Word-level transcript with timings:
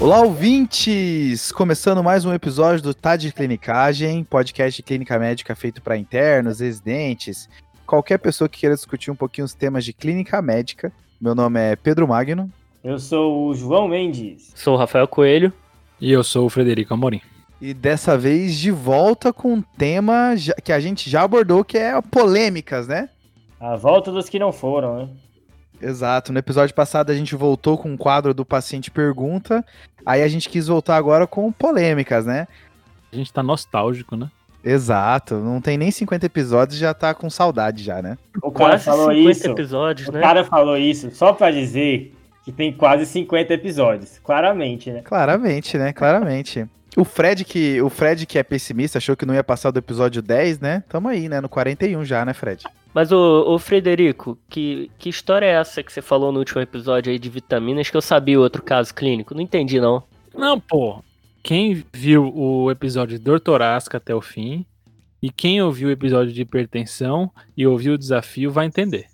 Olá, 0.00 0.22
ouvintes! 0.22 1.52
Começando 1.52 2.02
mais 2.02 2.24
um 2.24 2.32
episódio 2.32 2.82
do 2.82 2.94
Tá 2.94 3.16
de 3.16 3.30
Clinicagem, 3.30 4.24
podcast 4.24 4.74
de 4.74 4.82
clínica 4.82 5.18
médica 5.18 5.54
feito 5.54 5.82
para 5.82 5.94
internos, 5.94 6.60
residentes, 6.60 7.50
qualquer 7.86 8.16
pessoa 8.16 8.48
que 8.48 8.60
queira 8.60 8.74
discutir 8.74 9.10
um 9.10 9.14
pouquinho 9.14 9.44
os 9.44 9.52
temas 9.52 9.84
de 9.84 9.92
clínica 9.92 10.40
médica. 10.40 10.90
Meu 11.20 11.34
nome 11.34 11.60
é 11.60 11.76
Pedro 11.76 12.08
Magno. 12.08 12.50
Eu 12.82 12.98
sou 12.98 13.48
o 13.48 13.54
João 13.54 13.88
Mendes. 13.88 14.50
Sou 14.56 14.72
o 14.74 14.78
Rafael 14.78 15.06
Coelho. 15.06 15.52
E 16.00 16.10
eu 16.10 16.24
sou 16.24 16.46
o 16.46 16.48
Frederico 16.48 16.94
Amorim. 16.94 17.20
E 17.60 17.74
dessa 17.74 18.16
vez 18.16 18.58
de 18.58 18.70
volta 18.70 19.34
com 19.34 19.52
um 19.52 19.60
tema 19.60 20.34
que 20.64 20.72
a 20.72 20.80
gente 20.80 21.10
já 21.10 21.24
abordou, 21.24 21.62
que 21.62 21.76
é 21.76 22.00
polêmicas, 22.00 22.88
né? 22.88 23.10
A 23.60 23.76
volta 23.76 24.10
dos 24.10 24.30
que 24.30 24.38
não 24.38 24.50
foram, 24.50 24.96
né? 24.96 25.08
Exato. 25.80 26.32
No 26.32 26.38
episódio 26.38 26.74
passado 26.74 27.10
a 27.10 27.14
gente 27.14 27.34
voltou 27.34 27.78
com 27.78 27.90
o 27.90 27.92
um 27.92 27.96
quadro 27.96 28.34
do 28.34 28.44
paciente 28.44 28.90
pergunta, 28.90 29.64
aí 30.04 30.22
a 30.22 30.28
gente 30.28 30.48
quis 30.48 30.66
voltar 30.66 30.96
agora 30.96 31.26
com 31.26 31.50
polêmicas, 31.50 32.26
né? 32.26 32.46
A 33.12 33.16
gente 33.16 33.32
tá 33.32 33.42
nostálgico, 33.42 34.16
né? 34.16 34.30
Exato, 34.62 35.36
não 35.36 35.60
tem 35.60 35.78
nem 35.78 35.90
50 35.90 36.26
episódios 36.26 36.78
já 36.78 36.92
tá 36.92 37.14
com 37.14 37.30
saudade 37.30 37.82
já, 37.82 38.02
né? 38.02 38.18
O 38.42 38.50
cara 38.50 38.72
quase 38.72 38.84
falou 38.84 39.10
50 39.10 39.30
isso. 39.30 39.46
episódios, 39.48 40.08
o 40.08 40.12
né? 40.12 40.18
O 40.18 40.22
cara 40.22 40.44
falou 40.44 40.76
isso 40.76 41.10
só 41.12 41.32
para 41.32 41.50
dizer 41.50 42.14
que 42.44 42.52
tem 42.52 42.72
quase 42.72 43.06
50 43.06 43.54
episódios, 43.54 44.18
claramente, 44.18 44.90
né? 44.90 45.00
Claramente, 45.02 45.78
né? 45.78 45.92
Claramente. 45.94 46.66
O 46.96 47.04
Fred 47.04 47.44
que 47.44 47.80
o 47.80 47.88
Fred 47.88 48.26
que 48.26 48.38
é 48.38 48.42
pessimista 48.42 48.98
achou 48.98 49.16
que 49.16 49.24
não 49.24 49.34
ia 49.34 49.44
passar 49.44 49.70
do 49.70 49.78
episódio 49.78 50.20
10, 50.20 50.60
né? 50.60 50.82
Tamo 50.88 51.08
aí, 51.08 51.28
né, 51.28 51.40
no 51.40 51.48
41 51.48 52.04
já, 52.04 52.24
né, 52.24 52.32
Fred? 52.32 52.64
Mas 52.92 53.12
o, 53.12 53.44
o 53.46 53.58
Frederico, 53.58 54.36
que, 54.48 54.90
que 54.98 55.08
história 55.08 55.46
é 55.46 55.50
essa 55.50 55.82
que 55.82 55.92
você 55.92 56.02
falou 56.02 56.32
no 56.32 56.40
último 56.40 56.60
episódio 56.60 57.12
aí 57.12 57.18
de 57.18 57.30
vitaminas 57.30 57.88
que 57.88 57.96
eu 57.96 58.02
sabia 58.02 58.40
outro 58.40 58.62
caso 58.62 58.92
clínico? 58.92 59.34
Não 59.34 59.40
entendi 59.40 59.80
não. 59.80 60.02
Não, 60.34 60.58
pô. 60.58 61.02
Quem 61.42 61.84
viu 61.92 62.32
o 62.34 62.70
episódio 62.70 63.16
de 63.16 63.24
dor 63.24 63.40
torácica 63.40 63.96
até 63.96 64.14
o 64.14 64.20
fim 64.20 64.66
e 65.22 65.30
quem 65.30 65.62
ouviu 65.62 65.88
o 65.88 65.92
episódio 65.92 66.32
de 66.32 66.42
hipertensão 66.42 67.30
e 67.56 67.66
ouviu 67.66 67.94
o 67.94 67.98
desafio 67.98 68.50
vai 68.50 68.66
entender. 68.66 69.06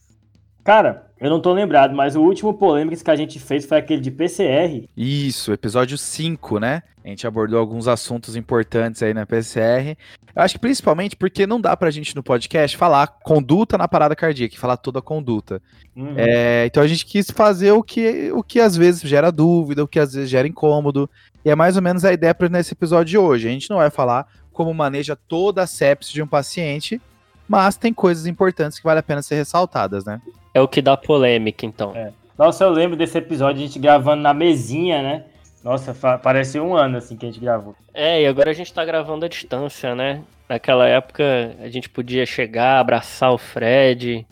Cara, 0.65 1.06
eu 1.19 1.31
não 1.31 1.41
tô 1.41 1.53
lembrado, 1.53 1.95
mas 1.95 2.15
o 2.15 2.23
último 2.23 2.53
polêmico 2.53 3.03
que 3.03 3.11
a 3.11 3.17
gente 3.17 3.39
fez 3.39 3.65
foi 3.65 3.79
aquele 3.79 4.01
de 4.01 4.11
PCR. 4.11 4.87
Isso, 4.97 5.53
episódio 5.53 5.97
5, 5.97 6.59
né? 6.59 6.83
A 7.03 7.09
gente 7.09 7.27
abordou 7.27 7.59
alguns 7.59 7.89
assuntos 7.89 8.37
importantes 8.37 9.03
aí 9.03 9.15
na 9.15 9.25
PCR. 9.25 9.97
Eu 10.35 10.43
acho 10.43 10.55
que 10.55 10.61
principalmente 10.61 11.17
porque 11.17 11.47
não 11.47 11.61
dá 11.61 11.75
pra 11.77 11.91
gente 11.91 12.15
no 12.15 12.23
podcast 12.23 12.77
falar 12.77 13.07
conduta 13.07 13.79
na 13.79 13.89
parada 13.89 14.15
cardíaca, 14.15 14.59
falar 14.59 14.77
toda 14.77 14.99
a 14.99 15.03
conduta. 15.03 15.63
Uhum. 15.95 16.15
É, 16.17 16.67
então 16.67 16.83
a 16.83 16.87
gente 16.87 17.07
quis 17.07 17.31
fazer 17.31 17.73
o 17.73 17.83
que, 17.83 18.31
o 18.33 18.43
que 18.43 18.61
às 18.61 18.77
vezes 18.77 19.01
gera 19.03 19.31
dúvida, 19.31 19.83
o 19.83 19.89
que 19.89 19.99
às 19.99 20.13
vezes 20.13 20.29
gera 20.29 20.47
incômodo. 20.47 21.09
E 21.43 21.49
é 21.49 21.55
mais 21.55 21.77
ou 21.77 21.83
menos 21.83 22.05
a 22.05 22.13
ideia 22.13 22.35
para 22.35 22.49
nesse 22.49 22.75
episódio 22.75 23.07
de 23.07 23.19
hoje. 23.19 23.49
A 23.49 23.51
gente 23.53 23.71
não 23.71 23.79
vai 23.79 23.89
falar 23.89 24.27
como 24.53 24.75
maneja 24.75 25.17
toda 25.17 25.63
a 25.63 25.67
sepsis 25.67 26.13
de 26.13 26.23
um 26.23 26.27
paciente, 26.27 27.01
mas 27.49 27.77
tem 27.77 27.93
coisas 27.93 28.27
importantes 28.27 28.79
que 28.79 28.85
vale 28.85 29.01
a 29.01 29.03
pena 29.03 29.23
ser 29.23 29.37
ressaltadas, 29.37 30.05
né? 30.05 30.21
É 30.53 30.61
o 30.61 30.69
que 30.69 30.81
dá 30.81 30.97
polêmica, 30.97 31.67
então. 31.67 31.93
É. 31.95 32.13
Nossa, 32.39 32.65
eu 32.65 32.71
lembro 32.71 32.97
desse 32.97 33.17
episódio, 33.17 33.63
a 33.63 33.67
gente 33.67 33.79
gravando 33.79 34.23
na 34.23 34.35
mesinha, 34.35 35.03
né? 35.03 35.25
Nossa, 35.65 35.95
parece 36.19 36.61
um 36.61 36.77
ano 36.77 36.99
assim 36.99 37.17
que 37.17 37.27
a 37.27 37.31
gente 37.31 37.41
gravou. 37.41 37.75
É, 37.93 38.23
e 38.23 38.27
agora 38.27 38.51
a 38.51 38.55
gente 38.55 38.73
tá 38.73 38.85
gravando 38.85 39.25
à 39.25 39.29
distância, 39.29 39.95
né? 39.95 40.23
Naquela 40.49 40.87
época 40.87 41.25
a 41.61 41.69
gente 41.69 41.89
podia 41.89 42.25
chegar, 42.25 42.79
abraçar 42.79 43.33
o 43.33 43.39
Fred, 43.39 44.25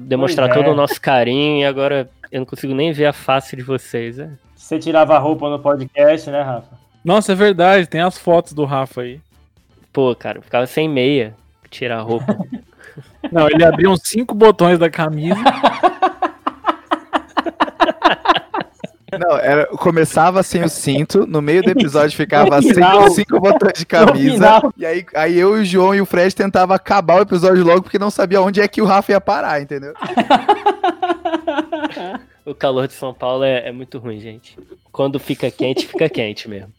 demonstrar 0.00 0.50
é. 0.50 0.52
todo 0.52 0.70
o 0.70 0.74
nosso 0.74 1.00
carinho, 1.00 1.62
e 1.62 1.64
agora 1.64 2.10
eu 2.30 2.40
não 2.40 2.46
consigo 2.46 2.74
nem 2.74 2.92
ver 2.92 3.06
a 3.06 3.12
face 3.12 3.56
de 3.56 3.62
vocês, 3.62 4.18
né? 4.18 4.36
Você 4.54 4.78
tirava 4.78 5.14
a 5.14 5.18
roupa 5.18 5.48
no 5.48 5.58
podcast, 5.58 6.28
né, 6.30 6.42
Rafa? 6.42 6.76
Nossa, 7.02 7.32
é 7.32 7.34
verdade, 7.34 7.86
tem 7.86 8.02
as 8.02 8.18
fotos 8.18 8.52
do 8.52 8.64
Rafa 8.64 9.00
aí. 9.02 9.20
Pô, 9.90 10.14
cara, 10.14 10.38
eu 10.38 10.42
ficava 10.42 10.66
sem 10.66 10.86
meia, 10.86 11.34
tirar 11.70 11.98
a 11.98 12.02
roupa. 12.02 12.36
Não, 13.30 13.48
ele 13.48 13.64
abriu 13.64 13.90
uns 13.90 14.00
cinco 14.04 14.34
botões 14.34 14.78
da 14.78 14.90
camisa. 14.90 15.36
Não, 19.18 19.38
era, 19.38 19.66
começava 19.66 20.42
sem 20.42 20.62
o 20.62 20.68
cinto, 20.68 21.26
no 21.26 21.40
meio 21.40 21.62
do 21.62 21.70
episódio 21.70 22.14
ficava 22.16 22.60
sem 22.60 22.74
cinco 23.14 23.40
botões 23.40 23.78
de 23.78 23.86
camisa. 23.86 24.60
E 24.76 24.84
aí, 24.84 25.06
aí 25.14 25.38
eu, 25.38 25.52
o 25.52 25.64
João 25.64 25.94
e 25.94 26.00
o 26.00 26.06
Fred 26.06 26.34
tentavam 26.34 26.76
acabar 26.76 27.18
o 27.18 27.22
episódio 27.22 27.64
logo 27.64 27.82
porque 27.82 27.98
não 27.98 28.10
sabia 28.10 28.42
onde 28.42 28.60
é 28.60 28.68
que 28.68 28.82
o 28.82 28.84
Rafa 28.84 29.12
ia 29.12 29.20
parar, 29.20 29.62
entendeu? 29.62 29.94
o 32.44 32.54
calor 32.54 32.86
de 32.86 32.92
São 32.94 33.14
Paulo 33.14 33.44
é, 33.44 33.68
é 33.68 33.72
muito 33.72 33.98
ruim, 33.98 34.20
gente. 34.20 34.58
Quando 34.92 35.18
fica 35.18 35.50
quente, 35.50 35.86
fica 35.86 36.08
quente 36.08 36.48
mesmo. 36.48 36.72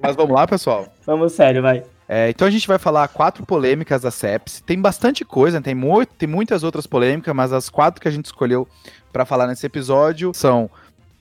Mas 0.00 0.14
vamos 0.14 0.34
lá, 0.34 0.46
pessoal? 0.46 0.86
Vamos 1.06 1.32
sério, 1.32 1.62
vai. 1.62 1.82
É, 2.08 2.30
então 2.30 2.46
a 2.46 2.50
gente 2.50 2.68
vai 2.68 2.78
falar 2.78 3.08
quatro 3.08 3.44
polêmicas 3.44 4.02
da 4.02 4.10
sepsis. 4.10 4.60
Tem 4.60 4.80
bastante 4.80 5.24
coisa, 5.24 5.60
tem, 5.60 5.74
mu 5.74 6.04
tem 6.06 6.28
muitas 6.28 6.62
outras 6.62 6.86
polêmicas, 6.86 7.34
mas 7.34 7.52
as 7.52 7.68
quatro 7.68 8.00
que 8.00 8.08
a 8.08 8.10
gente 8.10 8.26
escolheu 8.26 8.68
para 9.12 9.24
falar 9.24 9.46
nesse 9.46 9.66
episódio 9.66 10.32
são 10.34 10.70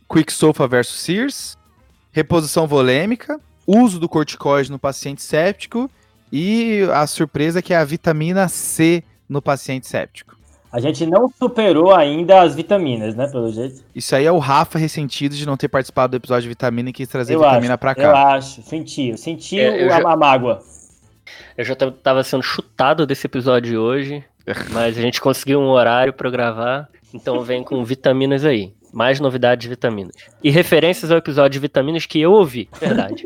Quicksofa 0.07 0.67
versus 0.67 1.01
Sears, 1.01 1.57
reposição 2.11 2.67
volêmica, 2.67 3.39
uso 3.65 3.99
do 3.99 4.07
corticoide 4.07 4.71
no 4.71 4.77
paciente 4.77 5.23
séptico 5.23 5.89
e 6.31 6.81
a 6.93 7.07
surpresa 7.07 7.61
que 7.61 7.73
é 7.73 7.77
a 7.77 7.85
vitamina 7.85 8.47
C 8.47 9.03
no 9.27 9.41
paciente 9.41 9.87
séptico. 9.87 10.34
A 10.75 10.79
gente 10.81 11.05
não 11.05 11.29
superou 11.29 11.95
ainda 11.95 12.41
as 12.41 12.53
vitaminas, 12.53 13.15
né, 13.15 13.29
pelo 13.29 13.49
jeito. 13.49 13.81
Isso 13.95 14.13
aí 14.13 14.25
é 14.25 14.31
o 14.31 14.39
Rafa 14.39 14.77
ressentido 14.77 15.33
de 15.33 15.45
não 15.45 15.55
ter 15.55 15.69
participado 15.69 16.11
do 16.11 16.17
episódio 16.17 16.41
de 16.41 16.49
vitamina 16.49 16.89
e 16.89 16.91
quis 16.91 17.07
trazer 17.07 17.35
eu 17.35 17.39
vitamina 17.39 17.77
para 17.77 17.95
cá. 17.95 18.01
Eu 18.01 18.13
acho, 18.13 18.61
senti, 18.61 19.07
eu 19.11 19.17
senti 19.17 19.57
é, 19.57 19.85
eu 19.85 19.93
a, 19.93 20.01
já... 20.01 20.11
a 20.11 20.17
mágoa. 20.17 20.61
Eu 21.57 21.63
já 21.63 21.77
tava 21.77 22.25
sendo 22.25 22.43
chutado 22.43 23.05
desse 23.07 23.25
episódio 23.25 23.71
de 23.71 23.77
hoje, 23.77 24.21
mas 24.71 24.97
a 24.97 25.01
gente 25.01 25.21
conseguiu 25.21 25.61
um 25.61 25.69
horário 25.69 26.11
para 26.11 26.29
gravar, 26.29 26.89
então 27.13 27.41
vem 27.41 27.63
com 27.63 27.81
vitaminas 27.85 28.43
aí. 28.43 28.73
Mais 28.91 29.17
novidades 29.17 29.63
de 29.63 29.69
vitaminas. 29.69 30.13
E 30.43 30.49
referências 30.49 31.09
ao 31.09 31.17
episódio 31.17 31.51
de 31.51 31.59
vitaminas 31.59 32.05
que 32.05 32.19
eu 32.19 32.33
ouvi, 32.33 32.67
verdade. 32.81 33.23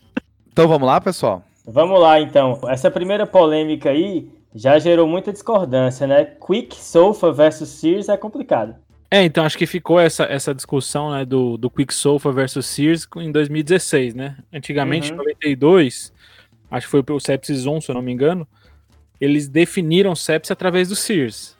então 0.52 0.68
vamos 0.68 0.86
lá, 0.86 1.00
pessoal? 1.00 1.42
Vamos 1.66 1.98
lá, 1.98 2.20
então. 2.20 2.60
Essa 2.68 2.90
primeira 2.90 3.26
polêmica 3.26 3.88
aí 3.88 4.28
já 4.54 4.78
gerou 4.78 5.06
muita 5.06 5.32
discordância, 5.32 6.06
né? 6.06 6.24
Quick 6.24 6.76
Sofa 6.76 7.32
versus 7.32 7.68
Sears 7.68 8.08
é 8.08 8.16
complicado. 8.16 8.74
É, 9.10 9.24
então 9.24 9.44
acho 9.44 9.58
que 9.58 9.66
ficou 9.66 9.98
essa, 9.98 10.24
essa 10.24 10.54
discussão 10.54 11.10
né, 11.10 11.24
do, 11.24 11.56
do 11.56 11.68
Quick 11.68 11.92
Sofa 11.92 12.30
versus 12.30 12.66
Sears 12.66 13.08
em 13.16 13.32
2016, 13.32 14.14
né? 14.14 14.36
Antigamente, 14.52 15.08
em 15.08 15.12
uhum. 15.12 15.18
92, 15.18 16.12
acho 16.70 16.86
que 16.86 16.90
foi 16.90 17.02
o 17.08 17.20
Sepsis 17.20 17.66
1, 17.66 17.80
se 17.80 17.90
eu 17.90 17.94
não 17.94 18.02
me 18.02 18.12
engano, 18.12 18.46
eles 19.20 19.48
definiram 19.48 20.14
sepsis 20.14 20.50
através 20.50 20.88
do 20.88 20.96
Sears. 20.96 21.56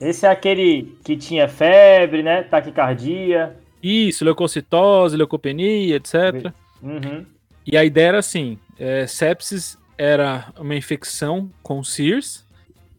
Esse 0.00 0.26
é 0.26 0.30
aquele 0.30 0.96
que 1.04 1.16
tinha 1.16 1.48
febre, 1.48 2.22
né? 2.22 2.42
Taquicardia. 2.42 3.56
Isso, 3.82 4.24
leucocitose, 4.24 5.16
leucopenia, 5.16 5.96
etc. 5.96 6.52
Uhum. 6.82 7.24
E 7.66 7.76
a 7.76 7.84
ideia 7.84 8.08
era 8.08 8.18
assim: 8.18 8.58
é, 8.78 9.06
sepsis 9.06 9.78
era 9.98 10.52
uma 10.58 10.74
infecção 10.74 11.50
com 11.62 11.82
SIRS, 11.82 12.46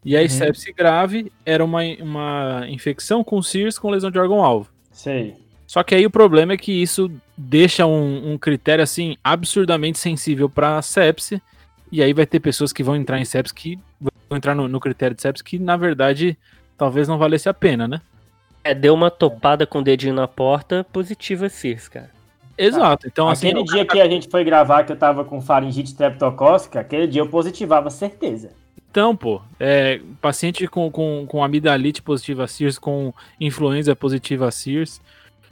e 0.04 0.16
a 0.16 0.22
uhum. 0.22 0.28
sepsis 0.28 0.74
grave 0.74 1.32
era 1.44 1.64
uma, 1.64 1.80
uma 2.00 2.66
infecção 2.68 3.22
com 3.22 3.42
SIRS 3.42 3.78
com 3.78 3.90
lesão 3.90 4.10
de 4.10 4.18
órgão-alvo. 4.18 4.68
Sei. 4.90 5.36
Só 5.66 5.82
que 5.82 5.94
aí 5.94 6.06
o 6.06 6.10
problema 6.10 6.54
é 6.54 6.56
que 6.56 6.72
isso 6.72 7.10
deixa 7.36 7.84
um, 7.84 8.32
um 8.32 8.38
critério 8.38 8.82
assim 8.82 9.16
absurdamente 9.22 9.98
sensível 9.98 10.48
para 10.48 10.80
sepse 10.80 11.42
e 11.92 12.02
aí 12.02 12.12
vai 12.14 12.24
ter 12.24 12.40
pessoas 12.40 12.72
que 12.72 12.82
vão 12.82 12.96
entrar 12.96 13.20
em 13.20 13.24
sepsis 13.24 13.52
que 13.52 13.78
vão 14.00 14.38
entrar 14.38 14.54
no, 14.54 14.66
no 14.66 14.80
critério 14.80 15.14
de 15.14 15.20
sepsis 15.20 15.42
que 15.42 15.58
na 15.58 15.76
verdade 15.76 16.38
talvez 16.76 17.06
não 17.06 17.18
valesse 17.18 17.48
a 17.48 17.54
pena, 17.54 17.86
né? 17.86 18.00
É, 18.64 18.74
deu 18.74 18.94
uma 18.94 19.10
topada 19.10 19.66
com 19.66 19.80
o 19.80 19.84
dedinho 19.84 20.14
na 20.14 20.26
porta, 20.26 20.86
positiva 20.90 21.48
CIRS, 21.48 21.88
cara. 21.88 22.10
Exato. 22.58 23.06
Então, 23.06 23.28
assim, 23.28 23.48
aquele 23.48 23.62
dia 23.64 23.86
que 23.86 24.00
a 24.00 24.08
gente 24.08 24.28
foi 24.28 24.42
gravar 24.42 24.82
que 24.82 24.90
eu 24.90 24.96
tava 24.96 25.24
com 25.24 25.40
faringite 25.40 25.90
streptocócica, 25.90 26.80
aquele 26.80 27.06
dia 27.06 27.22
eu 27.22 27.28
positivava 27.28 27.88
certeza. 27.88 28.50
Então, 28.90 29.14
pô, 29.14 29.40
é, 29.60 30.00
paciente 30.20 30.66
com, 30.66 30.90
com, 30.90 31.24
com 31.28 31.44
amidalite 31.44 32.02
positiva 32.02 32.44
a 32.44 32.48
CIRS, 32.48 32.78
com 32.78 33.12
influenza 33.38 33.94
positiva 33.94 34.48
a 34.48 34.50
CIRS. 34.50 35.00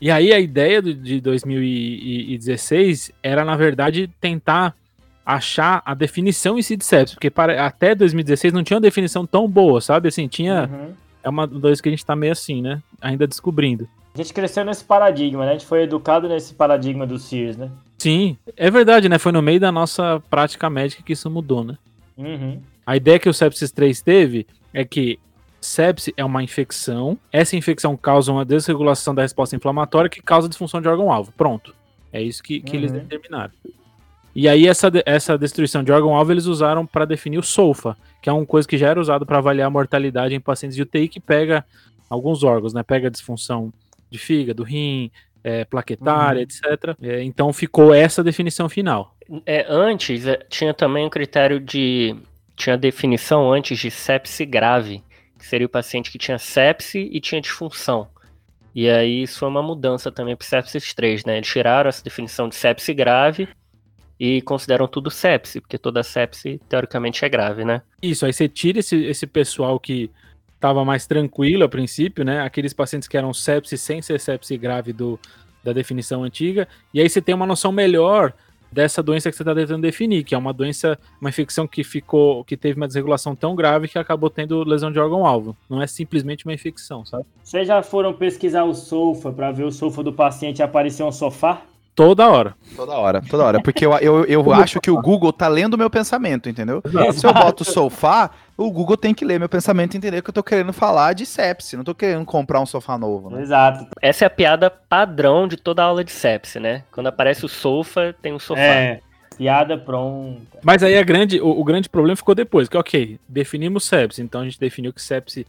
E 0.01 0.11
aí 0.11 0.33
a 0.33 0.41
ideia 0.41 0.83
do, 0.83 0.93
de 0.93 1.21
2016 1.21 3.13
era, 3.23 3.45
na 3.45 3.57
verdade, 3.57 4.11
tentar 4.21 4.75
achar 5.25 5.83
a 5.85 5.95
definição 5.95 6.59
em 6.59 6.63
si 6.63 6.77
de 6.77 6.85
sepsis, 6.85 7.15
porque 7.15 7.31
para, 7.31 7.67
até 7.67 7.95
2016 7.95 8.53
não 8.53 8.63
tinha 8.63 8.77
uma 8.77 8.83
definição 8.83 9.27
tão 9.27 9.49
boa, 9.49 9.81
sabe? 9.81 10.09
Assim, 10.09 10.27
tinha... 10.29 10.69
Uhum. 10.73 10.93
É 11.23 11.29
uma 11.29 11.45
das 11.45 11.81
que 11.81 11.89
a 11.89 11.91
gente 11.91 12.07
tá 12.07 12.15
meio 12.15 12.31
assim, 12.31 12.63
né? 12.63 12.81
Ainda 13.01 13.27
descobrindo. 13.27 13.89
A 14.17 14.23
gente 14.23 14.33
cresceu 14.33 14.65
nesse 14.65 14.83
paradigma, 14.83 15.45
né? 15.45 15.51
A 15.51 15.53
gente 15.53 15.67
foi 15.67 15.83
educado 15.83 16.27
nesse 16.27 16.55
paradigma 16.55 17.07
do 17.07 17.19
CIRS, 17.19 17.59
né? 17.59 17.71
Sim, 17.99 18.39
é 18.57 18.71
verdade, 18.71 19.11
né? 19.11 19.19
Foi 19.19 19.31
no 19.31 19.43
meio 19.43 19.61
da 19.61 19.71
nossa 19.71 20.23
prática 20.31 20.71
médica 20.71 21.03
que 21.03 21.13
isso 21.13 21.31
mudou, 21.31 21.63
né? 21.63 21.77
Uhum. 22.17 22.59
A 22.87 22.97
ideia 22.97 23.19
que 23.19 23.29
o 23.29 23.35
Sepsis 23.35 23.71
3 23.71 24.01
teve 24.01 24.47
é 24.73 24.87
que 24.87 25.19
sepsis 25.61 26.15
é 26.17 26.25
uma 26.25 26.43
infecção, 26.43 27.19
essa 27.31 27.57
infecção 27.57 27.95
causa 27.95 28.33
uma 28.33 28.43
desregulação 28.45 29.15
da 29.15 29.21
resposta 29.21 29.55
inflamatória 29.55 30.09
que 30.09 30.23
causa 30.23 30.49
disfunção 30.49 30.81
de 30.81 30.89
órgão-alvo. 30.89 31.31
Pronto. 31.37 31.75
É 32.11 32.23
isso 32.23 32.43
que, 32.43 32.61
que 32.61 32.71
Uhum. 32.71 32.77
eles 32.79 32.93
determinaram. 32.93 33.53
E 34.35 34.49
aí 34.49 34.67
essa, 34.67 34.91
essa 35.05 35.37
destruição 35.37 35.83
de 35.85 35.93
órgão-alvo 35.93 36.33
eles 36.33 36.47
usaram 36.47 36.87
para 36.87 37.05
definir 37.05 37.39
o 37.39 37.43
SOFA, 37.43 37.99
que 38.23 38.31
é 38.31 38.33
uma 38.33 38.47
coisa 38.47 38.67
que 38.67 38.79
já 38.79 38.89
era 38.89 39.01
usado 39.01 39.27
para 39.27 39.37
avaliar 39.37 39.67
a 39.67 39.71
mortalidade 39.71 40.35
em 40.35 40.41
pacientes 40.41 40.75
de 40.75 40.83
UTI 40.83 41.07
que 41.07 41.21
pega 41.21 41.63
alguns 42.09 42.43
órgãos, 42.43 42.73
né? 42.73 42.83
Pega 42.83 43.11
disfunção 43.11 43.73
de 44.11 44.19
fígado, 44.19 44.63
rim, 44.63 45.11
é, 45.43 45.65
plaquetária, 45.65 46.39
Uhum. 46.41 46.43
etc. 46.43 46.97
É, 47.01 47.23
então 47.23 47.53
ficou 47.53 47.95
essa 47.95 48.23
definição 48.23 48.69
final. 48.69 49.15
É, 49.45 49.65
antes, 49.69 50.27
é, 50.27 50.37
tinha 50.49 50.73
também 50.75 51.07
um 51.07 51.11
critério 51.11 51.61
de. 51.61 52.17
Tinha 52.57 52.77
definição 52.77 53.53
antes 53.53 53.79
de 53.79 53.91
sepse 53.91 54.47
grave, 54.47 55.03
que 55.39 55.47
seria 55.47 55.67
o 55.67 55.71
paciente 55.71 56.11
que 56.11 56.17
tinha 56.19 56.39
sepse 56.39 56.99
e 57.13 57.21
tinha 57.21 57.41
disfunção. 57.41 58.09
E 58.75 58.89
aí 58.89 59.23
isso 59.23 59.39
foi 59.41 59.49
uma 59.49 59.63
mudança 59.63 60.11
também 60.11 60.35
para 60.37 60.47
sepsis 60.47 60.93
3, 60.95 61.25
né? 61.25 61.37
Eles 61.39 61.49
tiraram 61.49 61.89
essa 61.89 62.03
definição 62.03 62.49
de 62.49 62.55
sepse 62.55 62.93
grave 62.95 63.49
e 64.19 64.41
consideram 64.43 64.87
tudo 64.89 65.11
sepse, 65.11 65.61
porque 65.61 65.77
toda 65.79 66.03
sepse 66.03 66.59
teoricamente 66.69 67.25
é 67.25 67.29
grave, 67.29 67.65
né? 67.65 67.83
Isso, 68.03 68.25
aí 68.25 68.33
você 68.33 68.49
tira 68.49 68.79
esse, 68.81 68.97
esse 69.05 69.27
pessoal 69.27 69.79
que 69.79 70.11
estava 70.57 70.85
mais 70.85 71.07
tranquilo 71.07 71.65
a 71.65 71.69
princípio, 71.69 72.25
né? 72.25 72.41
Aqueles 72.41 72.73
pacientes 72.73 73.07
que 73.07 73.17
eram 73.17 73.33
sepse 73.33 73.79
sem 73.79 74.03
ser 74.03 74.19
sepse 74.19 74.57
grave 74.57 74.93
do, 74.93 75.19
da 75.63 75.73
definição 75.73 76.25
antiga, 76.25 76.67
e 76.93 77.01
aí 77.01 77.09
você 77.09 77.23
tem 77.23 77.35
uma 77.35 77.47
noção 77.47 77.71
melhor 77.71 78.33
dessa 78.71 79.03
doença 79.03 79.31
que 79.31 79.37
você 79.37 79.43
está 79.43 79.55
tentando 79.55 79.81
definir, 79.83 80.25
que 80.25 80.35
é 80.35 80.39
uma 80.39 80.53
doença, 80.53 80.99
uma 81.21 81.31
infecção 81.31 81.67
que 81.67 81.85
ficou, 81.85 82.45
que 82.45 82.57
teve 82.57 82.77
uma 82.77 82.87
desregulação 82.87 83.35
tão 83.35 83.55
grave 83.55 83.89
que 83.89 83.99
acabou 83.99 84.29
tendo 84.29 84.65
lesão 84.65 84.91
de 84.91 84.99
órgão-alvo. 84.99 85.57
Não 85.69 85.81
é 85.81 85.87
simplesmente 85.87 86.45
uma 86.45 86.53
infecção, 86.53 87.05
sabe? 87.05 87.25
Vocês 87.43 87.67
já 87.67 87.83
foram 87.83 88.13
pesquisar 88.13 88.65
o 88.65 88.75
SOFA 88.75 89.33
para 89.33 89.53
ver 89.53 89.65
o 89.65 89.73
SOFA 89.73 90.03
do 90.03 90.13
paciente 90.13 90.63
aparecer 90.63 91.05
um 91.05 91.13
sofá? 91.13 91.63
Toda 91.97 92.29
hora. 92.29 92.55
Toda 92.77 92.93
hora, 92.93 93.23
toda 93.23 93.43
hora. 93.43 93.63
Porque 93.63 93.87
eu, 93.87 93.93
eu, 93.95 94.25
eu 94.27 94.53
acho 94.53 94.79
que 94.83 94.91
o 94.91 95.01
Google 95.01 95.33
tá 95.33 95.49
lendo 95.49 95.75
o 95.75 95.79
meu 95.79 95.89
pensamento, 95.89 96.47
entendeu? 96.47 96.83
Se 97.15 97.27
eu 97.27 97.33
boto 97.33 97.65
sofá, 97.65 98.31
o 98.55 98.71
Google 98.71 98.99
tem 98.99 99.15
que 99.15 99.25
ler 99.25 99.41
meu 99.41 99.49
pensamento 99.49 99.95
e 99.95 99.97
entender 99.97 100.21
que 100.21 100.29
eu 100.29 100.35
tô 100.35 100.43
querendo 100.43 100.75
falar 100.75 101.15
de 101.15 101.25
sepse. 101.25 101.75
Não 101.75 101.83
tô 101.83 101.95
querendo 101.95 102.27
comprar 102.27 102.61
um 102.61 102.67
sofá 102.67 102.99
novo, 102.99 103.31
né? 103.31 103.41
Exato. 103.41 103.87
Essa 104.03 104.25
é 104.25 104.27
a 104.27 104.31
piada 104.31 104.69
padrão 104.69 105.49
de 105.49 105.57
toda 105.57 105.83
aula 105.83 106.05
de 106.05 106.13
sepse, 106.13 106.61
né? 106.61 106.85
Quando 106.93 107.07
aparece 107.07 107.47
o 107.47 107.49
sofa, 107.49 108.15
tem 108.21 108.35
um 108.35 108.39
sofá. 108.39 108.61
É, 108.61 109.01
piada 109.39 109.79
pronta. 109.79 110.59
Mas 110.63 110.83
aí 110.83 110.99
a 110.99 111.03
grande, 111.03 111.41
o, 111.41 111.49
o 111.49 111.65
grande 111.65 111.89
problema 111.89 112.15
ficou 112.15 112.35
depois, 112.35 112.69
que 112.69 112.77
ok, 112.77 113.19
definimos 113.27 113.85
sepse, 113.85 114.21
então 114.21 114.43
a 114.43 114.45
gente 114.45 114.61
definiu 114.61 114.93
que 114.93 115.01
sepse 115.01 115.47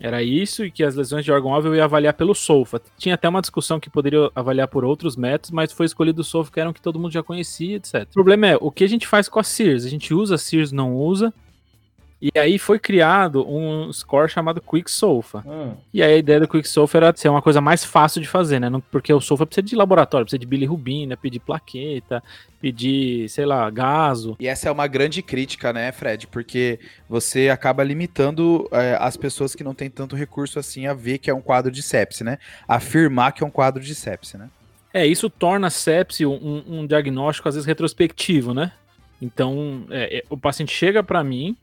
era 0.00 0.22
isso 0.22 0.64
e 0.64 0.70
que 0.70 0.84
as 0.84 0.94
lesões 0.94 1.24
de 1.24 1.32
órgão-alvo 1.32 1.68
eu 1.68 1.74
ia 1.74 1.84
avaliar 1.84 2.14
pelo 2.14 2.34
SOFA. 2.34 2.80
Tinha 2.96 3.14
até 3.14 3.28
uma 3.28 3.40
discussão 3.40 3.80
que 3.80 3.90
poderia 3.90 4.30
avaliar 4.34 4.68
por 4.68 4.84
outros 4.84 5.16
métodos, 5.16 5.50
mas 5.50 5.72
foi 5.72 5.86
escolhido 5.86 6.20
o 6.20 6.24
SOFA, 6.24 6.52
que 6.52 6.60
era 6.60 6.70
um 6.70 6.72
que 6.72 6.80
todo 6.80 6.98
mundo 6.98 7.12
já 7.12 7.22
conhecia, 7.22 7.76
etc. 7.76 8.02
O 8.10 8.14
problema 8.14 8.46
é, 8.46 8.56
o 8.60 8.70
que 8.70 8.84
a 8.84 8.88
gente 8.88 9.06
faz 9.06 9.28
com 9.28 9.40
a 9.40 9.42
SEARS? 9.42 9.84
A 9.84 9.88
gente 9.88 10.14
usa 10.14 10.36
a 10.36 10.38
SEARS, 10.38 10.70
não 10.70 10.94
usa, 10.94 11.32
e 12.20 12.30
aí 12.36 12.58
foi 12.58 12.78
criado 12.78 13.48
um 13.48 13.92
score 13.92 14.28
chamado 14.28 14.60
Quick 14.60 14.90
SOFA. 14.90 15.44
Hum. 15.46 15.74
E 15.94 16.02
aí 16.02 16.14
a 16.14 16.16
ideia 16.16 16.40
do 16.40 16.48
Quick 16.48 16.68
Sulfur 16.68 16.98
era 17.02 17.16
ser 17.16 17.28
uma 17.28 17.40
coisa 17.40 17.60
mais 17.60 17.84
fácil 17.84 18.20
de 18.20 18.26
fazer, 18.26 18.58
né? 18.58 18.68
Não- 18.68 18.80
Porque 18.80 19.12
o 19.12 19.20
sulfur 19.20 19.46
precisa 19.46 19.62
de 19.66 19.76
laboratório, 19.76 20.24
precisa 20.24 20.38
de 20.38 20.46
bilirrubina, 20.46 21.16
pedir 21.16 21.38
plaqueta, 21.38 22.22
pedir, 22.60 23.28
sei 23.28 23.46
lá, 23.46 23.70
gaso. 23.70 24.36
E 24.40 24.48
essa 24.48 24.68
é 24.68 24.72
uma 24.72 24.88
grande 24.88 25.22
crítica, 25.22 25.72
né, 25.72 25.92
Fred? 25.92 26.26
Porque 26.26 26.80
você 27.08 27.48
acaba 27.48 27.84
limitando 27.84 28.68
é, 28.72 28.96
as 29.00 29.16
pessoas 29.16 29.54
que 29.54 29.62
não 29.62 29.74
têm 29.74 29.88
tanto 29.88 30.16
recurso 30.16 30.58
assim 30.58 30.86
a 30.86 30.94
ver 30.94 31.18
que 31.18 31.30
é 31.30 31.34
um 31.34 31.40
quadro 31.40 31.70
de 31.70 31.82
sepse, 31.82 32.24
né? 32.24 32.38
Afirmar 32.66 33.32
que 33.32 33.44
é 33.44 33.46
um 33.46 33.50
quadro 33.50 33.82
de 33.82 33.94
sepse, 33.94 34.36
né? 34.36 34.48
É, 34.92 35.06
isso 35.06 35.30
torna 35.30 35.68
a 35.68 35.70
sepse 35.70 36.26
um, 36.26 36.64
um 36.66 36.86
diagnóstico, 36.86 37.48
às 37.48 37.54
vezes, 37.54 37.66
retrospectivo, 37.66 38.52
né? 38.52 38.72
Então, 39.20 39.84
é, 39.90 40.18
é, 40.18 40.24
o 40.30 40.36
paciente 40.36 40.72
chega 40.72 41.02
para 41.02 41.22
mim, 41.22 41.56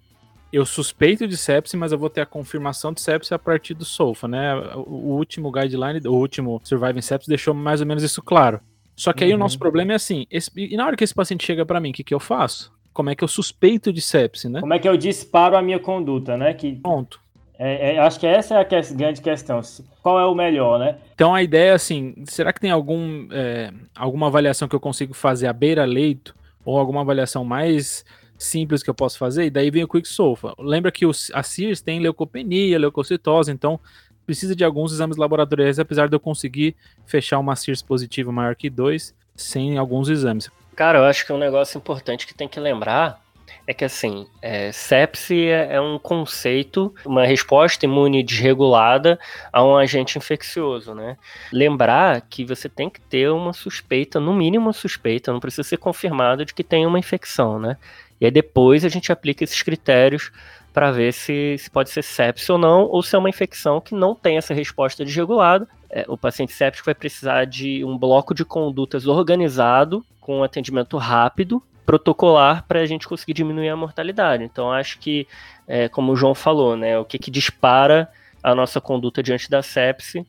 eu 0.56 0.66
suspeito 0.66 1.28
de 1.28 1.36
sepse, 1.38 1.76
mas 1.76 1.92
eu 1.92 1.98
vou 1.98 2.10
ter 2.10 2.22
a 2.22 2.26
confirmação 2.26 2.94
de 2.94 3.02
sepse 3.02 3.34
a 3.34 3.40
partir 3.40 3.74
do 3.74 3.84
SOFA, 3.86 4.28
né? 4.28 4.56
O, 4.76 4.80
o 5.12 5.16
último 5.18 5.52
guideline, 5.52 6.00
o 6.08 6.14
último 6.14 6.62
Surviving 6.64 7.02
Sepsis 7.02 7.28
deixou 7.28 7.54
mais 7.54 7.82
ou 7.82 7.88
menos 7.88 8.04
isso 8.04 8.22
claro. 8.22 8.60
Só 8.96 9.12
que 9.12 9.24
aí 9.24 9.32
o 9.32 9.34
Uhum. 9.34 9.40
nosso 9.40 9.60
problema 9.60 9.92
é 9.92 9.96
assim, 9.96 10.26
esse- 10.32 10.50
e 10.56 10.78
na 10.78 10.86
hora 10.86 10.96
que 10.96 11.04
esse 11.04 11.14
paciente 11.14 11.46
chega 11.46 11.66
para 11.66 11.80
mim, 11.80 11.90
o 11.90 11.94
que, 11.94 12.04
que 12.04 12.14
eu 12.14 12.20
faço? 12.20 12.72
Como 12.94 13.10
é 13.10 13.16
que 13.16 13.24
eu 13.24 13.28
suspeito 13.28 13.92
de 13.92 14.00
sepse, 14.02 14.48
né? 14.48 14.62
Como 14.62 14.74
é 14.74 14.80
que 14.80 14.88
eu 14.88 14.96
disparo 14.96 15.58
a 15.58 15.62
minha 15.62 15.80
conduta, 15.80 16.38
né? 16.38 16.54
Que 16.54 16.76
Pronto. 16.76 17.20
é, 17.60 17.96
é, 17.96 18.00
acho 18.00 18.18
que 18.18 18.26
essa 18.26 18.56
é 18.56 18.60
a 18.62 18.64
que- 18.64 18.94
grande 18.94 19.20
questão. 19.22 19.60
Qual 20.02 20.18
é 20.18 20.26
o 20.26 20.34
melhor, 20.34 20.80
né? 20.80 20.96
Então 21.14 21.36
a 21.36 21.44
ideia 21.44 21.72
é 21.72 21.74
assim, 21.74 22.16
será 22.26 22.54
que 22.54 22.62
tem 22.62 22.72
algum, 22.72 23.28
é, 23.32 23.70
alguma 23.94 24.28
avaliação 24.28 24.68
que 24.70 24.76
eu 24.76 24.80
consigo 24.80 25.14
fazer 25.14 25.48
à 25.48 25.54
beira-leito? 25.54 26.34
Ou 26.64 26.80
alguma 26.80 27.02
avaliação 27.02 27.44
mais 27.44 28.06
simples 28.38 28.84
que 28.84 28.90
eu 28.90 28.94
posso 28.94 29.18
fazer? 29.18 29.46
E 29.46 29.50
daí 29.50 29.72
vem 29.72 29.84
o 29.84 29.88
Quick 29.88 30.08
Sofa. 30.08 30.54
Lembra 30.58 30.92
que 30.92 31.06
os, 31.06 31.32
a 31.34 31.44
CIRS 31.44 31.82
tem 31.82 32.00
leucopenia, 32.00 32.80
leucocitose, 32.80 33.52
então 33.52 33.80
precisa 34.26 34.56
de 34.56 34.64
alguns 34.64 34.92
exames 34.92 35.18
laboratoriais, 35.18 35.80
apesar 35.80 36.10
de 36.10 36.16
eu 36.16 36.20
conseguir 36.20 36.76
fechar 37.06 37.40
uma 37.40 37.56
CIRS 37.56 37.82
positiva 37.82 38.32
maior 38.32 38.56
que 38.56 38.70
2 38.70 39.14
sem 39.36 39.78
alguns 39.78 40.10
exames. 40.10 40.50
Cara, 40.76 41.00
eu 41.00 41.06
acho 41.06 41.26
que 41.26 41.32
um 41.32 41.38
negócio 41.38 41.78
importante 41.78 42.26
que 42.26 42.34
tem 42.34 42.48
que 42.48 42.60
lembrar 42.60 43.24
é 43.68 43.74
que, 43.74 43.84
assim, 43.84 44.28
é, 44.42 44.72
sepse 44.72 45.48
é, 45.48 45.76
é 45.76 45.82
um 45.82 45.98
conceito, 45.98 46.94
uma 47.06 47.26
resposta 47.26 47.86
imune 47.86 48.22
desregulada 48.22 49.20
a 49.52 49.64
um 49.64 49.76
agente 49.76 50.18
infeccioso, 50.18 50.94
né? 50.94 51.18
Lembrar 51.52 52.22
que 52.22 52.46
você 52.46 52.70
tem 52.70 52.90
que 52.90 53.02
ter 53.02 53.30
uma 53.30 53.54
suspeita, 53.54 54.20
no 54.20 54.34
mínimo 54.34 54.66
uma 54.68 54.74
suspeita, 54.74 55.34
não 55.34 55.40
precisa 55.40 55.64
ser 55.64 55.78
confirmado 55.78 56.46
de 56.46 56.54
que 56.54 56.64
tem 56.64 56.86
uma 56.86 57.00
infecção, 57.00 57.60
né? 57.60 57.78
E 58.20 58.26
aí 58.26 58.32
depois 58.32 58.86
a 58.86 58.90
gente 58.90 59.12
aplica 59.12 59.44
esses 59.44 59.62
critérios 59.62 60.32
para 60.74 60.92
ver 60.92 61.14
se, 61.14 61.56
se 61.58 61.70
pode 61.72 61.90
ser 61.90 62.04
sepse 62.04 62.52
ou 62.52 62.58
não, 62.58 62.84
ou 62.84 63.02
se 63.02 63.16
é 63.16 63.20
uma 63.20 63.30
infecção 63.30 63.80
que 63.80 63.96
não 63.96 64.14
tem 64.14 64.38
essa 64.38 64.54
resposta 64.54 65.06
desregulada. 65.06 65.68
É, 65.90 66.04
o 66.08 66.18
paciente 66.18 66.52
séptico 66.52 66.86
vai 66.86 66.94
precisar 66.94 67.46
de 67.46 67.84
um 67.86 67.98
bloco 67.98 68.34
de 68.34 68.44
condutas 68.44 69.08
organizado, 69.08 70.06
com 70.20 70.44
atendimento 70.44 70.98
rápido, 70.98 71.64
protocolar, 71.86 72.66
para 72.68 72.82
a 72.82 72.86
gente 72.86 73.08
conseguir 73.08 73.34
diminuir 73.34 73.70
a 73.70 73.76
mortalidade. 73.78 74.44
Então, 74.44 74.70
acho 74.70 75.00
que, 75.00 75.26
é, 75.66 75.88
como 75.88 76.12
o 76.12 76.16
João 76.16 76.36
falou, 76.36 76.76
né, 76.76 76.98
o 77.00 77.06
que, 77.06 77.18
que 77.18 77.32
dispara 77.32 78.10
a 78.44 78.54
nossa 78.54 78.82
conduta 78.82 79.24
diante 79.24 79.50
da 79.50 79.62
sepse 79.62 80.28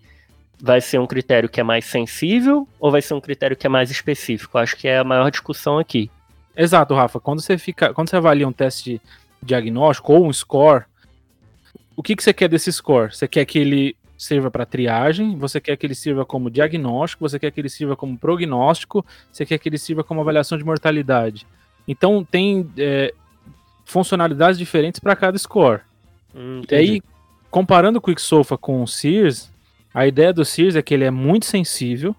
vai 0.61 0.81
ser 0.81 0.99
um 0.99 1.07
critério 1.07 1.49
que 1.49 1.61
é 1.61 1.63
mais 1.65 1.85
sensível 1.87 2.69
ou 2.79 2.91
vai 2.91 3.03
ser 3.03 3.15
um 3.15 3.21
critério 3.21 3.57
que 3.57 3.67
é 3.67 3.71
mais 3.71 3.91
específico? 3.91 4.59
Acho 4.59 4.77
que 4.77 4.87
é 4.87 4.99
a 4.99 5.05
maior 5.05 5.29
discussão 5.31 5.79
aqui. 5.79 6.09
Exato, 6.57 6.95
Rafa. 6.95 7.21
Quando 7.21 7.41
você 7.41 7.59
fica, 7.59 7.93
quando 7.93 8.09
você 8.09 8.17
avalia 8.17 8.49
um 8.49 8.53
teste 8.53 9.01
diagnóstico 9.43 10.13
ou 10.13 10.27
um 10.27 10.33
score, 10.33 10.85
o 11.95 12.03
que, 12.03 12.17
que 12.17 12.23
você 12.23 12.33
quer 12.33 12.49
desse 12.49 12.73
score? 12.73 13.15
Você 13.15 13.29
quer 13.29 13.45
que 13.45 13.59
ele 13.59 13.97
sirva 14.17 14.51
para 14.51 14.65
triagem, 14.65 15.37
você 15.37 15.61
quer 15.61 15.77
que 15.77 15.87
ele 15.87 15.95
sirva 15.95 16.25
como 16.25 16.51
diagnóstico, 16.51 17.29
você 17.29 17.39
quer 17.39 17.51
que 17.51 17.61
ele 17.61 17.69
sirva 17.69 17.95
como 17.95 18.17
prognóstico, 18.19 19.05
você 19.31 19.45
quer 19.45 19.59
que 19.59 19.69
ele 19.69 19.79
sirva 19.79 20.03
como 20.03 20.21
avaliação 20.21 20.57
de 20.57 20.65
mortalidade. 20.65 21.47
Então 21.87 22.25
tem 22.25 22.71
é, 22.79 23.13
funcionalidades 23.85 24.59
diferentes 24.59 24.99
para 24.99 25.15
cada 25.15 25.39
score. 25.39 25.81
Hum, 26.35 26.63
E 26.71 26.75
aí, 26.75 27.03
comparando 27.51 27.99
o 27.99 28.03
QuickSofa 28.03 28.57
com 28.57 28.83
o 28.83 28.89
Sears, 28.89 29.51
a 29.93 30.07
ideia 30.07 30.33
do 30.33 30.45
Sears 30.45 30.77
é 30.77 30.83
que 30.83 30.93
ele 30.93 31.05
é 31.05 31.11
muito 31.11 31.47
sensível, 31.47 32.15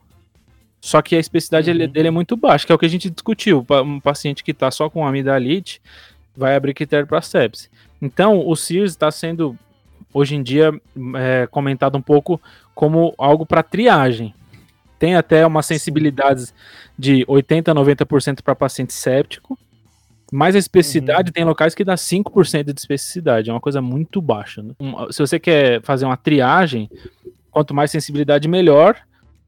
só 0.87 1.01
que 1.01 1.15
a 1.15 1.19
especificidade 1.19 1.69
Uhum. 1.69 1.75
ele- 1.75 1.87
dele 1.87 2.07
é 2.07 2.11
muito 2.11 2.37
baixa, 2.37 2.65
que 2.65 2.71
é 2.71 2.75
o 2.75 2.77
que 2.77 2.85
a 2.85 2.89
gente 2.89 3.09
discutiu. 3.09 3.65
Um 3.83 3.99
paciente 3.99 4.41
que 4.41 4.51
está 4.51 4.71
só 4.71 4.89
com 4.89 5.05
amidalite 5.05 5.81
vai 6.35 6.55
abrir 6.55 6.73
critério 6.73 7.05
para 7.05 7.21
sepse. 7.21 7.69
Então, 8.01 8.47
o 8.47 8.55
Sears 8.55 8.91
está 8.91 9.11
sendo, 9.11 9.57
hoje 10.13 10.35
em 10.35 10.41
dia, 10.41 10.71
é, 11.15 11.45
comentado 11.47 11.97
um 11.97 12.01
pouco 12.01 12.39
como 12.73 13.13
algo 13.17 13.45
para 13.45 13.61
triagem. 13.61 14.33
Tem 14.97 15.15
até 15.15 15.45
umas 15.45 15.65
sensibilidades 15.65 16.53
de 16.97 17.25
80% 17.27 17.67
a 17.69 17.73
90% 17.73 18.41
para 18.41 18.55
paciente 18.55 18.93
séptico, 18.93 19.59
mas 20.31 20.55
a 20.55 20.59
especificidade 20.59 21.31
tem 21.33 21.43
locais 21.43 21.75
que 21.75 21.83
dá 21.83 21.97
5% 21.97 22.71
de 22.73 22.79
especificidade, 22.79 23.49
é 23.49 23.53
uma 23.53 23.59
coisa 23.59 23.81
muito 23.81 24.21
baixa. 24.21 24.63
né? 24.63 24.73
Um- 24.79 25.11
se 25.11 25.19
você 25.19 25.37
quer 25.37 25.81
fazer 25.81 26.05
uma 26.05 26.17
triagem, 26.17 26.89
quanto 27.51 27.73
mais 27.73 27.91
sensibilidade, 27.91 28.47
melhor. 28.47 28.95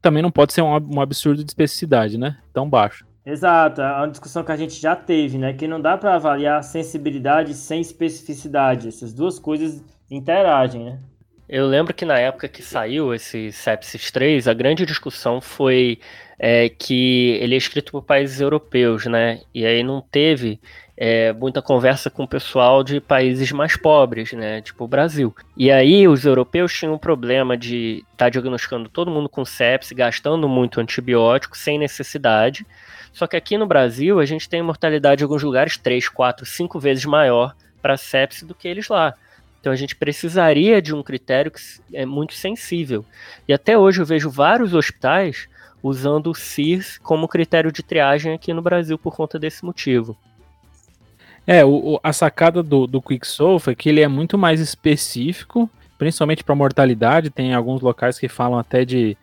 Também 0.00 0.22
não 0.22 0.30
pode 0.30 0.52
ser 0.52 0.62
um, 0.62 0.96
um 0.96 1.00
absurdo 1.00 1.44
de 1.44 1.50
especificidade, 1.50 2.18
né? 2.18 2.38
Tão 2.52 2.68
baixo. 2.68 3.06
Exato, 3.24 3.82
é 3.82 3.96
uma 3.96 4.08
discussão 4.08 4.42
que 4.42 4.50
a 4.50 4.56
gente 4.56 4.80
já 4.80 4.96
teve, 4.96 5.36
né? 5.36 5.52
Que 5.52 5.68
não 5.68 5.80
dá 5.80 5.96
para 5.96 6.14
avaliar 6.14 6.62
sensibilidade 6.64 7.54
sem 7.54 7.80
especificidade. 7.80 8.88
Essas 8.88 9.12
duas 9.12 9.38
coisas 9.38 9.84
interagem, 10.10 10.84
né? 10.84 10.98
Eu 11.48 11.66
lembro 11.66 11.92
que 11.92 12.04
na 12.04 12.18
época 12.18 12.48
que 12.48 12.62
saiu 12.62 13.12
esse 13.12 13.50
Sepsis 13.50 14.10
3, 14.10 14.46
a 14.46 14.54
grande 14.54 14.86
discussão 14.86 15.40
foi 15.40 15.98
é, 16.38 16.68
que 16.68 17.38
ele 17.40 17.54
é 17.54 17.58
escrito 17.58 17.90
por 17.92 18.02
países 18.02 18.40
europeus, 18.40 19.06
né? 19.06 19.40
E 19.52 19.66
aí 19.66 19.82
não 19.82 20.00
teve 20.00 20.60
é, 21.02 21.32
muita 21.32 21.62
conversa 21.62 22.10
com 22.10 22.24
o 22.24 22.28
pessoal 22.28 22.84
de 22.84 23.00
países 23.00 23.50
mais 23.52 23.74
pobres, 23.74 24.34
né? 24.34 24.60
Tipo 24.60 24.84
o 24.84 24.88
Brasil. 24.88 25.34
E 25.56 25.70
aí 25.70 26.06
os 26.06 26.26
europeus 26.26 26.74
tinham 26.74 26.92
um 26.92 26.98
problema 26.98 27.56
de 27.56 28.04
estar 28.12 28.26
tá 28.26 28.28
diagnosticando 28.28 28.86
todo 28.86 29.10
mundo 29.10 29.26
com 29.26 29.42
sepsis, 29.42 29.92
gastando 29.92 30.46
muito 30.46 30.78
antibiótico 30.78 31.56
sem 31.56 31.78
necessidade. 31.78 32.66
Só 33.14 33.26
que 33.26 33.34
aqui 33.34 33.56
no 33.56 33.66
Brasil 33.66 34.20
a 34.20 34.26
gente 34.26 34.46
tem 34.46 34.60
mortalidade 34.60 35.22
em 35.22 35.24
alguns 35.24 35.42
lugares 35.42 35.78
3, 35.78 36.06
4, 36.06 36.44
5 36.44 36.78
vezes 36.78 37.06
maior 37.06 37.56
para 37.80 37.96
sepsis 37.96 38.42
do 38.42 38.54
que 38.54 38.68
eles 38.68 38.86
lá. 38.88 39.14
Então 39.58 39.72
a 39.72 39.76
gente 39.76 39.96
precisaria 39.96 40.82
de 40.82 40.94
um 40.94 41.02
critério 41.02 41.50
que 41.50 41.62
é 41.94 42.04
muito 42.04 42.34
sensível. 42.34 43.06
E 43.48 43.54
até 43.54 43.76
hoje 43.76 44.02
eu 44.02 44.06
vejo 44.06 44.28
vários 44.28 44.74
hospitais 44.74 45.48
usando 45.82 46.30
o 46.30 46.34
CIRS 46.34 46.98
como 46.98 47.26
critério 47.26 47.72
de 47.72 47.82
triagem 47.82 48.34
aqui 48.34 48.52
no 48.52 48.60
Brasil 48.60 48.98
por 48.98 49.16
conta 49.16 49.38
desse 49.38 49.64
motivo. 49.64 50.14
É, 51.52 51.64
o, 51.64 51.98
a 52.00 52.12
sacada 52.12 52.62
do, 52.62 52.86
do 52.86 53.02
QuickSolve 53.02 53.72
é 53.72 53.74
que 53.74 53.88
ele 53.88 54.00
é 54.00 54.06
muito 54.06 54.38
mais 54.38 54.60
específico, 54.60 55.68
principalmente 55.98 56.44
para 56.44 56.54
mortalidade. 56.54 57.28
Tem 57.28 57.52
alguns 57.52 57.80
locais 57.82 58.20
que 58.20 58.28
falam 58.28 58.56
até 58.56 58.84
de 58.84 59.16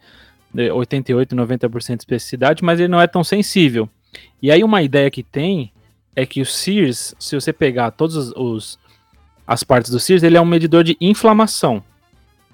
88, 0.54 1.34
90% 1.34 1.70
de 1.96 2.02
especificidade, 2.02 2.66
mas 2.66 2.82
ele 2.82 2.90
não 2.90 3.00
é 3.00 3.08
tão 3.08 3.24
sensível. 3.24 3.88
E 4.42 4.52
aí 4.52 4.62
uma 4.62 4.82
ideia 4.84 5.10
que 5.10 5.24
tem 5.24 5.72
é 6.14 6.26
que 6.26 6.42
o 6.42 6.46
SIRS, 6.46 7.16
se 7.18 7.34
você 7.34 7.54
pegar 7.54 7.92
todos 7.92 8.18
os, 8.18 8.34
os 8.36 8.80
as 9.48 9.64
partes 9.64 9.90
do 9.90 9.98
CIRS, 9.98 10.22
ele 10.22 10.36
é 10.36 10.42
um 10.42 10.46
medidor 10.46 10.84
de 10.84 10.98
inflamação. 11.00 11.82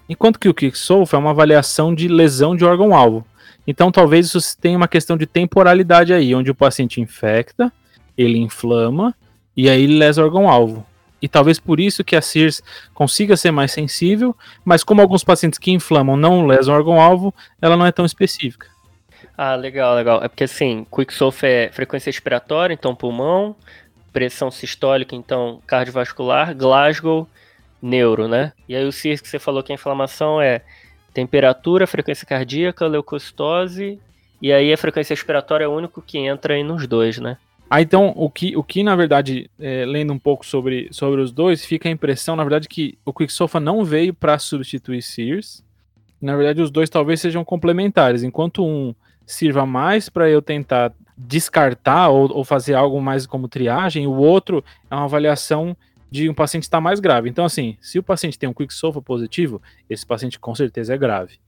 Enquanto 0.07 0.37
que 0.37 0.49
o 0.49 0.53
QuickSolve 0.53 1.15
é 1.15 1.17
uma 1.17 1.31
avaliação 1.31 1.95
de 1.95 2.07
lesão 2.07 2.55
de 2.55 2.63
órgão-alvo. 2.63 3.25
Então 3.65 3.91
talvez 3.91 4.27
isso 4.27 4.55
tenha 4.55 4.77
uma 4.77 4.87
questão 4.87 5.17
de 5.17 5.25
temporalidade 5.25 6.13
aí, 6.13 6.35
onde 6.35 6.51
o 6.51 6.55
paciente 6.55 7.01
infecta, 7.01 7.73
ele 8.15 8.37
inflama 8.37 9.15
e 9.55 9.69
aí 9.69 9.83
ele 9.83 9.97
lesa 9.97 10.23
órgão-alvo. 10.23 10.85
E 11.21 11.27
talvez 11.27 11.57
por 11.57 11.79
isso 11.79 12.03
que 12.03 12.17
a 12.17 12.21
CIRS 12.21 12.61
consiga 12.93 13.37
ser 13.37 13.51
mais 13.51 13.71
sensível, 13.71 14.35
mas 14.65 14.83
como 14.83 15.01
alguns 15.01 15.23
pacientes 15.23 15.57
que 15.57 15.71
inflamam 15.71 16.17
não 16.17 16.45
lesam 16.45 16.75
órgão-alvo, 16.75 17.33
ela 17.61 17.77
não 17.77 17.85
é 17.85 17.91
tão 17.93 18.05
específica. 18.05 18.67
Ah, 19.37 19.55
legal, 19.55 19.95
legal. 19.95 20.21
É 20.21 20.27
porque 20.27 20.43
assim, 20.43 20.85
Quicksolve 20.93 21.47
é 21.47 21.69
frequência 21.71 22.09
respiratória, 22.09 22.73
então 22.73 22.93
pulmão, 22.93 23.55
pressão 24.11 24.51
sistólica, 24.51 25.15
então 25.15 25.61
cardiovascular, 25.65 26.53
Glasgow, 26.53 27.27
neuro, 27.81 28.27
né? 28.27 28.51
E 28.67 28.75
aí 28.75 28.85
o 28.85 28.91
CIRS 28.91 29.21
que 29.21 29.27
você 29.29 29.39
falou 29.39 29.63
que 29.63 29.71
a 29.71 29.75
inflamação 29.75 30.41
é 30.41 30.61
temperatura, 31.13 31.87
frequência 31.87 32.27
cardíaca, 32.27 32.85
leucocitose, 32.85 33.99
e 34.41 34.51
aí 34.51 34.73
a 34.73 34.77
frequência 34.77 35.13
respiratória 35.13 35.63
é 35.63 35.67
o 35.67 35.73
único 35.73 36.01
que 36.01 36.17
entra 36.17 36.53
aí 36.53 36.63
nos 36.63 36.85
dois, 36.85 37.17
né? 37.17 37.37
Ah, 37.75 37.81
então, 37.81 38.13
o 38.15 38.29
que, 38.29 38.55
o 38.55 38.63
que 38.63 38.83
na 38.83 38.95
verdade, 38.95 39.49
é, 39.59 39.83
lendo 39.83 40.13
um 40.13 40.19
pouco 40.19 40.45
sobre, 40.45 40.89
sobre 40.91 41.19
os 41.19 41.31
dois, 41.31 41.65
fica 41.65 41.89
a 41.89 41.91
impressão, 41.91 42.35
na 42.35 42.43
verdade, 42.43 42.69
que 42.69 42.99
o 43.03 43.11
Quicksofa 43.11 43.59
não 43.59 43.83
veio 43.83 44.13
para 44.13 44.37
substituir 44.37 45.01
Sears. 45.01 45.65
Na 46.21 46.35
verdade, 46.35 46.61
os 46.61 46.69
dois 46.69 46.87
talvez 46.87 47.19
sejam 47.19 47.43
complementares. 47.43 48.21
Enquanto 48.21 48.63
um 48.63 48.93
sirva 49.25 49.65
mais 49.65 50.07
para 50.07 50.29
eu 50.29 50.39
tentar 50.39 50.93
descartar 51.17 52.09
ou, 52.09 52.31
ou, 52.31 52.43
fazer 52.43 52.75
algo 52.75 53.01
mais 53.01 53.25
como 53.25 53.47
triagem, 53.47 54.05
o 54.05 54.17
outro 54.17 54.63
é 54.91 54.93
uma 54.93 55.05
avaliação 55.05 55.75
de 56.11 56.29
um 56.29 56.33
paciente 56.35 56.65
estar 56.65 56.79
mais 56.79 56.99
grave. 56.99 57.27
Então, 57.27 57.43
assim, 57.43 57.75
se 57.81 57.97
o 57.97 58.03
paciente 58.03 58.37
tem 58.37 58.47
um 58.47 58.53
quicksolve 58.53 59.01
positivo, 59.01 59.59
esse 59.89 60.05
paciente 60.05 60.39
com 60.39 60.53
certeza 60.53 60.93
é 60.93 60.97
grave. 60.99 61.39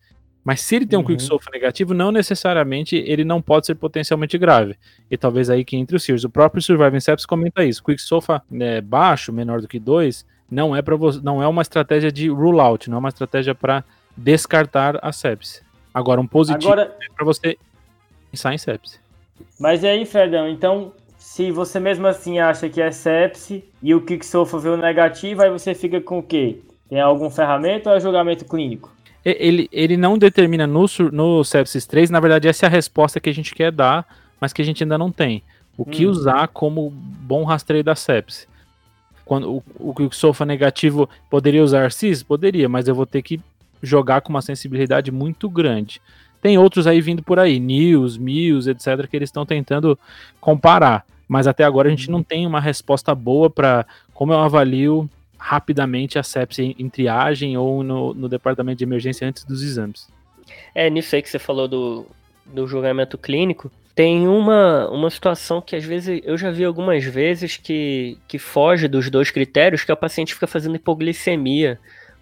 Mas 0.46 0.62
se 0.62 0.76
ele 0.76 0.86
tem 0.86 0.98
um 0.98 1.02
uhum. 1.02 1.08
quicksolve 1.08 1.48
negativo, 1.52 1.96
não 1.96 2.12
necessariamente 2.12 2.96
ele 2.96 3.26
não 3.26 3.42
pode 3.42 3.66
ser 3.66 3.74
potencialmente 3.74 4.38
grave. 4.38 4.76
E 5.10 5.18
talvez 5.18 5.50
aí 5.50 5.66
que 5.66 5.76
entre 5.76 5.96
os 5.96 6.04
SEARS. 6.04 6.24
O 6.24 6.30
próprio 6.30 6.62
Surviving 6.62 7.00
Sepsis 7.00 7.26
comenta 7.26 7.66
isso. 7.66 7.84
Quicksolve 7.84 8.28
né, 8.52 8.80
baixo, 8.80 9.34
menor 9.34 9.60
do 9.60 9.68
que 9.68 9.80
2, 9.80 10.24
não 10.50 10.76
é 10.76 10.84
para 10.84 10.96
não 11.24 11.42
é 11.42 11.48
uma 11.48 11.64
estratégia 11.64 12.12
de 12.12 12.30
rule 12.30 12.60
out, 12.60 12.88
não 12.92 12.98
é 12.98 13.00
uma 13.00 13.10
estratégia 13.10 13.56
para 13.56 13.84
descartar 14.16 15.00
a 15.02 15.12
sepsis. 15.12 15.64
Agora 15.92 16.22
um 16.22 16.28
positivo 16.28 16.72
Agora... 16.72 16.96
é 17.02 17.08
para 17.16 17.26
você 17.26 17.58
pensar 18.32 18.54
em 18.54 18.58
sepsis. 18.60 19.00
Mas 19.60 19.82
e 19.82 19.88
aí, 19.88 20.06
Fredão, 20.06 20.48
então, 20.48 20.94
se 21.18 21.52
você 21.52 21.80
mesmo 21.80 22.06
assim 22.06 22.38
acha 22.38 22.70
que 22.70 22.80
é 22.80 22.92
sepse 22.92 23.66
e 23.82 23.96
o 23.96 24.02
Kicksofa 24.02 24.60
veio 24.60 24.78
negativo, 24.78 25.42
aí 25.42 25.50
você 25.50 25.74
fica 25.74 26.00
com 26.00 26.20
o 26.20 26.24
quê? 26.24 26.60
Tem 26.88 27.02
algum 27.02 27.32
ferramenta 27.32 27.90
ou 27.90 27.96
é 27.96 28.00
julgamento 28.00 28.46
clínico? 28.46 28.95
Ele, 29.26 29.68
ele 29.72 29.98
não 29.98 30.20
determina 30.20 30.68
no, 30.68 30.86
no 31.12 31.44
sepsis 31.44 31.88
3, 31.88 32.12
na 32.12 32.20
verdade 32.20 32.48
essa 32.48 32.66
é 32.66 32.68
a 32.68 32.72
resposta 32.72 33.20
que 33.20 33.30
a 33.30 33.34
gente 33.34 33.56
quer 33.56 33.72
dar, 33.72 34.06
mas 34.40 34.54
que 34.54 34.62
a 34.62 34.66
gente 34.66 34.84
ainda 34.84 35.00
não 35.00 35.12
tem. 35.12 35.42
O 35.76 35.84
que 35.84 36.06
hum. 36.06 36.12
usar 36.12 36.48
como 36.50 36.92
bom 36.92 37.44
rastreio 37.44 37.84
da 37.84 37.96
sepsis? 37.96 38.48
Quando 39.26 39.52
o, 39.52 39.64
o 39.80 39.96
Kicksofa 39.96 40.46
negativo 40.46 41.10
poderia 41.30 41.64
usar 41.64 41.92
CIS? 41.92 42.22
Poderia, 42.22 42.70
mas 42.70 42.88
eu 42.88 42.94
vou 42.94 43.08
ter 43.08 43.24
que 43.24 43.42
jogar 43.82 44.22
com 44.22 44.30
uma 44.30 44.42
sensibilidade 44.42 45.12
muito 45.12 45.50
grande. 45.50 46.00
Tem 46.42 46.60
outros 46.60 46.86
aí 46.86 47.02
vindo 47.02 47.24
por 47.24 47.40
aí, 47.40 47.60
News, 47.60 48.18
Mills, 48.18 48.70
etc., 48.70 49.08
que 49.10 49.16
eles 49.16 49.30
estão 49.30 49.46
tentando 49.46 49.98
comparar. 50.40 51.04
Mas 51.28 51.48
até 51.48 51.64
agora 51.64 51.88
a 51.88 51.92
gente 51.92 52.12
não 52.12 52.22
tem 52.22 52.46
uma 52.46 52.60
resposta 52.60 53.16
boa 53.16 53.50
para 53.50 53.84
como 54.14 54.32
eu 54.32 54.40
avalio 54.40 55.10
rapidamente 55.38 56.18
a 56.18 56.24
sepsia 56.24 56.74
em 56.78 56.90
triagem 56.90 57.58
ou 57.58 57.84
no, 57.84 58.14
no 58.14 58.30
departamento 58.30 58.78
de 58.78 58.84
emergência 58.84 59.28
antes 59.28 59.44
dos 59.44 59.62
exames. 59.62 60.08
É, 60.74 60.90
nisso 60.90 61.16
aí 61.16 61.22
que 61.22 61.30
você 61.30 61.40
falou 61.40 61.68
do, 61.68 62.06
do 62.46 62.68
julgamento 62.68 63.18
clínico, 63.18 63.72
tem 63.94 64.28
uma, 64.28 64.90
uma 64.90 65.10
situação 65.10 65.62
que 65.62 65.76
às 65.76 65.86
vezes 65.86 66.22
eu 66.24 66.38
já 66.38 66.52
vi 66.52 66.66
algumas 66.66 67.04
vezes 67.04 67.58
que, 67.58 68.18
que 68.28 68.38
foge 68.38 68.88
dos 68.88 69.10
dois 69.10 69.32
critérios, 69.32 69.84
que 69.84 69.92
é 69.92 69.94
o 69.94 69.98
paciente 69.98 70.34
fica 70.34 70.48
fazendo 70.48 70.76
hipoglicemia. 70.76 71.80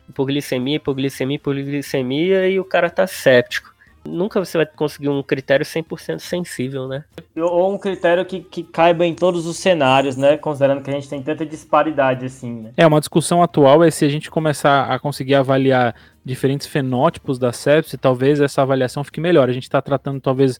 Hipoglicemia, 0.08 0.76
hipoglicemia, 0.76 1.36
hipoglicemia 1.36 2.48
e 2.48 2.60
o 2.60 2.66
cara 2.66 2.90
tá 2.90 3.08
séptico 3.08 3.73
nunca 4.06 4.44
você 4.44 4.58
vai 4.58 4.66
conseguir 4.66 5.10
um 5.10 5.24
critério 5.24 5.66
100% 5.66 6.20
sensível, 6.20 6.88
né? 6.88 7.04
Ou 7.36 7.74
um 7.74 7.78
critério 7.78 8.26
que, 8.26 8.42
que 8.42 8.64
caiba 8.64 9.06
em 9.06 9.14
todos 9.14 9.46
os 9.46 9.58
cenários, 9.58 10.18
né? 10.18 10.38
Considerando 10.38 10.82
que 10.82 10.90
a 10.90 10.94
gente 10.94 11.10
tem 11.10 11.22
tanta 11.22 11.46
disparidade 11.46 12.26
assim, 12.26 12.54
né? 12.62 12.72
É, 12.78 12.86
uma 12.86 13.00
discussão 13.00 13.42
atual 13.42 13.84
é 13.84 13.92
se 13.92 14.06
a 14.06 14.10
gente 14.10 14.30
começar 14.30 14.86
a 14.92 15.00
conseguir 15.00 15.36
avaliar 15.36 15.96
diferentes 16.24 16.68
fenótipos 16.68 17.38
da 17.38 17.52
sepsis, 17.52 18.00
talvez 18.00 18.40
essa 18.40 18.62
avaliação 18.62 19.04
fique 19.04 19.20
melhor. 19.20 19.50
A 19.50 19.54
gente 19.54 19.64
está 19.64 19.82
tratando 19.82 20.22
talvez 20.22 20.60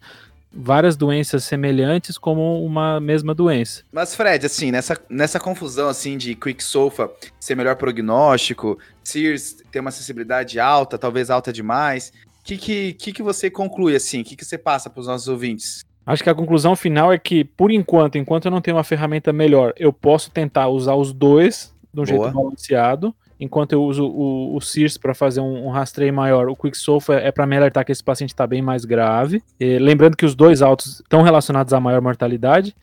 várias 0.54 0.96
doenças 0.96 1.44
semelhantes 1.44 2.18
como 2.18 2.64
uma 2.64 3.00
mesma 3.00 3.34
doença. 3.34 3.84
Mas 3.92 4.14
Fred, 4.14 4.46
assim, 4.46 4.72
nessa, 4.72 5.00
nessa 5.10 5.40
confusão 5.40 5.90
assim 5.90 6.16
de 6.16 6.36
Quicksofa 6.36 7.12
ser 7.40 7.56
melhor 7.56 7.76
prognóstico, 7.76 8.78
Sears 9.04 9.58
ter 9.72 9.80
uma 9.80 9.92
sensibilidade 9.92 10.60
alta, 10.60 10.98
talvez 10.98 11.32
alta 11.32 11.52
demais, 11.52 12.14
que, 12.44 12.58
que, 12.58 12.94
que, 12.94 13.14
que 13.14 13.24
você 13.24 13.50
conclui 13.50 13.96
assim? 13.96 14.22
O 14.22 14.24
que, 14.24 14.36
que 14.36 14.46
você 14.46 14.58
passa 14.58 14.90
para 14.90 15.02
os 15.02 15.08
nossos 15.08 15.28
ouvintes? 15.28 15.86
Acho 16.06 16.24
que 16.24 16.30
a 16.30 16.36
conclusão 16.36 16.76
final 16.76 17.14
é 17.14 17.18
que, 17.18 17.46
por 17.46 17.72
enquanto, 17.72 18.18
enquanto 18.18 18.46
eu 18.46 18.52
não 18.52 18.60
tenho 18.60 18.76
uma 18.76 18.84
ferramenta 18.84 19.32
melhor, 19.32 19.74
eu 19.78 19.94
posso 19.94 20.30
tentar 20.30 20.68
usar 20.68 20.96
os 20.96 21.14
dois 21.14 21.74
de 21.94 22.02
um 22.02 22.04
Boa. 22.04 22.06
jeito 22.06 22.34
balanceado. 22.34 23.16
Enquanto 23.40 23.74
eu 23.74 23.84
uso 23.84 24.06
o, 24.06 24.56
o 24.56 24.62
CIRS 24.62 24.98
para 24.98 25.14
fazer 25.14 25.42
um, 25.42 25.68
um, 25.68 25.70
rastreio 25.70 26.14
maior, 26.14 26.50
o 26.50 26.56
QuickSolve 26.56 27.14
é, 27.14 27.28
é 27.28 27.32
para 27.32 27.46
me 27.46 27.58
alertar 27.58 27.86
que 27.86 27.92
esse 27.92 28.04
paciente 28.04 28.30
está 28.30 28.46
bem 28.46 28.62
mais 28.62 28.86
grave. 28.86 29.42
E, 29.60 29.80
lembrando 29.80 30.16
que 30.16 30.26
os 30.26 30.36
dois 30.36 30.62
altos 30.62 31.00
estão 31.00 31.22
relacionados 31.22 31.74
à 31.74 31.80
maior 31.80 32.02
mortalidade. 32.02 32.76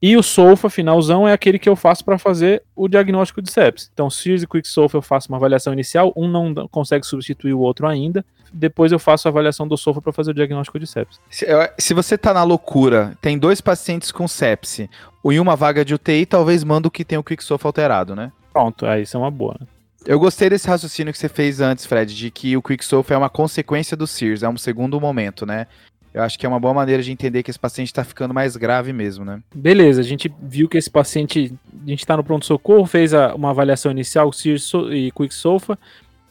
E 0.00 0.16
o 0.16 0.22
SOFA 0.22 0.70
finalzão 0.70 1.26
é 1.26 1.32
aquele 1.32 1.58
que 1.58 1.68
eu 1.68 1.74
faço 1.74 2.04
para 2.04 2.18
fazer 2.18 2.62
o 2.76 2.86
diagnóstico 2.86 3.42
de 3.42 3.50
sepsis. 3.50 3.90
Então, 3.92 4.08
SIRS 4.08 4.44
e 4.44 4.46
QuickSolve 4.46 4.94
eu 4.94 5.02
faço 5.02 5.28
uma 5.28 5.36
avaliação 5.36 5.72
inicial, 5.72 6.12
um 6.16 6.28
não 6.28 6.54
consegue 6.68 7.04
substituir 7.04 7.52
o 7.52 7.58
outro 7.58 7.86
ainda. 7.86 8.24
Depois 8.52 8.92
eu 8.92 8.98
faço 8.98 9.26
a 9.26 9.30
avaliação 9.30 9.66
do 9.66 9.76
SOFA 9.76 10.00
para 10.00 10.12
fazer 10.12 10.30
o 10.30 10.34
diagnóstico 10.34 10.78
de 10.78 10.86
sepsis. 10.86 11.20
Se, 11.28 11.46
se, 11.78 11.94
você 11.94 12.16
tá 12.16 12.32
na 12.32 12.44
loucura, 12.44 13.18
tem 13.20 13.36
dois 13.36 13.60
pacientes 13.60 14.12
com 14.12 14.28
sepsis, 14.28 14.88
em 15.24 15.40
uma 15.40 15.56
vaga 15.56 15.84
de 15.84 15.94
UTI, 15.94 16.24
talvez 16.24 16.62
manda 16.62 16.86
o 16.88 16.90
que 16.90 17.04
tem 17.04 17.18
o 17.18 17.24
QuickSolve 17.24 17.66
alterado, 17.66 18.14
né? 18.14 18.32
Pronto, 18.52 18.86
aí 18.86 19.02
isso 19.02 19.16
é 19.16 19.20
uma 19.20 19.30
boa. 19.30 19.56
Né? 19.60 19.66
Eu 20.06 20.18
gostei 20.18 20.48
desse 20.48 20.68
raciocínio 20.68 21.12
que 21.12 21.18
você 21.18 21.28
fez 21.28 21.60
antes, 21.60 21.84
Fred, 21.84 22.14
de 22.14 22.30
que 22.30 22.56
o 22.56 22.62
QuickSolve 22.62 23.12
é 23.12 23.16
uma 23.16 23.28
consequência 23.28 23.96
do 23.96 24.06
SIRS, 24.06 24.42
é 24.42 24.48
um 24.48 24.56
segundo 24.56 24.98
momento, 25.00 25.44
né? 25.44 25.66
Eu 26.12 26.22
acho 26.22 26.38
que 26.38 26.46
é 26.46 26.48
uma 26.48 26.60
boa 26.60 26.74
maneira 26.74 27.02
de 27.02 27.12
entender 27.12 27.42
que 27.42 27.50
esse 27.50 27.58
paciente 27.58 27.88
está 27.88 28.02
ficando 28.02 28.32
mais 28.32 28.56
grave 28.56 28.92
mesmo, 28.92 29.24
né? 29.24 29.40
Beleza, 29.54 30.00
a 30.00 30.04
gente 30.04 30.32
viu 30.42 30.68
que 30.68 30.78
esse 30.78 30.90
paciente, 30.90 31.52
a 31.84 31.88
gente 31.88 32.00
está 32.00 32.16
no 32.16 32.24
pronto-socorro, 32.24 32.86
fez 32.86 33.14
a, 33.14 33.34
uma 33.34 33.50
avaliação 33.50 33.92
inicial, 33.92 34.32
CIR 34.32 34.58
e 34.90 35.10
Quick 35.12 35.34
Sofa, 35.34 35.78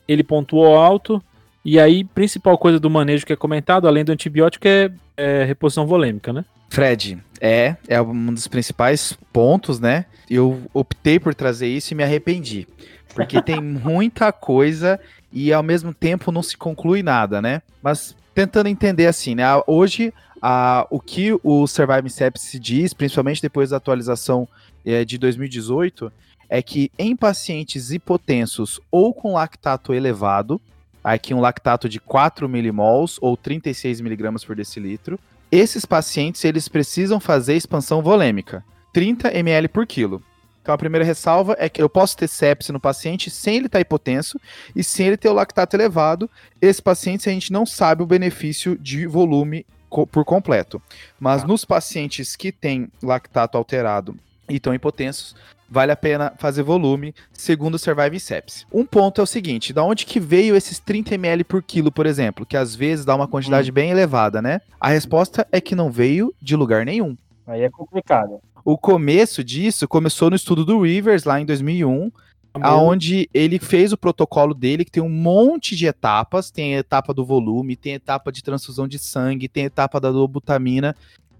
ele 0.07 0.23
pontuou 0.23 0.75
alto, 0.75 1.21
e 1.63 1.79
aí, 1.79 2.05
principal 2.05 2.57
coisa 2.57 2.79
do 2.79 2.89
manejo 2.89 3.25
que 3.25 3.33
é 3.33 3.35
comentado, 3.35 3.89
além 3.89 4.05
do 4.05 4.13
antibiótico, 4.13 4.65
é, 4.65 4.89
é 5.17 5.43
reposição 5.43 5.85
volêmica, 5.85 6.31
né? 6.31 6.45
Fred, 6.69 7.17
é, 7.41 7.75
é 7.87 8.01
um 8.01 8.33
dos 8.33 8.47
principais 8.47 9.17
pontos, 9.33 9.77
né? 9.77 10.05
Eu 10.29 10.61
optei 10.73 11.19
por 11.19 11.35
trazer 11.35 11.67
isso 11.67 11.93
e 11.93 11.95
me 11.95 12.03
arrependi. 12.03 12.65
Porque 13.13 13.41
tem 13.41 13.59
muita 13.61 14.31
coisa 14.31 14.97
e 15.31 15.51
ao 15.51 15.61
mesmo 15.61 15.93
tempo 15.93 16.31
não 16.31 16.41
se 16.41 16.55
conclui 16.55 17.03
nada, 17.03 17.41
né? 17.41 17.61
Mas 17.83 18.15
tentando 18.37 18.69
entender 18.69 19.07
assim, 19.07 19.33
né? 19.33 19.45
Hoje, 19.65 20.13
a, 20.39 20.85
o 20.91 20.99
que 20.99 21.35
o 21.43 21.65
Surviving 21.65 22.09
Sepsis 22.09 22.61
diz, 22.61 22.93
principalmente 22.93 23.41
depois 23.41 23.71
da 23.71 23.77
atualização 23.77 24.47
é, 24.85 25.03
de 25.03 25.17
2018, 25.17 26.13
é 26.47 26.61
que 26.61 26.91
em 26.99 27.15
pacientes 27.15 27.89
hipotensos 27.89 28.79
ou 28.91 29.11
com 29.11 29.33
lactato 29.33 29.91
elevado, 29.91 30.61
aqui 31.03 31.33
um 31.33 31.39
lactato 31.39 31.89
de 31.89 31.99
4 31.99 32.47
milimols 32.47 33.17
ou 33.21 33.35
36 33.35 34.01
miligramas 34.01 34.45
por 34.45 34.55
decilitro, 34.55 35.19
esses 35.51 35.83
pacientes 35.83 36.45
eles 36.45 36.67
precisam 36.67 37.19
fazer 37.19 37.55
expansão 37.55 38.03
volêmica, 38.03 38.63
30 38.93 39.33
ml 39.33 39.67
por 39.67 39.87
quilo. 39.87 40.21
Então 40.67 40.75
a 40.75 40.77
primeira 40.77 41.05
ressalva 41.05 41.55
é 41.57 41.69
que 41.69 41.81
eu 41.81 41.87
posso 41.87 42.17
ter 42.17 42.27
sepse 42.27 42.73
no 42.73 42.79
paciente 42.79 43.29
sem 43.29 43.55
ele 43.55 43.67
estar 43.67 43.79
hipotenso 43.79 44.37
e 44.75 44.83
sem 44.83 45.07
ele 45.07 45.15
ter 45.15 45.29
o 45.29 45.33
lactato 45.33 45.77
elevado. 45.77 46.29
Esse 46.61 46.81
paciente 46.81 47.29
a 47.29 47.31
gente 47.31 47.53
não 47.53 47.65
sabe 47.65 48.03
o 48.03 48.05
benefício 48.05 48.77
de 48.77 49.07
volume 49.07 49.65
co 49.89 50.05
por 50.05 50.25
completo. 50.25 50.81
Mas 51.17 51.41
ah. 51.41 51.47
nos 51.47 51.63
pacientes 51.63 52.35
que 52.35 52.51
têm 52.51 52.91
lactato 53.01 53.57
alterado 53.57 54.13
e 54.49 54.57
estão 54.57 54.75
hipotensos, 54.75 55.37
vale 55.69 55.93
a 55.93 55.95
pena 55.95 56.33
fazer 56.37 56.63
volume, 56.63 57.15
segundo 57.31 57.75
o 57.75 57.79
Survive 57.79 58.19
Sepsis. 58.19 58.67
Um 58.69 58.85
ponto 58.85 59.21
é 59.21 59.23
o 59.23 59.25
seguinte, 59.25 59.71
da 59.71 59.85
onde 59.85 60.05
que 60.05 60.19
veio 60.19 60.53
esses 60.53 60.79
30 60.79 61.15
ml 61.15 61.45
por 61.45 61.63
quilo, 61.63 61.93
por 61.93 62.05
exemplo, 62.05 62.45
que 62.45 62.57
às 62.57 62.75
vezes 62.75 63.05
dá 63.05 63.15
uma 63.15 63.25
quantidade 63.25 63.71
hum. 63.71 63.73
bem 63.73 63.89
elevada, 63.89 64.41
né? 64.41 64.59
A 64.81 64.89
resposta 64.89 65.47
é 65.49 65.61
que 65.61 65.75
não 65.75 65.89
veio 65.89 66.35
de 66.41 66.57
lugar 66.57 66.85
nenhum. 66.85 67.15
Aí 67.47 67.61
é 67.61 67.69
complicado. 67.69 68.41
O 68.67 68.77
começo 68.77 69.45
disso 69.45 69.87
começou 69.87 70.29
no 70.29 70.35
estudo 70.35 70.65
do 70.65 70.81
Rivers, 70.81 71.23
lá 71.23 71.39
em 71.39 71.45
2001, 71.45 72.11
aonde 72.55 73.29
ele 73.33 73.59
fez 73.59 73.93
o 73.93 73.97
protocolo 73.97 74.53
dele, 74.53 74.83
que 74.83 74.91
tem 74.91 75.01
um 75.01 75.07
monte 75.07 75.73
de 75.73 75.85
etapas, 75.85 76.51
tem 76.51 76.75
a 76.75 76.79
etapa 76.79 77.13
do 77.13 77.23
volume, 77.23 77.77
tem 77.77 77.93
a 77.93 77.95
etapa 77.95 78.29
de 78.29 78.43
transfusão 78.43 78.85
de 78.85 78.99
sangue, 78.99 79.47
tem 79.47 79.63
a 79.63 79.67
etapa 79.67 80.01
da 80.01 80.11
dobutamina, 80.11 80.93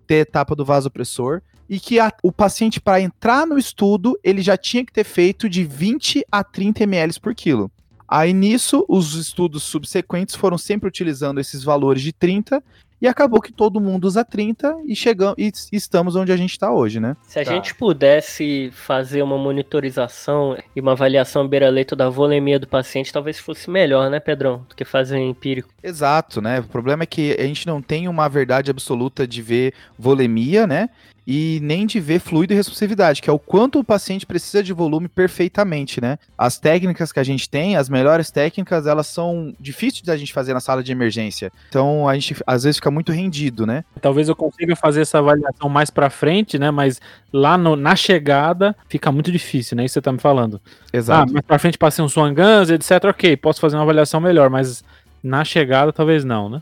tem 0.07 0.19
a 0.19 0.22
etapa 0.22 0.55
do 0.55 0.63
vasopressor, 0.63 1.41
e 1.67 1.81
que 1.81 2.00
a, 2.00 2.13
o 2.24 2.31
paciente, 2.31 2.79
para 2.79 3.01
entrar 3.01 3.46
no 3.46 3.57
estudo, 3.57 4.17
ele 4.24 4.41
já 4.41 4.55
tinha 4.55 4.86
que 4.86 4.93
ter 4.93 5.03
feito 5.03 5.50
de 5.50 5.65
20 5.65 6.25
a 6.31 6.46
30 6.46 6.84
ml 6.84 7.19
por 7.19 7.36
quilo. 7.36 7.69
Aí 8.07 8.31
nisso, 8.31 8.86
os 8.88 9.15
estudos 9.15 9.63
subsequentes 9.63 10.34
foram 10.34 10.57
sempre 10.57 10.88
utilizando 10.88 11.41
esses 11.41 11.62
valores 11.62 12.01
de 12.01 12.13
30 12.13 12.63
e 13.01 13.07
acabou 13.07 13.41
que 13.41 13.51
todo 13.51 13.79
mundo 13.79 14.05
usa 14.05 14.25
30 14.25 14.77
e 14.85 14.95
chegamos 14.95 15.35
e 15.37 15.51
estamos 15.71 16.15
onde 16.15 16.31
a 16.31 16.37
gente 16.37 16.51
está 16.51 16.71
hoje, 16.71 16.99
né? 16.99 17.15
Se 17.23 17.39
a 17.39 17.45
tá. 17.45 17.51
gente 17.51 17.75
pudesse 17.75 18.71
fazer 18.73 19.21
uma 19.21 19.37
monitorização 19.37 20.57
e 20.75 20.81
uma 20.81 20.93
avaliação 20.93 21.47
beira-leito 21.47 21.95
da 21.95 22.09
volemia 22.09 22.59
do 22.59 22.67
paciente, 22.67 23.13
talvez 23.13 23.39
fosse 23.39 23.69
melhor, 23.69 24.09
né, 24.09 24.19
Pedrão, 24.19 24.65
do 24.67 24.75
que 24.75 24.83
fazer 24.83 25.19
empírico. 25.19 25.69
Exato, 25.83 26.41
né? 26.41 26.59
O 26.59 26.67
problema 26.67 27.03
é 27.03 27.05
que 27.05 27.35
a 27.39 27.43
gente 27.43 27.67
não 27.67 27.81
tem 27.81 28.07
uma 28.07 28.27
verdade 28.27 28.71
absoluta 28.71 29.27
de 29.27 29.41
ver 29.41 29.73
volemia, 29.97 30.65
né? 30.65 30.89
E 31.29 31.60
nem 31.62 31.86
de 31.86 32.00
ver 32.00 32.22
fluido 32.22 32.53
e 32.53 32.55
responsividade, 32.55 33.22
que 33.22 33.29
é 33.29 33.34
o 33.34 33.38
quanto 33.38 33.79
o 33.79 33.84
paciente 33.84 34.25
precisa 34.25 34.63
de 34.63 34.72
volume 34.72 35.10
perfeitamente, 35.10 36.00
né? 36.00 36.17
As 36.38 36.57
técnicas 36.57 37.12
que 37.12 37.19
a 37.19 37.24
gente 37.24 37.50
tem, 37.50 37.75
as 37.75 37.89
melhores 37.89 38.31
técnicas, 38.31 38.88
elas 38.88 39.07
são 39.07 39.53
difíceis 39.60 40.03
da 40.03 40.15
gente 40.15 40.31
fazer 40.31 40.53
na 40.53 40.62
sala 40.62 40.81
de 40.81 40.89
emergência. 40.89 41.51
Então 41.67 42.07
a 42.07 42.13
gente 42.13 42.38
às 42.48 42.63
vezes 42.63 42.77
fica 42.77 42.89
muito 42.89 43.12
rendido, 43.12 43.67
né? 43.67 43.84
Talvez 44.01 44.29
eu 44.29 44.38
consiga 44.38 44.74
fazer 44.74 45.01
essa 45.01 45.17
avaliação 45.17 45.67
mais 45.67 45.89
para 45.89 46.10
frente, 46.10 46.57
né? 46.57 46.72
Mas 46.72 47.01
lá 47.34 47.57
no, 47.57 47.75
na 47.75 47.93
chegada 47.93 48.74
fica 48.88 49.12
muito 49.12 49.29
difícil, 49.29 49.75
né? 49.75 49.84
Isso 49.84 49.96
você 49.96 50.01
tá 50.01 50.13
me 50.13 50.19
falando. 50.19 50.62
Exato. 50.93 51.29
Ah, 51.29 51.34
mais 51.34 51.46
para 51.46 51.60
frente 51.60 51.77
passei 51.77 52.05
um 52.05 52.07
Swan 52.07 52.34
Guns, 52.34 52.69
etc. 52.69 53.03
Ok, 53.10 53.36
posso 53.36 53.60
fazer 53.60 53.75
uma 53.75 53.84
avaliação 53.84 54.22
melhor, 54.22 54.50
mas 54.50 54.81
na 55.22 55.43
chegada 55.43 55.91
talvez 55.91 56.24
não, 56.24 56.48
né? 56.48 56.62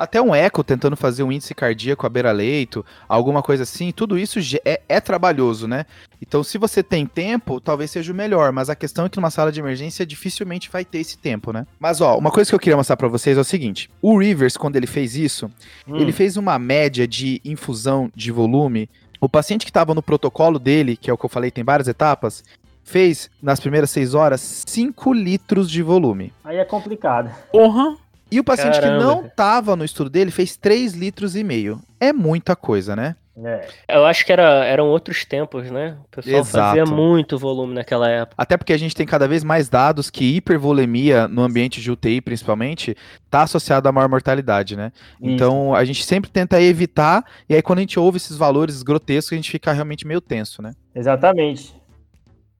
Até 0.00 0.20
um 0.20 0.34
eco 0.34 0.64
tentando 0.64 0.96
fazer 0.96 1.22
um 1.22 1.30
índice 1.30 1.54
cardíaco 1.54 2.06
à 2.06 2.08
beira-leito, 2.08 2.84
alguma 3.06 3.42
coisa 3.42 3.64
assim, 3.64 3.92
tudo 3.92 4.18
isso 4.18 4.38
é, 4.64 4.80
é, 4.88 4.98
trabalhoso, 4.98 5.68
né? 5.68 5.84
Então, 6.22 6.42
se 6.42 6.56
você 6.56 6.82
tem 6.82 7.04
tempo, 7.04 7.60
talvez 7.60 7.90
seja 7.90 8.10
o 8.10 8.16
melhor, 8.16 8.50
mas 8.50 8.70
a 8.70 8.74
questão 8.74 9.04
é 9.04 9.08
que 9.10 9.18
numa 9.18 9.30
sala 9.30 9.52
de 9.52 9.60
emergência 9.60 10.06
dificilmente 10.06 10.70
vai 10.70 10.86
ter 10.86 11.00
esse 11.00 11.18
tempo, 11.18 11.52
né? 11.52 11.66
Mas, 11.78 12.00
ó, 12.00 12.16
uma 12.16 12.30
coisa 12.30 12.50
que 12.50 12.54
eu 12.54 12.58
queria 12.58 12.78
mostrar 12.78 12.96
para 12.96 13.08
vocês 13.08 13.36
é 13.36 13.40
o 13.42 13.44
seguinte: 13.44 13.90
o 14.00 14.18
Rivers, 14.18 14.56
quando 14.56 14.76
ele 14.76 14.86
fez 14.86 15.16
isso, 15.16 15.50
hum. 15.86 15.96
ele 15.96 16.12
fez 16.12 16.38
uma 16.38 16.58
média 16.58 17.06
de 17.06 17.38
infusão 17.44 18.10
de 18.16 18.32
volume. 18.32 18.88
O 19.20 19.28
paciente 19.28 19.66
que 19.66 19.70
estava 19.70 19.94
no 19.94 20.02
protocolo 20.02 20.58
dele, 20.58 20.96
que 20.96 21.10
é 21.10 21.12
o 21.12 21.18
que 21.18 21.26
eu 21.26 21.30
falei, 21.30 21.50
tem 21.50 21.62
várias 21.62 21.88
etapas, 21.88 22.42
fez, 22.82 23.30
nas 23.42 23.60
primeiras 23.60 23.90
seis 23.90 24.14
horas, 24.14 24.64
5 24.66 25.12
litros 25.12 25.70
de 25.70 25.82
volume. 25.82 26.32
Aí 26.42 26.56
é 26.56 26.64
complicado. 26.64 27.30
Porra! 27.52 27.96
E 28.30 28.38
o 28.38 28.44
paciente 28.44 28.80
Caramba. 28.80 28.98
que 28.98 29.04
não 29.04 29.26
estava 29.26 29.74
no 29.74 29.84
estudo 29.84 30.08
dele 30.08 30.30
fez 30.30 30.56
3 30.56 30.94
litros 30.94 31.34
e 31.34 31.42
meio. 31.42 31.80
É 31.98 32.12
muita 32.12 32.54
coisa, 32.54 32.94
né? 32.94 33.16
É. 33.42 33.68
Eu 33.88 34.04
acho 34.04 34.26
que 34.26 34.32
era, 34.32 34.64
eram 34.64 34.88
outros 34.88 35.24
tempos, 35.24 35.70
né? 35.70 35.96
O 36.04 36.16
pessoal 36.16 36.40
Exato. 36.40 36.76
fazia 36.76 36.84
muito 36.84 37.38
volume 37.38 37.74
naquela 37.74 38.08
época. 38.08 38.34
Até 38.36 38.56
porque 38.56 38.72
a 38.72 38.76
gente 38.76 38.94
tem 38.94 39.06
cada 39.06 39.26
vez 39.26 39.42
mais 39.42 39.68
dados 39.68 40.10
que 40.10 40.36
hipervolemia 40.36 41.26
no 41.26 41.42
ambiente 41.42 41.80
de 41.80 41.90
UTI, 41.90 42.20
principalmente, 42.20 42.94
está 43.24 43.42
associado 43.42 43.88
a 43.88 43.92
maior 43.92 44.08
mortalidade, 44.08 44.76
né? 44.76 44.92
Isso. 45.20 45.32
Então 45.32 45.74
a 45.74 45.84
gente 45.84 46.04
sempre 46.04 46.30
tenta 46.30 46.60
evitar, 46.60 47.24
e 47.48 47.54
aí 47.54 47.62
quando 47.62 47.78
a 47.78 47.82
gente 47.82 47.98
ouve 47.98 48.18
esses 48.18 48.36
valores 48.36 48.82
grotescos, 48.82 49.32
a 49.32 49.36
gente 49.36 49.50
fica 49.50 49.72
realmente 49.72 50.06
meio 50.06 50.20
tenso, 50.20 50.60
né? 50.60 50.72
Exatamente. 50.94 51.74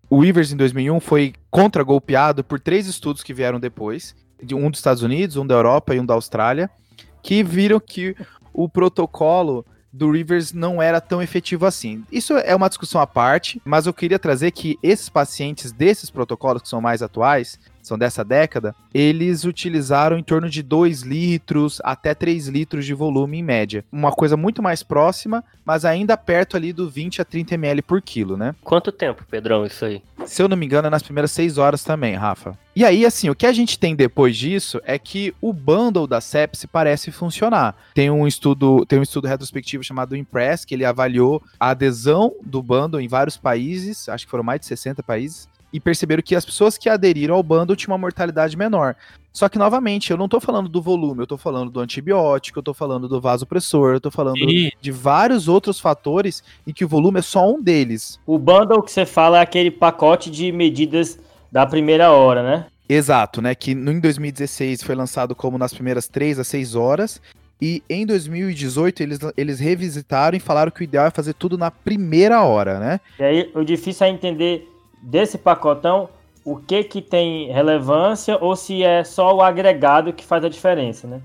O 0.09 0.25
Ivers 0.25 0.51
em 0.51 0.57
2001 0.57 0.99
foi 0.99 1.35
contra-golpeado 1.51 2.43
por 2.43 2.59
três 2.59 2.87
estudos 2.87 3.23
que 3.23 3.35
vieram 3.35 3.61
depois, 3.61 4.15
um 4.53 4.71
dos 4.71 4.81
Estados 4.81 5.03
Unidos, 5.03 5.37
um 5.37 5.47
da 5.47 5.55
Europa 5.55 5.95
e 5.95 6.01
um 6.01 6.07
da 6.07 6.15
Austrália, 6.15 6.71
que 7.23 7.43
viram 7.43 7.81
que 7.81 8.17
o 8.53 8.69
protocolo 8.69 9.65
do 9.93 10.11
Rivers 10.11 10.53
não 10.53 10.81
era 10.81 11.01
tão 11.01 11.21
efetivo 11.21 11.67
assim. 11.67 12.05
Isso 12.11 12.37
é 12.37 12.55
uma 12.55 12.69
discussão 12.69 13.01
à 13.01 13.07
parte, 13.07 13.61
mas 13.65 13.87
eu 13.87 13.93
queria 13.93 14.19
trazer 14.19 14.53
que 14.53 14.79
esses 14.83 15.09
pacientes 15.09 15.73
desses 15.73 16.11
protocolos 16.11 16.63
que 16.63 16.69
são 16.69 16.81
mais 16.81 17.03
atuais, 17.03 17.59
são 17.91 17.99
dessa 17.99 18.25
década, 18.25 18.75
eles 18.95 19.45
utilizaram 19.45 20.17
em 20.17 20.23
torno 20.23 20.49
de 20.49 20.63
2 20.63 21.03
litros 21.03 21.81
até 21.83 22.15
3 22.15 22.47
litros 22.47 22.87
de 22.87 22.95
volume 22.95 23.39
em 23.39 23.43
média. 23.43 23.85
Uma 23.91 24.13
coisa 24.13 24.37
muito 24.37 24.63
mais 24.63 24.83
próxima, 24.83 25.43
mas 25.65 25.85
ainda 25.85 26.17
perto 26.17 26.57
ali 26.57 26.73
do 26.73 26.89
20 26.89 27.21
a 27.21 27.25
30 27.25 27.55
ml 27.55 27.83
por 27.83 28.01
quilo, 28.01 28.37
né? 28.37 28.55
Quanto 28.63 28.93
tempo, 28.93 29.25
Pedrão, 29.29 29.67
isso 29.67 29.85
aí? 29.85 30.03
Se 30.25 30.43
eu 30.43 30.49
não 30.49 30.57
me 30.57 30.67
engano, 30.67 30.87
é 30.87 30.91
nas 30.91 31.03
primeiras 31.03 31.33
6 31.33 31.59
horas 31.59 31.83
também, 31.83 32.15
Rafa. 32.15 32.57
E 32.77 32.85
aí, 32.85 33.05
assim, 33.05 33.29
o 33.29 33.35
que 33.35 33.47
a 33.47 33.53
gente 33.53 33.79
tem 33.79 33.97
depois 33.97 34.37
disso 34.37 34.81
é 34.85 34.97
que 34.99 35.35
o 35.41 35.53
bundle 35.53 36.07
da 36.07 36.21
sepsi 36.21 36.69
parece 36.69 37.11
funcionar. 37.11 37.75
Tem 37.95 38.11
um 38.11 38.27
estudo, 38.27 38.87
tem 38.87 38.99
um 38.99 39.03
estudo 39.03 39.27
retrospectivo 39.27 39.83
chamado 39.83 40.17
Impress, 40.17 40.65
que 40.65 40.75
ele 40.75 40.85
avaliou 40.85 41.43
a 41.59 41.71
adesão 41.71 42.33
do 42.45 42.63
bundle 42.63 43.01
em 43.01 43.09
vários 43.09 43.37
países, 43.37 44.09
acho 44.09 44.25
que 44.25 44.31
foram 44.31 44.45
mais 44.45 44.61
de 44.61 44.67
60 44.67 45.03
países, 45.03 45.49
e 45.73 45.79
perceberam 45.79 46.23
que 46.23 46.35
as 46.35 46.45
pessoas 46.45 46.77
que 46.77 46.89
aderiram 46.89 47.35
ao 47.35 47.43
bundle 47.43 47.77
tinham 47.77 47.93
uma 47.93 47.99
mortalidade 47.99 48.57
menor. 48.57 48.97
Só 49.33 49.49
que, 49.49 49.59
novamente, 49.59 50.11
eu 50.11 50.17
não 50.17 50.29
tô 50.29 50.41
falando 50.41 50.69
do 50.69 50.83
volume, 50.83 51.23
eu 51.23 51.27
tô 51.27 51.37
falando 51.37 51.71
do 51.71 51.81
antibiótico, 51.81 52.59
eu 52.59 52.63
tô 52.63 52.75
falando 52.75 53.09
do 53.09 53.21
vasopressor, 53.21 53.95
eu 53.95 54.01
tô 54.01 54.11
falando 54.11 54.39
Sim. 54.39 54.71
de 54.81 54.91
vários 54.91 55.47
outros 55.47 55.79
fatores 55.79 56.43
em 56.67 56.73
que 56.73 56.85
o 56.85 56.89
volume 56.89 57.21
é 57.21 57.23
só 57.23 57.49
um 57.49 57.63
deles. 57.63 58.19
O 58.27 58.39
bundle 58.39 58.83
que 58.83 58.91
você 58.91 59.07
fala 59.07 59.39
é 59.39 59.43
aquele 59.43 59.71
pacote 59.71 60.31
de 60.31 60.51
medidas 60.51 61.19
da 61.51 61.65
primeira 61.65 62.11
hora, 62.11 62.43
né? 62.43 62.67
Exato, 62.89 63.41
né? 63.41 63.55
Que 63.55 63.71
em 63.71 64.01
2016 64.01 64.83
foi 64.83 64.97
lançado 64.97 65.33
como 65.33 65.57
nas 65.57 65.73
primeiras 65.73 66.09
3 66.09 66.41
a 66.41 66.45
6 66.45 66.75
horas. 66.75 67.23
E 67.63 67.83
em 67.89 68.05
2018 68.05 69.03
eles, 69.03 69.19
eles 69.37 69.61
revisitaram 69.61 70.37
e 70.37 70.41
falaram 70.41 70.73
que 70.73 70.81
o 70.81 70.85
ideal 70.85 71.07
é 71.07 71.11
fazer 71.11 71.35
tudo 71.35 71.57
na 71.57 71.71
primeira 71.71 72.43
hora, 72.43 72.81
né? 72.81 73.01
E 73.19 73.23
aí 73.23 73.51
o 73.55 73.63
difícil 73.63 74.07
é 74.07 74.11
entender 74.11 74.67
desse 75.03 75.39
pacotão 75.39 76.09
o 76.45 76.57
que 76.57 76.83
que 76.85 77.03
tem 77.03 77.53
relevância 77.53 78.39
ou 78.41 78.57
se 78.57 78.83
é 78.83 79.05
só 79.05 79.35
o 79.35 79.43
agregado 79.43 80.13
que 80.13 80.25
faz 80.25 80.45
a 80.45 80.49
diferença, 80.49 81.07
né? 81.07 81.21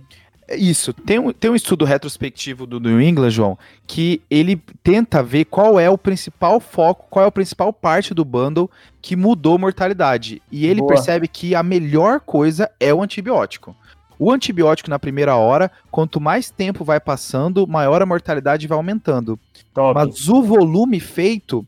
É 0.48 0.56
isso. 0.56 0.94
Tem 0.94 1.18
um, 1.18 1.32
tem 1.34 1.50
um 1.50 1.56
estudo 1.56 1.86
retrospectivo 1.86 2.68
do 2.68 2.80
New 2.80 3.02
England, 3.02 3.32
João, 3.32 3.58
que 3.88 4.22
ele 4.30 4.62
tenta 4.84 5.24
ver 5.24 5.46
qual 5.46 5.80
é 5.80 5.90
o 5.90 5.98
principal 5.98 6.60
foco, 6.60 7.08
qual 7.10 7.26
é 7.26 7.28
a 7.28 7.32
principal 7.32 7.74
parte 7.74 8.14
do 8.14 8.24
bundle 8.24 8.70
que 9.02 9.16
mudou 9.16 9.58
mortalidade. 9.58 10.42
E 10.52 10.68
ele 10.68 10.82
Boa. 10.82 10.94
percebe 10.94 11.28
que 11.28 11.56
a 11.56 11.64
melhor 11.64 12.20
coisa 12.20 12.70
é 12.80 12.94
o 12.94 13.02
antibiótico. 13.02 13.76
O 14.20 14.32
antibiótico 14.32 14.90
na 14.90 15.00
primeira 15.00 15.36
hora, 15.36 15.72
quanto 15.90 16.22
mais 16.22 16.50
tempo 16.52 16.86
vai 16.86 17.00
passando, 17.00 17.68
maior 17.68 18.02
a 18.02 18.06
mortalidade 18.06 18.68
vai 18.68 18.78
aumentando. 18.78 19.40
Top. 19.74 19.94
Mas 19.96 20.30
o 20.30 20.42
volume 20.44 21.00
feito 21.00 21.66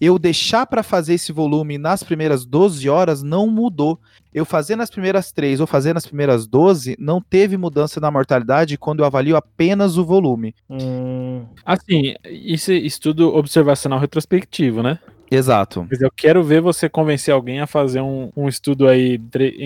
eu 0.00 0.18
deixar 0.18 0.66
para 0.66 0.82
fazer 0.82 1.14
esse 1.14 1.30
volume 1.32 1.76
nas 1.76 2.02
primeiras 2.02 2.44
12 2.44 2.88
horas 2.88 3.22
não 3.22 3.46
mudou. 3.46 3.98
Eu 4.32 4.44
fazer 4.44 4.76
nas 4.76 4.88
primeiras 4.90 5.32
3 5.32 5.60
ou 5.60 5.66
fazer 5.66 5.92
nas 5.92 6.06
primeiras 6.06 6.46
12 6.46 6.96
não 6.98 7.20
teve 7.20 7.56
mudança 7.56 8.00
na 8.00 8.10
mortalidade 8.10 8.78
quando 8.78 9.00
eu 9.00 9.04
avalio 9.04 9.36
apenas 9.36 9.98
o 9.98 10.04
volume. 10.04 10.54
Hum, 10.68 11.44
Assim, 11.64 12.14
isso 12.24 12.70
é 12.70 12.76
estudo 12.76 13.34
observacional 13.34 13.98
retrospectivo, 13.98 14.82
né? 14.82 14.98
Exato. 15.30 15.86
Mas 15.88 16.00
eu 16.00 16.10
quero 16.10 16.42
ver 16.42 16.60
você 16.60 16.88
convencer 16.88 17.32
alguém 17.32 17.60
a 17.60 17.66
fazer 17.66 18.00
um, 18.00 18.30
um 18.36 18.48
estudo 18.48 18.88
aí 18.88 19.20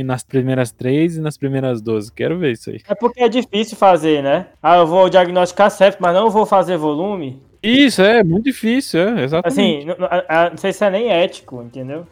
nas 0.05 0.23
primeiras 0.23 0.70
três 0.70 1.16
e 1.16 1.20
nas 1.20 1.38
primeiras 1.38 1.81
12. 1.81 2.12
Quero 2.12 2.38
ver 2.38 2.53
isso 2.53 2.68
aí. 2.70 2.81
é 2.87 2.94
porque 2.94 3.23
é 3.23 3.29
difícil 3.29 3.77
fazer, 3.77 4.23
né? 4.23 4.49
Ah, 4.62 4.77
eu 4.77 4.87
vou 4.87 5.09
diagnosticar 5.09 5.70
sepsis, 5.70 5.99
mas 6.01 6.14
não 6.14 6.29
vou 6.29 6.44
fazer 6.44 6.77
volume. 6.77 7.42
Isso, 7.66 8.03
é 8.03 8.22
muito 8.22 8.44
difícil, 8.44 9.00
é, 9.00 9.22
exatamente. 9.24 9.61
Assim, 9.61 9.85
não, 9.87 9.96
não- 9.98 10.07
a- 10.07 10.24
a- 10.29 10.50
não 10.50 10.57
sei 10.59 10.72
se 10.72 10.85
é 10.85 10.90
nem 10.90 11.11
ético, 11.11 11.62
entendeu? 11.62 12.07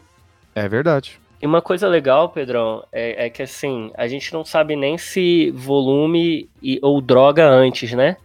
É 0.55 0.67
verdade. 0.67 1.19
E 1.41 1.45
uma 1.45 1.61
coisa 1.61 1.87
legal, 1.87 2.29
Pedrão, 2.29 2.83
é, 2.91 3.25
é 3.25 3.29
que 3.29 3.43
assim, 3.43 3.91
a 3.95 4.07
gente 4.07 4.33
não 4.33 4.43
sabe 4.45 4.75
nem 4.75 4.97
se 4.97 5.51
volume 5.51 6.49
e, 6.61 6.79
ou 6.81 6.99
droga 7.01 7.45
antes, 7.47 7.91
né? 7.91 8.17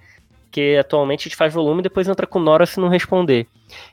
Porque 0.44 0.76
atualmente 0.80 1.22
a 1.22 1.24
gente 1.24 1.36
faz 1.36 1.52
volume 1.52 1.80
e 1.80 1.82
depois 1.82 2.08
entra 2.08 2.26
com 2.26 2.38
Nora 2.38 2.64
se 2.64 2.80
não 2.80 2.88
responder. 2.88 3.46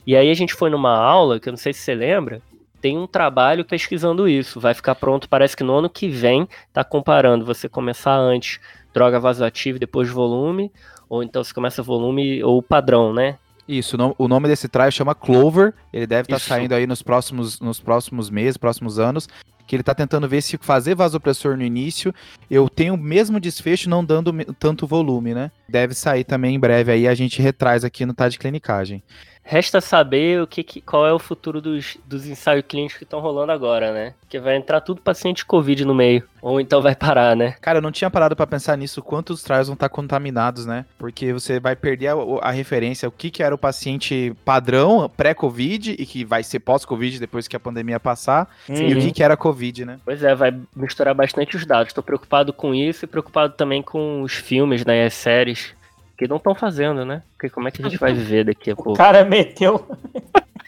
E 0.08 0.16
aí 0.16 0.30
a 0.30 0.34
gente 0.34 0.54
foi 0.54 0.70
numa 0.70 0.96
aula, 0.98 1.40
que 1.40 1.50
eu 1.50 1.52
não 1.52 1.58
sei 1.58 1.74
se 1.74 1.80
você 1.82 1.94
lembra, 1.94 2.42
tem 2.80 2.98
um 2.98 3.08
trabalho 3.08 3.66
pesquisando 3.66 4.30
isso. 4.30 4.60
Vai 4.60 4.74
ficar 4.74 4.96
pronto, 4.96 5.28
parece 5.28 5.58
que 5.58 5.64
no 5.64 5.74
ano 5.74 5.90
que 5.90 6.08
vem, 6.08 6.48
tá 6.72 6.84
comparando 6.84 7.44
você 7.44 7.68
começar 7.68 8.16
antes 8.16 8.60
droga 8.94 9.20
vasoativa 9.20 9.76
e 9.76 9.80
depois 9.80 10.10
volume, 10.10 10.72
ou 11.10 11.24
então 11.24 11.44
você 11.44 11.54
começa 11.54 11.82
volume 11.84 12.44
ou 12.44 12.62
padrão, 12.62 13.14
né? 13.14 13.38
Isso, 13.68 13.96
o 13.96 13.98
no- 13.98 14.16
o 14.18 14.28
nome 14.28 14.48
desse 14.48 14.68
trial 14.68 14.92
chama 14.92 15.16
Clover. 15.16 15.74
Ele 15.92 16.06
deve 16.06 16.24
estar 16.24 16.38
Isso. 16.38 16.48
saindo 16.48 16.74
aí 16.74 16.86
nos 16.86 17.02
próximos, 17.02 17.60
nos 17.60 17.80
próximos 17.80 18.30
meses, 18.30 18.58
próximos 18.58 19.00
anos. 19.00 19.28
Que 19.68 19.76
ele 19.76 19.82
tá 19.82 19.96
tentando 19.96 20.30
ver 20.30 20.42
se 20.44 20.58
fazer 20.58 20.94
vasopressor 20.94 21.58
no 21.58 21.64
início, 21.64 22.14
eu 22.52 22.70
tenho 22.70 22.94
o 22.94 22.98
mesmo 22.98 23.40
desfecho 23.40 23.90
não 23.90 24.06
dando 24.06 24.32
tanto 24.60 24.86
volume, 24.86 25.34
né? 25.34 25.50
Deve 25.68 25.96
sair 25.96 26.24
também 26.24 26.54
em 26.54 26.60
breve 26.60 26.92
aí, 26.92 27.08
a 27.08 27.16
gente 27.16 27.42
retraz 27.42 27.84
aqui 27.84 28.06
no 28.06 28.14
Tá 28.14 28.30
de 28.30 28.38
Clinicagem. 28.38 29.02
Resta 29.48 29.80
saber 29.80 30.42
o 30.42 30.48
que, 30.48 30.64
que- 30.64 30.82
qual 30.82 31.06
é 31.06 31.14
o 31.14 31.20
futuro 31.20 31.62
dos, 31.62 31.98
dos 32.04 32.26
ensaios 32.26 32.66
clínicos 32.68 32.98
que 32.98 33.04
estão 33.04 33.20
rolando 33.20 33.52
agora, 33.52 33.94
né? 33.94 34.14
Porque 34.22 34.40
vai 34.40 34.56
entrar 34.56 34.82
tudo 34.82 35.00
paciente 35.02 35.46
Covid 35.46 35.86
no 35.86 35.94
meio. 35.94 36.24
Ou 36.42 36.60
então 36.60 36.82
vai 36.82 36.96
parar, 36.96 37.36
né? 37.36 37.54
Cara, 37.62 37.78
eu 37.78 37.82
não 37.82 37.92
tinha 37.92 38.10
parado 38.10 38.36
pra 38.36 38.48
pensar 38.48 38.76
nisso, 38.76 39.04
quantos 39.04 39.44
trials 39.44 39.68
vão 39.68 39.76
estar 39.76 39.88
contaminados, 39.90 40.66
né? 40.66 40.84
Porque 40.98 41.32
você 41.32 41.60
vai 41.60 41.76
perder 41.76 42.08
a, 42.08 42.16
a 42.42 42.50
referência, 42.52 43.08
o 43.08 43.12
que, 43.12 43.30
que 43.30 43.44
era 43.44 43.54
o 43.54 43.58
paciente 43.58 44.34
padrão, 44.44 45.08
pré-Covid, 45.16 45.96
e 46.00 46.06
que 46.08 46.26
vai 46.26 46.42
ser 46.42 46.60
pós-Covid 46.62 47.20
depois 47.20 47.48
que 47.48 47.56
a 47.56 47.60
pandemia 47.60 48.00
passar, 48.00 48.50
e 48.68 48.74
o 48.94 48.96
Uhum. 48.96 49.00
que, 49.02 49.12
que 49.12 49.24
era 49.24 49.38
Covid, 49.38 49.86
né? 49.86 50.00
Pois 50.04 50.24
é, 50.24 50.34
vai 50.34 50.56
misturar 50.76 51.14
bastante 51.14 51.56
os 51.56 51.66
dados. 51.68 51.94
Tô 51.94 52.02
preocupado 52.02 52.52
com 52.52 52.74
isso 52.74 53.06
e 53.06 53.08
preocupado 53.08 53.54
também 53.54 53.84
com 53.84 54.24
os 54.24 54.34
filmes, 54.34 54.84
né? 54.84 55.04
E 55.04 55.06
as 55.06 55.14
séries. 55.14 55.74
Que 56.18 56.28
não 56.28 56.38
estão 56.38 56.56
fazendo, 56.56 57.06
né? 57.06 57.24
Porque 57.34 57.50
como 57.50 57.68
é 57.68 57.72
que 57.72 57.82
a 57.82 57.90
gente 57.90 58.00
vai 58.00 58.14
viver 58.14 58.46
daqui 58.46 58.72
a 58.72 58.74
O 58.74 58.78
pouco? 58.78 58.94
cara 58.94 59.26
meteu. 59.26 59.86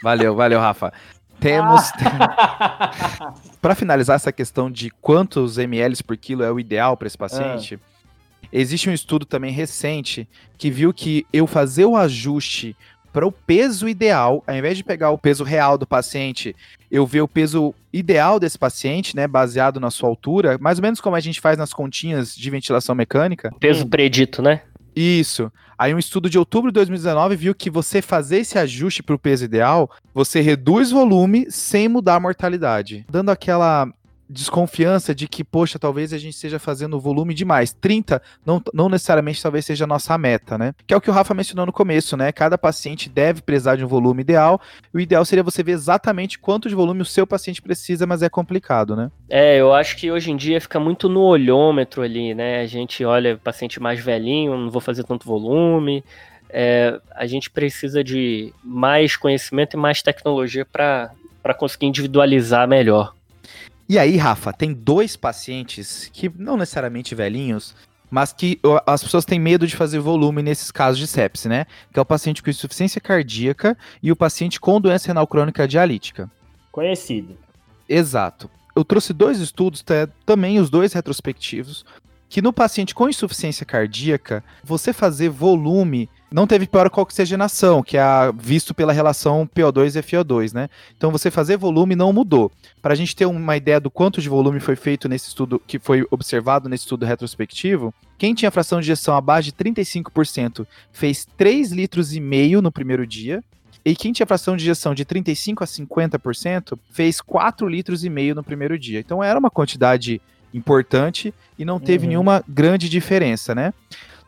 Valeu, 0.04 0.36
valeu, 0.36 0.60
Rafa. 0.60 0.92
Temos. 1.40 1.82
Para 3.62 3.76
finalizar 3.76 4.16
essa 4.16 4.32
questão 4.32 4.70
de 4.70 4.90
quantos 5.02 5.58
ml 5.58 6.04
por 6.04 6.18
quilo 6.18 6.44
é 6.44 6.52
o 6.52 6.60
ideal 6.60 6.98
para 6.98 7.08
esse 7.08 7.18
paciente, 7.18 7.80
existe 8.52 8.90
um 8.90 8.94
estudo 8.94 9.26
também 9.26 9.52
recente 9.52 10.28
que 10.58 10.70
viu 10.70 10.94
que 10.94 11.26
eu 11.32 11.48
fazer 11.48 11.86
o 11.86 11.96
ajuste 11.96 12.76
para 13.18 13.26
o 13.26 13.32
peso 13.32 13.88
ideal, 13.90 14.44
ao 14.46 14.56
invés 14.56 14.78
de 14.78 14.84
pegar 14.84 15.10
o 15.10 15.18
peso 15.18 15.44
real 15.44 15.76
do 15.76 15.88
paciente, 15.88 16.56
eu 16.92 17.04
ver 17.04 17.22
o 17.22 17.28
peso 17.28 17.74
ideal 17.92 18.40
desse 18.40 18.60
paciente, 18.60 19.16
né, 19.16 19.28
baseado 19.28 19.80
na 19.80 19.90
sua 19.90 20.08
altura, 20.08 20.58
mais 20.60 20.78
ou 20.78 20.84
menos 20.84 21.02
como 21.02 21.16
a 21.16 21.20
gente 21.20 21.42
faz 21.42 21.58
nas 21.58 21.74
continhas 21.74 22.36
de 22.36 22.50
ventilação 22.52 22.94
mecânica. 22.94 23.52
Peso 23.60 23.88
predito, 23.88 24.42
né? 24.44 24.62
Isso. 24.98 25.52
Aí 25.78 25.94
um 25.94 26.00
estudo 26.00 26.28
de 26.28 26.40
outubro 26.40 26.72
de 26.72 26.74
2019 26.74 27.36
viu 27.36 27.54
que 27.54 27.70
você 27.70 28.02
fazer 28.02 28.40
esse 28.40 28.58
ajuste 28.58 29.04
para 29.04 29.14
o 29.14 29.20
peso 29.20 29.46
ideal, 29.46 29.92
você 30.12 30.42
reduz 30.42 30.90
volume 30.90 31.52
sem 31.52 31.88
mudar 31.88 32.16
a 32.16 32.20
mortalidade, 32.20 33.06
dando 33.08 33.30
aquela 33.30 33.88
desconfiança 34.30 35.16
de 35.16 35.28
que, 35.28 35.44
poxa, 35.44 35.80
talvez 35.80 36.14
a 36.14 36.18
gente 36.18 36.34
esteja 36.34 36.60
fazendo 36.60 37.00
volume 37.00 37.34
demais. 37.34 37.74
30 37.74 38.22
não, 38.46 38.62
não 38.74 38.90
necessariamente 38.90 39.42
talvez 39.42 39.66
seja 39.66 39.86
a 39.86 39.88
nossa 39.88 40.18
meta, 40.18 40.58
né? 40.58 40.74
Que 40.86 40.94
é 40.94 40.98
o 40.98 41.02
que 41.02 41.10
o 41.10 41.14
Rafa 41.14 41.34
mencionou 41.34 41.66
no 41.66 41.74
começo, 41.74 42.18
né? 42.18 42.32
Cada 42.32 42.58
paciente 42.58 43.10
deve 43.10 43.42
precisar 43.42 43.76
de 43.76 43.86
um 43.86 43.88
volume 43.88 44.22
ideal. 44.22 44.60
O 44.94 45.00
ideal 45.00 45.24
seria 45.26 45.44
você 45.44 45.64
ver 45.64 45.74
exatamente 45.74 46.38
quanto 46.38 46.70
de 46.70 46.76
volume 46.76 47.02
o 47.02 47.06
seu 47.06 47.26
paciente 47.26 47.62
precisa, 47.62 48.06
mas 48.06 48.22
é 48.22 48.30
complicado, 48.30 48.96
né? 48.96 49.12
É, 49.30 49.58
eu 49.58 49.74
acho 49.74 49.96
que 49.98 50.12
hoje 50.12 50.32
em 50.32 50.36
dia 50.36 50.60
fica 50.60 50.80
muito 50.80 51.08
no 51.10 51.22
olhômetro 51.22 52.02
ali, 52.02 52.34
né? 52.34 52.62
A 52.62 52.66
gente 52.66 53.04
olha 53.06 53.38
paciente 53.38 53.82
mais 53.82 54.00
velhinho, 54.00 54.58
não 54.58 54.70
vou 54.70 54.82
fazer 54.82 55.04
tanto 55.04 55.28
volume. 55.28 56.04
É, 56.50 57.00
a 57.12 57.26
gente 57.26 57.50
precisa 57.50 58.04
de 58.04 58.54
mais 58.64 59.16
conhecimento 59.18 59.76
e 59.76 59.80
mais 59.80 60.02
tecnologia 60.02 60.66
para 60.66 61.10
conseguir 61.58 61.88
individualizar 61.88 62.68
melhor. 62.68 63.17
E 63.90 63.98
aí, 63.98 64.18
Rafa, 64.18 64.52
tem 64.52 64.74
dois 64.74 65.16
pacientes 65.16 66.10
que 66.12 66.30
não 66.36 66.58
necessariamente 66.58 67.16
velhinhos, 67.16 67.74
mas 68.10 68.34
que 68.34 68.60
as 68.86 69.04
pessoas 69.04 69.26
têm 69.26 69.40
medo 69.40 69.66
de 69.66 69.76
fazer 69.76 70.00
volume 70.00 70.42
nesses 70.42 70.72
casos 70.72 71.00
de 71.00 71.08
sepse, 71.08 71.48
né? 71.48 71.66
Que 71.92 72.00
é 72.00 72.02
o 72.02 72.06
paciente 72.06 72.44
com 72.44 72.50
insuficiência 72.50 73.00
cardíaca 73.00 73.78
e 74.02 74.12
o 74.12 74.16
paciente 74.16 74.60
com 74.60 74.80
doença 74.82 75.08
renal 75.08 75.28
crônica 75.28 75.68
dialítica. 75.68 76.30
Conhecido. 76.72 77.38
Exato. 77.88 78.50
Eu 78.76 78.84
trouxe 78.84 79.14
dois 79.14 79.40
estudos, 79.40 79.82
tá, 79.82 80.08
também 80.26 80.60
os 80.60 80.70
dois 80.70 80.94
retrospectivos, 80.94 81.86
que 82.30 82.42
no 82.42 82.54
paciente 82.54 82.94
com 82.94 83.10
insuficiência 83.10 83.66
cardíaca, 83.66 84.44
você 84.64 84.92
fazer 84.92 85.30
volume 85.30 86.10
não 86.32 86.46
teve 86.46 86.68
pior 86.68 86.90
oxigenação, 86.94 87.82
que 87.82 87.98
é 87.98 88.02
a- 88.02 88.32
visto 88.38 88.74
pela 88.74 88.92
relação 88.94 89.48
PO2 89.48 89.96
e 89.96 90.02
FO2, 90.04 90.54
né? 90.54 90.70
Então 90.98 91.12
você 91.12 91.32
fazer 91.32 91.58
volume 91.58 91.96
não 91.96 92.12
mudou. 92.12 92.52
Para 92.82 92.94
a 92.94 92.96
gente 92.96 93.16
ter 93.16 93.26
uma 93.26 93.56
ideia 93.56 93.80
do 93.80 93.90
quanto 93.90 94.22
de 94.22 94.28
volume 94.30 94.60
foi 94.60 94.76
feito 94.76 95.08
nesse 95.08 95.30
estudo, 95.30 95.62
que 95.66 95.80
foi 95.80 96.06
observado 96.12 96.68
nesse 96.68 96.84
estudo 96.84 97.06
retrospectivo, 97.06 97.94
quem 98.18 98.34
tinha 98.34 98.52
fração 98.52 98.80
de 98.82 98.86
ejeção 98.92 99.16
abaixo 99.16 99.46
de 99.46 99.54
35% 99.54 100.66
fez 100.92 101.26
3 101.38 101.72
litros 101.72 102.14
e 102.14 102.20
meio 102.20 102.62
no 102.62 102.72
primeiro 102.72 103.06
dia, 103.08 103.44
e 103.86 103.96
quem 103.96 104.12
tinha 104.12 104.26
fração 104.28 104.58
de 104.58 104.64
injeção 104.64 104.94
de 104.94 105.06
35 105.06 105.64
a 105.64 105.68
50% 105.68 106.78
fez 106.92 107.22
4 107.22 107.70
litros 107.70 108.04
e 108.04 108.10
meio 108.10 108.36
no 108.36 108.44
primeiro 108.44 108.78
dia. 108.78 109.00
Então 109.00 109.24
era 109.24 109.40
uma 109.40 109.50
quantidade 109.50 110.20
importante 110.54 111.34
e 111.58 111.64
não 111.64 111.80
teve 111.80 112.04
Uhum. 112.06 112.10
nenhuma 112.10 112.44
grande 112.48 112.90
diferença, 112.90 113.54
né? 113.56 113.74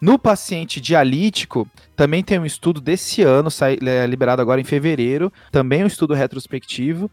No 0.02 0.18
paciente 0.18 0.80
dialítico, 0.80 1.68
também 1.96 2.24
tem 2.24 2.40
um 2.40 2.46
estudo 2.46 2.80
desse 2.80 3.22
ano, 3.22 3.52
sai, 3.52 3.78
é, 3.86 4.06
liberado 4.06 4.42
agora 4.42 4.62
em 4.62 4.64
fevereiro, 4.64 5.32
também 5.52 5.84
um 5.84 5.88
estudo 5.88 6.14
retrospectivo, 6.14 7.12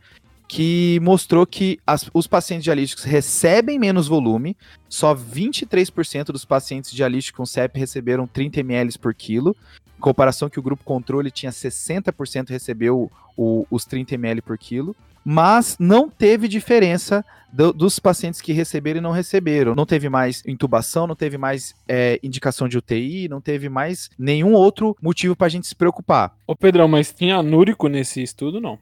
que 0.48 1.00
mostrou 1.02 1.44
que 1.44 1.80
as- 1.84 2.08
os 2.14 2.28
pacientes 2.28 2.62
dialíticos 2.62 3.02
recebem 3.02 3.80
menos 3.80 4.06
volume, 4.06 4.56
só 4.88 5.12
23% 5.12 6.32
dos 6.32 6.44
pacientes 6.44 6.92
dialíticos 6.92 7.36
com 7.36 7.44
CEP 7.44 7.76
receberam 7.80 8.28
30 8.28 8.60
ml 8.60 8.96
por 8.98 9.12
quilo, 9.12 9.56
em 9.98 10.00
comparação 10.00 10.48
que 10.48 10.60
o 10.60 10.62
grupo 10.62 10.84
controle 10.84 11.32
tinha 11.32 11.50
60% 11.50 12.50
recebeu 12.50 13.10
o- 13.36 13.66
os 13.68 13.84
30 13.84 14.14
ml 14.14 14.40
por 14.40 14.56
quilo, 14.56 14.94
mas 15.28 15.76
não 15.80 16.08
teve 16.08 16.46
diferença 16.46 17.24
do- 17.52 17.72
dos 17.72 17.98
pacientes 17.98 18.40
que 18.40 18.52
receberam 18.52 18.98
e 18.98 19.00
não 19.02 19.10
receberam. 19.10 19.74
Não 19.74 19.84
teve 19.84 20.08
mais 20.08 20.40
intubação, 20.46 21.04
não 21.06 21.16
teve 21.16 21.36
mais 21.36 21.74
é, 21.88 22.20
indicação 22.22 22.68
de 22.68 22.78
UTI, 22.78 23.28
não 23.28 23.40
teve 23.40 23.68
mais 23.68 24.08
nenhum 24.16 24.52
outro 24.52 24.96
motivo 25.02 25.34
pra 25.34 25.48
gente 25.48 25.66
se 25.66 25.74
preocupar. 25.74 26.36
Ô 26.46 26.54
Pedrão, 26.54 26.86
mas 26.86 27.12
tinha 27.12 27.36
anúrico 27.38 27.88
nesse 27.88 28.22
estudo, 28.22 28.60
não? 28.60 28.78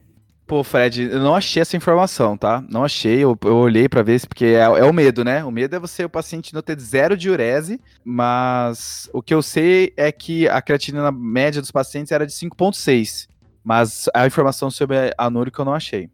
Pô, 0.47 0.63
Fred, 0.63 1.05
eu 1.05 1.21
não 1.21 1.35
achei 1.35 1.63
essa 1.63 1.75
informação, 1.79 2.37
tá? 2.37 2.63
Não 2.69 2.85
achei, 2.85 3.21
eu, 3.25 3.39
eu 3.45 3.57
olhei 3.57 3.89
pra 3.89 4.03
ver, 4.03 4.19
se- 4.21 4.27
porque 4.29 4.45
é, 4.45 4.59
é 4.65 4.85
o 4.85 4.93
medo, 4.93 5.25
né? 5.25 5.43
O 5.43 5.51
medo 5.51 5.75
é 5.75 5.79
você, 5.79 6.05
o 6.05 6.11
paciente, 6.11 6.53
não 6.53 6.61
ter 6.61 6.79
zero 6.79 7.17
diurese, 7.17 7.81
mas 8.05 9.09
o 9.13 9.23
que 9.23 9.33
eu 9.33 9.41
sei 9.41 9.95
é 9.97 10.13
que 10.13 10.47
a 10.49 10.61
creatinina 10.61 11.11
média 11.11 11.63
dos 11.63 11.71
pacientes 11.71 12.13
era 12.13 12.27
de 12.27 12.33
5,6. 12.35 13.27
Mas 13.65 14.11
a 14.13 14.27
informação 14.27 14.71
sobre 14.71 14.97
a 14.99 15.15
anúrica 15.25 15.63
eu 15.63 15.65
não 15.65 15.73
achei. 15.73 16.11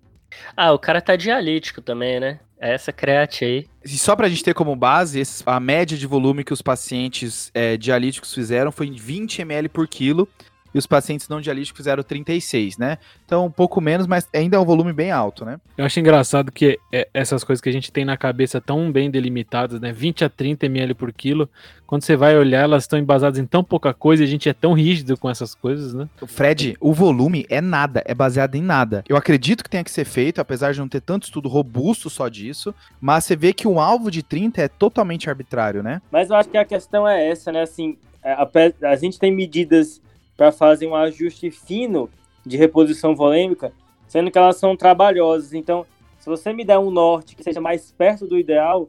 Ah, 0.56 0.72
o 0.72 0.78
cara 0.78 1.00
tá 1.00 1.16
dialítico 1.16 1.80
também, 1.80 2.20
né? 2.20 2.40
Essa 2.58 2.92
create 2.92 3.44
aí. 3.44 3.66
E 3.82 3.88
só 3.88 4.14
pra 4.14 4.28
gente 4.28 4.44
ter 4.44 4.52
como 4.52 4.76
base, 4.76 5.22
a 5.46 5.58
média 5.58 5.96
de 5.96 6.06
volume 6.06 6.44
que 6.44 6.52
os 6.52 6.60
pacientes 6.60 7.50
é, 7.54 7.76
dialíticos 7.76 8.34
fizeram 8.34 8.70
foi 8.70 8.86
em 8.86 8.96
20 8.96 9.40
ml 9.40 9.68
por 9.68 9.88
quilo, 9.88 10.28
e 10.74 10.78
os 10.78 10.86
pacientes 10.86 11.28
não 11.28 11.40
dialíticos 11.40 11.78
fizeram 11.78 12.02
36, 12.02 12.78
né? 12.78 12.98
Então, 13.24 13.46
um 13.46 13.50
pouco 13.50 13.80
menos, 13.80 14.06
mas 14.06 14.28
ainda 14.34 14.56
é 14.56 14.60
um 14.60 14.64
volume 14.64 14.92
bem 14.92 15.10
alto, 15.10 15.44
né? 15.44 15.60
Eu 15.76 15.84
acho 15.84 15.98
engraçado 15.98 16.52
que 16.52 16.78
é, 16.92 17.08
essas 17.12 17.44
coisas 17.44 17.60
que 17.60 17.68
a 17.68 17.72
gente 17.72 17.90
tem 17.90 18.04
na 18.04 18.16
cabeça 18.16 18.60
tão 18.60 18.90
bem 18.90 19.10
delimitadas, 19.10 19.80
né? 19.80 19.92
20 19.92 20.24
a 20.24 20.28
30 20.28 20.66
ml 20.66 20.94
por 20.94 21.12
quilo, 21.12 21.48
quando 21.90 22.02
você 22.02 22.14
vai 22.14 22.36
olhar, 22.36 22.60
elas 22.60 22.84
estão 22.84 22.98
embasadas 22.98 23.36
em 23.36 23.44
tão 23.44 23.64
pouca 23.64 23.92
coisa 23.92 24.22
e 24.22 24.26
a 24.26 24.28
gente 24.28 24.48
é 24.48 24.52
tão 24.52 24.72
rígido 24.72 25.16
com 25.16 25.28
essas 25.28 25.56
coisas, 25.56 25.92
né? 25.92 26.08
Fred, 26.24 26.76
o 26.80 26.92
volume 26.92 27.44
é 27.50 27.60
nada, 27.60 28.00
é 28.06 28.14
baseado 28.14 28.54
em 28.54 28.62
nada. 28.62 29.02
Eu 29.08 29.16
acredito 29.16 29.64
que 29.64 29.68
tenha 29.68 29.82
que 29.82 29.90
ser 29.90 30.04
feito, 30.04 30.40
apesar 30.40 30.72
de 30.72 30.78
não 30.78 30.88
ter 30.88 31.00
tanto 31.00 31.24
estudo 31.24 31.48
robusto 31.48 32.08
só 32.08 32.28
disso, 32.28 32.72
mas 33.00 33.24
você 33.24 33.34
vê 33.34 33.52
que 33.52 33.66
um 33.66 33.80
alvo 33.80 34.08
de 34.08 34.22
30 34.22 34.62
é 34.62 34.68
totalmente 34.68 35.28
arbitrário, 35.28 35.82
né? 35.82 36.00
Mas 36.12 36.30
eu 36.30 36.36
acho 36.36 36.48
que 36.48 36.56
a 36.56 36.64
questão 36.64 37.08
é 37.08 37.28
essa, 37.28 37.50
né? 37.50 37.62
Assim, 37.62 37.98
a, 38.22 38.48
a 38.88 38.94
gente 38.94 39.18
tem 39.18 39.34
medidas 39.34 40.00
para 40.40 40.50
fazer 40.50 40.86
um 40.86 40.94
ajuste 40.94 41.50
fino 41.50 42.08
de 42.46 42.56
reposição 42.56 43.14
volêmica, 43.14 43.74
sendo 44.08 44.30
que 44.30 44.38
elas 44.38 44.56
são 44.56 44.74
trabalhosas. 44.74 45.52
Então, 45.52 45.84
se 46.18 46.30
você 46.30 46.50
me 46.50 46.64
der 46.64 46.78
um 46.78 46.90
norte 46.90 47.36
que 47.36 47.44
seja 47.44 47.60
mais 47.60 47.92
perto 47.92 48.26
do 48.26 48.38
ideal, 48.38 48.88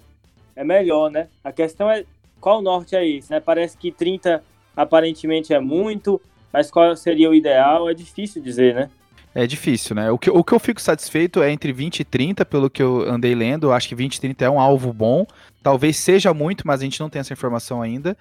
é 0.56 0.64
melhor, 0.64 1.12
né? 1.12 1.28
A 1.44 1.52
questão 1.52 1.92
é 1.92 2.06
qual 2.40 2.62
norte 2.62 2.96
é 2.96 3.06
esse, 3.06 3.30
né? 3.30 3.42
Parece 3.42 3.78
que 3.78 3.92
30 3.92 4.42
aparentemente 4.78 5.54
é 5.54 5.60
muito, 5.60 6.22
mas 6.54 6.72
qual 6.72 6.96
seria 6.96 7.30
o 7.30 7.36
ideal? 7.36 7.90
É 7.90 7.94
difícil 7.94 8.42
dizer, 8.42 8.74
né? 8.74 8.90
É 9.36 9.46
difícil, 9.46 9.94
né? 9.94 10.10
O 10.10 10.18
que, 10.18 10.30
o 10.30 10.46
que 10.46 10.54
eu 10.54 10.60
fico 10.60 10.82
satisfeito 10.82 11.44
é 11.44 11.52
entre 11.52 11.74
20 11.74 12.00
e 12.00 12.06
30, 12.06 12.46
pelo 12.46 12.70
que 12.70 12.82
eu 12.82 13.02
andei 13.02 13.36
lendo. 13.36 13.74
Acho 13.74 13.90
que 13.90 13.96
20 13.96 14.16
e 14.16 14.22
30 14.22 14.46
é 14.46 14.50
um 14.50 14.60
alvo 14.60 14.94
bom. 14.94 15.28
Talvez 15.62 15.98
seja 15.98 16.34
muito, 16.34 16.66
mas 16.66 16.80
a 16.80 16.84
gente 16.86 17.02
não 17.02 17.10
tem 17.10 17.20
essa 17.20 17.34
informação 17.34 17.82
ainda. 17.82 18.16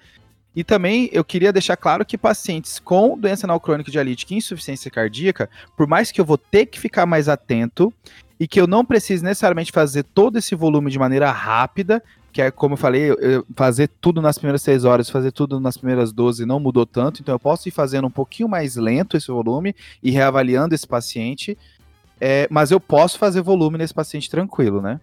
E 0.55 0.63
também 0.63 1.09
eu 1.13 1.23
queria 1.23 1.53
deixar 1.53 1.77
claro 1.77 2.05
que 2.05 2.17
pacientes 2.17 2.77
com 2.77 3.17
doença 3.17 3.43
renal 3.43 3.59
crônica 3.59 3.89
dialítica 3.89 4.33
e 4.33 4.37
insuficiência 4.37 4.91
cardíaca, 4.91 5.49
por 5.77 5.87
mais 5.87 6.11
que 6.11 6.19
eu 6.19 6.25
vou 6.25 6.37
ter 6.37 6.65
que 6.65 6.79
ficar 6.79 7.05
mais 7.05 7.29
atento 7.29 7.93
e 8.39 8.47
que 8.47 8.59
eu 8.59 8.67
não 8.67 8.83
precise 8.83 9.23
necessariamente 9.23 9.71
fazer 9.71 10.03
todo 10.03 10.37
esse 10.37 10.53
volume 10.55 10.91
de 10.91 10.99
maneira 10.99 11.31
rápida, 11.31 12.03
que 12.33 12.41
é 12.41 12.51
como 12.51 12.73
eu 12.73 12.77
falei, 12.77 13.09
fazer 13.55 13.89
tudo 14.01 14.21
nas 14.21 14.37
primeiras 14.37 14.61
6 14.61 14.83
horas, 14.83 15.09
fazer 15.09 15.31
tudo 15.31 15.59
nas 15.59 15.77
primeiras 15.77 16.11
12 16.11 16.45
não 16.45 16.59
mudou 16.59 16.85
tanto, 16.85 17.21
então 17.21 17.35
eu 17.35 17.39
posso 17.39 17.67
ir 17.67 17.71
fazendo 17.71 18.07
um 18.07 18.11
pouquinho 18.11 18.49
mais 18.49 18.75
lento 18.75 19.15
esse 19.15 19.27
volume 19.27 19.75
e 20.01 20.11
reavaliando 20.11 20.75
esse 20.75 20.87
paciente, 20.87 21.57
é, 22.19 22.47
mas 22.49 22.71
eu 22.71 22.79
posso 22.79 23.17
fazer 23.17 23.41
volume 23.41 23.77
nesse 23.77 23.93
paciente 23.93 24.29
tranquilo, 24.29 24.81
né? 24.81 24.99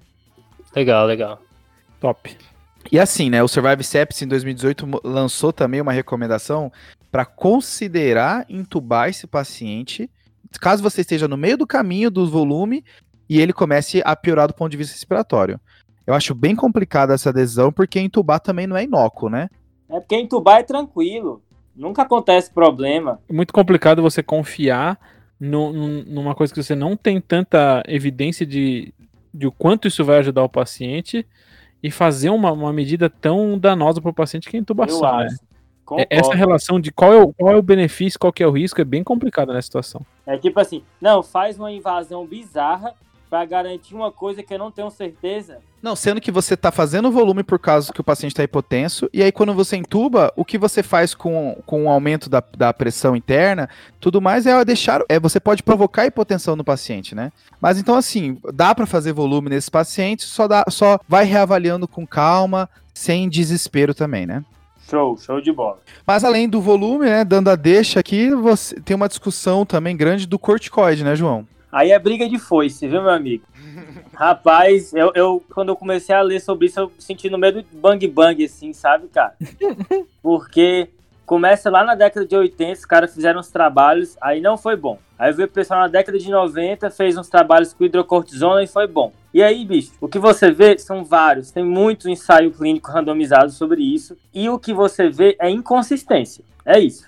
Legal, 0.75 1.07
legal. 1.07 1.43
Top. 2.01 2.37
E 2.91 2.99
assim, 2.99 3.29
né, 3.29 3.43
o 3.43 3.49
Survive 3.49 3.85
Sepsis 3.85 4.23
em 4.23 4.29
2018 4.29 5.01
lançou 5.05 5.53
também 5.53 5.81
uma 5.81 5.93
recomendação 5.93 6.73
para 7.11 7.25
considerar 7.25 8.47
intubar 8.49 9.09
esse 9.09 9.27
paciente, 9.27 10.11
caso 10.61 10.83
você 10.83 11.03
esteja 11.03 11.29
no 11.29 11.37
meio 11.37 11.59
do 11.59 11.67
caminho 11.67 12.11
do 12.11 12.29
volume 12.29 12.85
e 13.29 13.41
ele 13.41 13.53
comece 13.53 14.03
a 14.05 14.17
piorar 14.17 14.49
do 14.49 14.55
ponto 14.55 14.71
de 14.71 14.77
vista 14.77 14.95
respiratório. 14.95 15.61
Eu 16.07 16.15
acho 16.15 16.35
bem 16.35 16.57
complicada 16.57 17.13
essa 17.13 17.31
decisão, 17.31 17.71
porque 17.71 18.01
entubar 18.01 18.41
também 18.41 18.67
não 18.67 18.77
é 18.77 18.85
inócuo, 18.85 19.29
né? 19.29 19.51
É 19.91 20.01
porque 20.01 20.17
entubar 20.17 20.61
é 20.61 20.63
tranquilo. 20.63 21.43
Nunca 21.77 22.03
acontece 22.03 22.51
problema. 22.51 23.21
É 23.29 23.33
muito 23.33 23.53
complicado 23.53 24.01
você 24.01 24.23
confiar 24.23 24.99
no, 25.39 25.73
numa 25.73 26.35
coisa 26.35 26.53
que 26.53 26.63
você 26.63 26.75
não 26.75 26.97
tem 26.97 27.21
tanta 27.21 27.83
evidência 27.87 28.47
de, 28.47 28.93
de 29.33 29.47
o 29.47 29.53
quanto 29.53 29.87
isso 29.87 30.03
vai 30.05 30.19
ajudar 30.19 30.43
o 30.43 30.49
paciente 30.49 31.27
e 31.83 31.91
fazer 31.91 32.31
uma, 32.31 32.51
uma 32.53 32.73
medida 32.73 33.09
tão 33.09 33.59
danosa 33.59 34.01
para 34.01 34.11
o 34.11 34.15
paciente 34.15 34.49
que 34.49 34.57
é 34.57 34.59
a 34.59 34.63
intubação. 34.63 35.19
Né? 35.19 35.29
É, 35.97 36.07
essa 36.19 36.35
relação 36.35 36.79
de 36.79 36.93
qual 36.93 37.13
é, 37.13 37.23
o, 37.23 37.33
qual 37.33 37.55
é 37.55 37.57
o 37.57 37.63
benefício, 37.63 38.19
qual 38.19 38.33
é 38.39 38.47
o 38.47 38.51
risco, 38.51 38.81
é 38.81 38.85
bem 38.85 39.03
complicada 39.03 39.53
nessa 39.53 39.67
situação. 39.67 40.05
É 40.27 40.37
tipo 40.37 40.61
assim, 40.61 40.83
não, 41.01 41.23
faz 41.23 41.59
uma 41.59 41.73
invasão 41.73 42.27
bizarra 42.27 42.95
para 43.29 43.45
garantir 43.45 43.95
uma 43.95 44.11
coisa 44.11 44.43
que 44.43 44.55
eu 44.55 44.59
não 44.59 44.71
tenho 44.71 44.91
certeza. 44.91 45.59
Não, 45.83 45.95
sendo 45.95 46.21
que 46.21 46.31
você 46.31 46.55
está 46.55 46.73
fazendo 46.73 47.11
volume 47.11 47.43
por 47.43 47.59
causa 47.59 47.93
que 47.93 48.01
o 48.01 48.05
paciente 48.05 48.33
está 48.33 48.43
hipotenso, 48.43 49.09
e 49.13 49.23
aí 49.23 49.31
quando 49.31 49.55
você 49.55 49.77
entuba, 49.77 50.33
o 50.35 50.45
que 50.45 50.59
você 50.59 50.83
faz 50.83 51.15
com, 51.15 51.61
com 51.65 51.85
o 51.85 51.89
aumento 51.89 52.29
da, 52.29 52.43
da 52.57 52.73
pressão 52.73 53.15
interna, 53.15 53.69
tudo 54.01 54.21
mais 54.21 54.47
é 54.47 54.65
deixar. 54.65 55.03
É, 55.09 55.21
você 55.21 55.39
pode 55.39 55.63
provocar 55.63 56.07
hipotensão 56.07 56.57
no 56.57 56.65
paciente, 56.65 57.15
né? 57.15 57.31
Mas 57.61 57.79
então, 57.79 57.95
assim, 57.95 58.39
dá 58.53 58.75
para 58.75 58.87
fazer 58.87 59.13
volume 59.13 59.51
nesses 59.51 59.69
pacientes, 59.69 60.27
só, 60.27 60.49
dá, 60.49 60.65
só 60.69 60.99
vai 61.09 61.25
reavaliando 61.25 61.87
com 61.87 62.07
calma, 62.07 62.69
sem 62.93 63.29
desespero 63.29 63.95
também, 63.95 64.27
né? 64.27 64.45
Show, 64.89 65.19
show 65.19 65.41
de 65.41 65.53
bola. 65.53 65.79
Mas 66.07 66.25
além 66.25 66.49
do 66.49 66.63
volume, 66.63 67.05
né, 67.05 67.25
dando 67.25 67.51
a 67.51 67.57
deixa 67.57 68.01
aqui, 68.01 68.31
você 68.31 68.81
tem 68.81 68.97
uma 68.97 69.09
discussão 69.09 69.67
também 69.67 69.95
grande 69.95 70.27
do 70.27 70.39
corticoide, 70.39 71.05
né, 71.05 71.15
João? 71.15 71.47
Aí 71.71 71.91
é 71.91 71.99
briga 71.99 72.29
de 72.29 72.39
foice, 72.39 72.89
viu, 72.89 73.03
meu 73.03 73.11
amigo? 73.11 73.45
Rapaz, 74.15 74.93
eu, 74.95 75.13
eu, 75.15 75.43
quando 75.53 75.69
eu 75.69 75.77
comecei 75.77 76.15
a 76.15 76.23
ler 76.23 76.41
sobre 76.41 76.67
isso, 76.67 76.81
eu 76.81 76.93
senti 76.99 77.29
no 77.29 77.39
meio 77.39 77.63
do 77.63 77.65
bang 77.73 78.07
bang, 78.09 78.45
assim, 78.45 78.73
sabe, 78.73 79.09
cara? 79.09 79.35
Porque 80.23 80.89
começa 81.27 81.69
lá 81.69 81.85
na 81.85 81.95
década 81.95 82.27
de 82.27 82.35
80, 82.35 82.73
os 82.73 82.85
caras 82.87 83.15
fizeram 83.15 83.41
uns 83.41 83.51
trabalhos, 83.51 84.17
aí 84.21 84.41
não 84.41 84.57
foi 84.57 84.77
bom. 84.77 84.99
Aí 85.19 85.31
veio 85.33 85.47
o 85.47 85.51
pessoal 85.51 85.81
na 85.81 85.89
década 85.89 86.19
de 86.19 86.31
90, 86.31 86.91
fez 86.91 87.19
uns 87.19 87.29
trabalhos 87.29 87.75
com 87.75 87.85
hidrocortisona 87.85 88.63
e 88.63 88.67
foi 88.67 88.87
bom. 88.87 89.13
E 89.35 89.43
aí, 89.43 89.63
bicho, 89.65 89.93
o 90.01 90.09
que 90.09 90.19
você 90.19 90.51
vê 90.51 90.79
são 90.79 91.05
vários, 91.05 91.51
tem 91.51 91.65
muitos 91.65 92.07
ensaios 92.07 92.57
clínicos 92.57 92.95
randomizados 92.95 93.57
sobre 93.57 93.83
isso, 93.83 94.17
e 94.33 94.49
o 94.49 94.59
que 94.59 94.73
você 94.73 95.11
vê 95.11 95.37
é 95.39 95.51
inconsistência. 95.51 96.43
É 96.65 96.79
isso. 96.79 97.07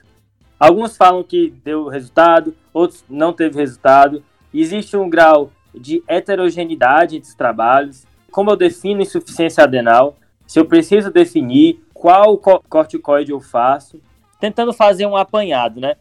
Alguns 0.60 0.94
falam 0.94 1.22
que 1.22 1.54
deu 1.64 1.88
resultado, 1.88 2.54
outros 2.74 3.02
não 3.08 3.32
teve 3.32 3.56
resultado. 3.56 4.22
Existe 4.52 4.96
um 4.96 5.08
grau 5.08 5.50
de 5.74 6.02
heterogeneidade 6.08 7.16
entre 7.16 7.28
os 7.28 7.34
trabalhos. 7.34 8.06
Como 8.30 8.50
eu 8.50 8.56
defino 8.56 9.02
insuficiência 9.02 9.64
adenal? 9.64 10.16
Se 10.46 10.58
eu 10.58 10.64
preciso 10.64 11.10
definir 11.10 11.80
qual 11.94 12.36
corticoide 12.38 13.30
eu 13.30 13.40
faço, 13.40 14.00
tentando 14.40 14.72
fazer 14.72 15.06
um 15.06 15.16
apanhado, 15.16 15.80
né? 15.80 15.96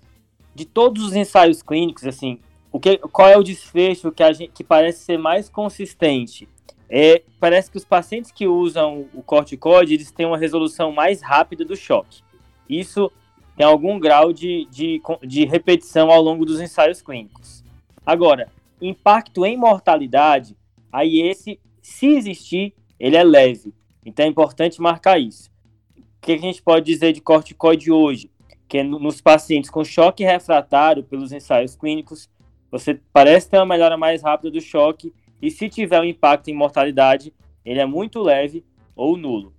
De 0.56 0.66
todos 0.66 1.04
os 1.04 1.16
ensaios 1.16 1.62
clínicos, 1.62 2.06
assim, 2.06 2.40
o 2.72 2.80
que, 2.80 2.98
qual 2.98 3.28
é 3.28 3.38
o 3.38 3.44
desfecho 3.44 4.12
que, 4.12 4.24
a 4.24 4.32
gente, 4.32 4.52
que 4.52 4.64
parece 4.64 5.00
ser 5.00 5.18
mais 5.18 5.50
consistente? 5.50 6.48
É, 6.90 7.22
parece 7.40 7.70
que 7.70 7.78
os 7.78 7.86
pacientes 7.86 8.32
que 8.32 8.48
usam 8.48 9.08
o 9.14 9.22
corticoide, 9.22 9.94
eles 9.94 10.12
têm 10.12 10.26
uma 10.26 10.38
resolução 10.38 10.92
mais 10.92 11.22
rápida 11.22 11.64
do 11.64 11.76
choque. 11.76 12.24
Isso 12.68 13.12
tem 13.56 13.66
algum 13.66 14.00
grau 14.00 14.34
de, 14.34 14.68
de, 14.72 15.02
de 15.22 15.46
repetição 15.46 16.10
ao 16.10 16.22
longo 16.22 16.46
dos 16.46 16.60
ensaios 16.60 17.02
clínicos. 17.02 17.59
Agora, 18.06 18.50
impacto 18.82 19.46
em 19.46 19.58
mortalidade, 19.58 20.56
aí 20.92 21.22
esse, 21.22 21.60
se 21.82 22.08
existir, 22.08 22.74
ele 23.00 23.16
é 23.16 23.24
leve. 23.24 23.74
Então 24.06 24.26
é 24.26 24.30
importante 24.30 24.82
marcar 24.82 25.20
isso. 25.20 25.52
O 25.98 26.22
que 26.22 26.34
a 26.34 26.38
gente 26.38 26.62
pode 26.62 26.86
dizer 26.86 27.14
de 27.14 27.22
corticoide 27.22 27.92
hoje? 27.92 28.30
Que 28.68 28.80
é 28.80 28.84
nos 28.84 29.22
pacientes 29.22 29.70
com 29.70 29.84
choque 29.84 30.24
refratário 30.24 31.04
pelos 31.04 31.32
ensaios 31.32 31.76
clínicos, 31.76 32.30
você 32.72 33.00
parece 33.12 33.50
ter 33.50 33.58
uma 33.58 33.66
melhora 33.66 33.98
mais 33.98 34.22
rápida 34.22 34.52
do 34.52 34.62
choque 34.62 35.14
e 35.42 35.50
se 35.50 35.70
tiver 35.70 36.00
um 36.00 36.06
impacto 36.06 36.50
em 36.50 36.54
mortalidade, 36.54 37.34
ele 37.66 37.80
é 37.80 37.86
muito 37.86 38.22
leve 38.22 38.64
ou 38.96 39.18
nulo. 39.18 39.54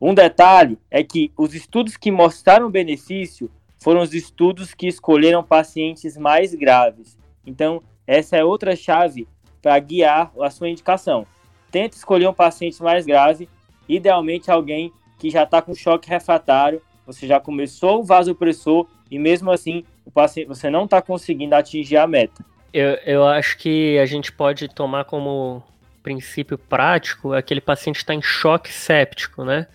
Um 0.00 0.14
detalhe 0.14 0.78
é 0.90 1.02
que 1.02 1.32
os 1.36 1.54
estudos 1.54 1.96
que 1.96 2.10
mostraram 2.10 2.70
benefício 2.70 3.50
foram 3.78 4.00
os 4.00 4.14
estudos 4.14 4.72
que 4.72 4.86
escolheram 4.86 5.42
pacientes 5.42 6.16
mais 6.16 6.54
graves. 6.54 7.18
Então, 7.48 7.82
essa 8.06 8.36
é 8.36 8.44
outra 8.44 8.76
chave 8.76 9.26
para 9.62 9.78
guiar 9.78 10.30
a 10.40 10.50
sua 10.50 10.68
indicação. 10.68 11.26
Tente 11.70 11.96
escolher 11.96 12.28
um 12.28 12.34
paciente 12.34 12.82
mais 12.82 13.06
grave, 13.06 13.48
idealmente 13.88 14.50
alguém 14.50 14.92
que 15.18 15.30
já 15.30 15.44
está 15.44 15.62
com 15.62 15.74
choque 15.74 16.08
refratário, 16.08 16.82
você 17.06 17.26
já 17.26 17.40
começou 17.40 18.00
o 18.00 18.04
vasopressor 18.04 18.86
e 19.10 19.18
mesmo 19.18 19.50
assim 19.50 19.82
o 20.04 20.10
paciente, 20.10 20.46
você 20.46 20.68
não 20.68 20.84
está 20.84 21.00
conseguindo 21.00 21.54
atingir 21.54 21.96
a 21.96 22.06
meta. 22.06 22.44
Eu, 22.72 22.90
eu 23.06 23.26
acho 23.26 23.56
que 23.56 23.98
a 23.98 24.04
gente 24.04 24.30
pode 24.30 24.68
tomar 24.68 25.04
como 25.04 25.62
princípio 26.02 26.56
prático 26.56 27.32
aquele 27.32 27.60
paciente 27.60 27.96
está 27.96 28.14
em 28.14 28.22
choque 28.22 28.72
séptico, 28.72 29.42
né? 29.42 29.66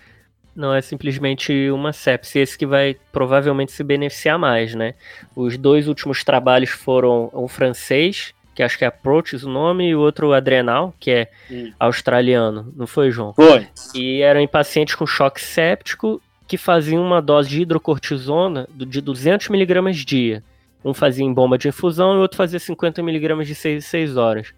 Não 0.55 0.73
é 0.73 0.81
simplesmente 0.81 1.71
uma 1.71 1.91
sepse, 1.91 2.39
esse 2.39 2.57
que 2.57 2.65
vai 2.65 2.95
provavelmente 3.11 3.71
se 3.71 3.83
beneficiar 3.83 4.37
mais, 4.37 4.75
né? 4.75 4.93
Os 5.35 5.57
dois 5.57 5.87
últimos 5.87 6.23
trabalhos 6.23 6.69
foram 6.69 7.31
um 7.33 7.47
francês, 7.47 8.33
que 8.53 8.61
acho 8.61 8.77
que 8.77 8.85
é 8.85 8.87
Approaches 8.87 9.43
o 9.43 9.49
nome, 9.49 9.89
e 9.89 9.95
o 9.95 9.99
outro 9.99 10.31
Adrenal, 10.31 10.93
que 10.99 11.09
é 11.09 11.31
australiano, 11.79 12.71
não 12.75 12.85
foi, 12.85 13.09
João? 13.09 13.33
Foi. 13.33 13.67
E 13.95 14.21
eram 14.21 14.39
em 14.39 14.47
pacientes 14.47 14.93
com 14.93 15.07
choque 15.07 15.41
séptico 15.41 16.21
que 16.47 16.57
faziam 16.57 17.03
uma 17.03 17.21
dose 17.21 17.49
de 17.49 17.61
hidrocortisona 17.61 18.67
de 18.75 19.01
200 19.01 19.49
miligramas 19.49 19.97
dia. 19.97 20.43
Um 20.85 20.93
fazia 20.93 21.25
em 21.25 21.33
bomba 21.33 21.57
de 21.57 21.67
infusão 21.67 22.13
e 22.13 22.17
o 22.17 22.19
outro 22.19 22.37
fazia 22.37 22.59
50 22.59 23.01
miligramas 23.01 23.47
de 23.47 23.55
6 23.55 23.85
6 23.85 24.17
horas. 24.17 24.53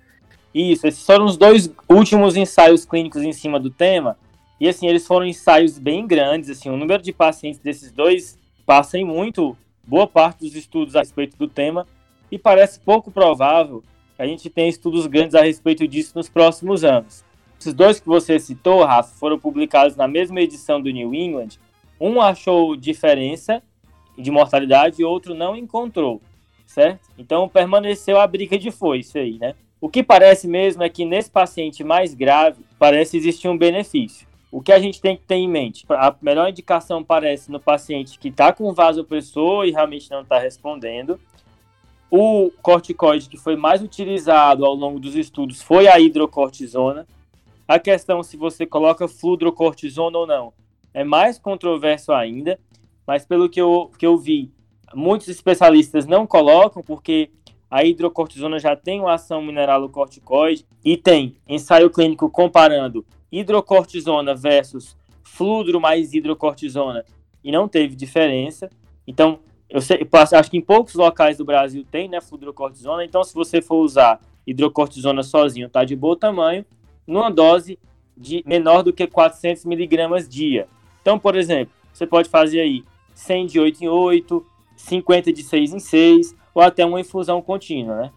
Isso, 0.54 0.88
esses 0.88 1.06
foram 1.06 1.26
os 1.26 1.38
dois 1.38 1.72
últimos 1.88 2.36
ensaios 2.36 2.86
clínicos 2.86 3.22
em 3.22 3.34
cima 3.34 3.60
do 3.60 3.70
tema. 3.70 4.18
E 4.60 4.68
assim, 4.68 4.88
eles 4.88 5.06
foram 5.06 5.26
ensaios 5.26 5.78
bem 5.78 6.08
grandes, 6.08 6.50
assim, 6.50 6.70
o 6.70 6.78
número 6.78 7.02
de 7.04 7.12
pacientes 7.12 7.60
desses 7.60 7.92
dois 7.92 8.38
passa 8.66 8.98
em 8.98 9.06
muito 9.06 9.56
boa 9.86 10.08
parte 10.08 10.40
dos 10.40 10.56
estudos 10.56 10.96
a 10.96 11.00
respeito 11.00 11.38
do 11.38 11.48
tema 11.48 11.88
e 12.32 12.38
parece 12.38 12.80
pouco 12.80 13.12
provável 13.12 13.84
que 14.16 14.22
a 14.22 14.26
gente 14.28 14.50
tenha 14.50 14.70
estudos 14.70 15.06
grandes 15.08 15.36
a 15.36 15.42
respeito 15.42 15.88
disso 15.88 16.14
nos 16.16 16.30
próximos 16.30 16.84
anos. 16.84 17.24
Esses 17.60 17.74
dois 17.74 18.00
que 18.00 18.08
você 18.08 18.40
citou, 18.40 18.84
Rafa, 18.84 19.16
foram 19.18 19.38
publicados 19.38 19.96
na 19.96 20.08
mesma 20.08 20.42
edição 20.42 20.82
do 20.82 20.90
New 20.90 21.14
England. 21.14 21.60
Um 22.00 22.22
achou 22.22 22.76
diferença 22.76 23.62
de 24.18 24.32
mortalidade 24.32 25.02
e 25.02 25.06
outro 25.06 25.34
não 25.34 25.56
encontrou, 25.56 26.22
certo? 26.66 27.10
Então 27.18 27.48
permaneceu 27.48 28.20
a 28.20 28.28
briga 28.28 28.58
de 28.58 28.72
foice 28.72 29.20
aí, 29.20 29.38
né? 29.38 29.56
O 29.80 29.90
que 29.90 30.02
parece 30.02 30.48
mesmo 30.48 30.84
é 30.84 30.90
que 30.90 31.06
nesse 31.06 31.30
paciente 31.30 31.84
mais 31.84 32.14
grave 32.14 32.64
parece 32.80 33.18
existir 33.18 33.48
um 33.48 33.58
benefício. 33.58 34.28
O 34.56 34.62
que 34.62 34.72
a 34.72 34.80
gente 34.80 35.02
tem 35.02 35.18
que 35.18 35.24
ter 35.24 35.36
em 35.36 35.50
mente? 35.50 35.86
A 35.90 36.16
melhor 36.22 36.50
indicação 36.50 37.04
parece 37.04 37.52
no 37.52 37.60
paciente 37.60 38.18
que 38.18 38.30
está 38.30 38.54
com 38.54 38.74
vasopressor 38.74 39.66
e 39.66 39.72
realmente 39.72 40.10
não 40.10 40.22
está 40.22 40.40
respondendo. 40.40 41.20
O 42.10 42.50
corticoide 42.62 43.28
que 43.28 43.36
foi 43.36 43.58
mais 43.58 43.82
utilizado 43.82 44.66
ao 44.66 44.74
longo 44.74 44.98
dos 44.98 45.14
estudos 45.14 45.62
foi 45.62 45.90
a 45.90 46.00
hidrocortisona. 46.00 47.06
A 47.68 47.78
questão 47.78 48.24
se 48.24 48.38
você 48.38 48.66
coloca 48.66 49.10
fludrocortisona 49.10 50.18
ou 50.20 50.26
não 50.26 50.54
é 50.94 51.04
mais 51.04 51.38
controverso 51.38 52.14
ainda, 52.14 52.58
mas 53.06 53.26
pelo 53.26 53.50
que 53.50 53.60
eu, 53.60 53.92
que 54.00 54.08
eu 54.08 54.18
vi, 54.18 54.54
muitos 54.94 55.28
especialistas 55.28 56.06
não 56.06 56.26
colocam 56.26 56.82
porque 56.82 57.30
a 57.70 57.84
hidrocortisona 57.84 58.58
já 58.58 58.74
tem 58.74 59.02
uma 59.02 59.16
ação 59.16 59.42
mineralocorticoide 59.42 60.66
e 60.82 60.96
tem 60.96 61.36
ensaio 61.46 61.90
clínico 61.90 62.30
comparando 62.30 63.06
hidrocortisona 63.40 64.34
versus 64.34 64.96
fludro 65.24 65.82
mais 65.82 66.14
hidrocortisona 66.14 67.04
e 67.44 67.52
não 67.52 67.68
teve 67.68 67.96
diferença. 67.96 68.70
Então, 69.06 69.40
eu, 69.70 69.82
sei, 69.82 70.08
acho 70.12 70.50
que 70.50 70.58
em 70.58 70.62
poucos 70.62 70.96
locais 70.96 71.38
do 71.38 71.46
Brasil 71.46 71.86
tem, 71.90 72.08
né, 72.08 72.22
fludrocortisona. 72.22 73.04
Então, 73.04 73.24
se 73.24 73.34
você 73.34 73.62
for 73.62 73.84
usar 73.84 74.20
hidrocortisona 74.48 75.24
sozinho, 75.24 75.70
tá 75.70 75.84
de 75.84 75.96
bom 75.96 76.16
tamanho, 76.16 76.66
numa 77.06 77.30
dose 77.30 77.78
de 78.16 78.44
menor 78.46 78.82
do 78.84 78.94
que 78.94 79.06
400 79.06 79.66
miligramas 79.66 80.30
dia. 80.30 80.68
Então, 81.02 81.20
por 81.20 81.36
exemplo, 81.36 81.74
você 81.92 82.08
pode 82.08 82.30
fazer 82.30 82.62
aí 82.62 82.84
100 83.14 83.48
de 83.48 83.60
8 83.60 83.84
em 83.84 83.88
8, 83.88 84.46
50 84.78 85.34
de 85.34 85.44
6 85.44 85.74
em 85.74 85.80
6, 85.80 86.36
ou 86.54 86.62
até 86.62 86.86
uma 86.86 87.00
infusão 87.00 87.42
contínua, 87.42 87.96
né? 87.96 88.12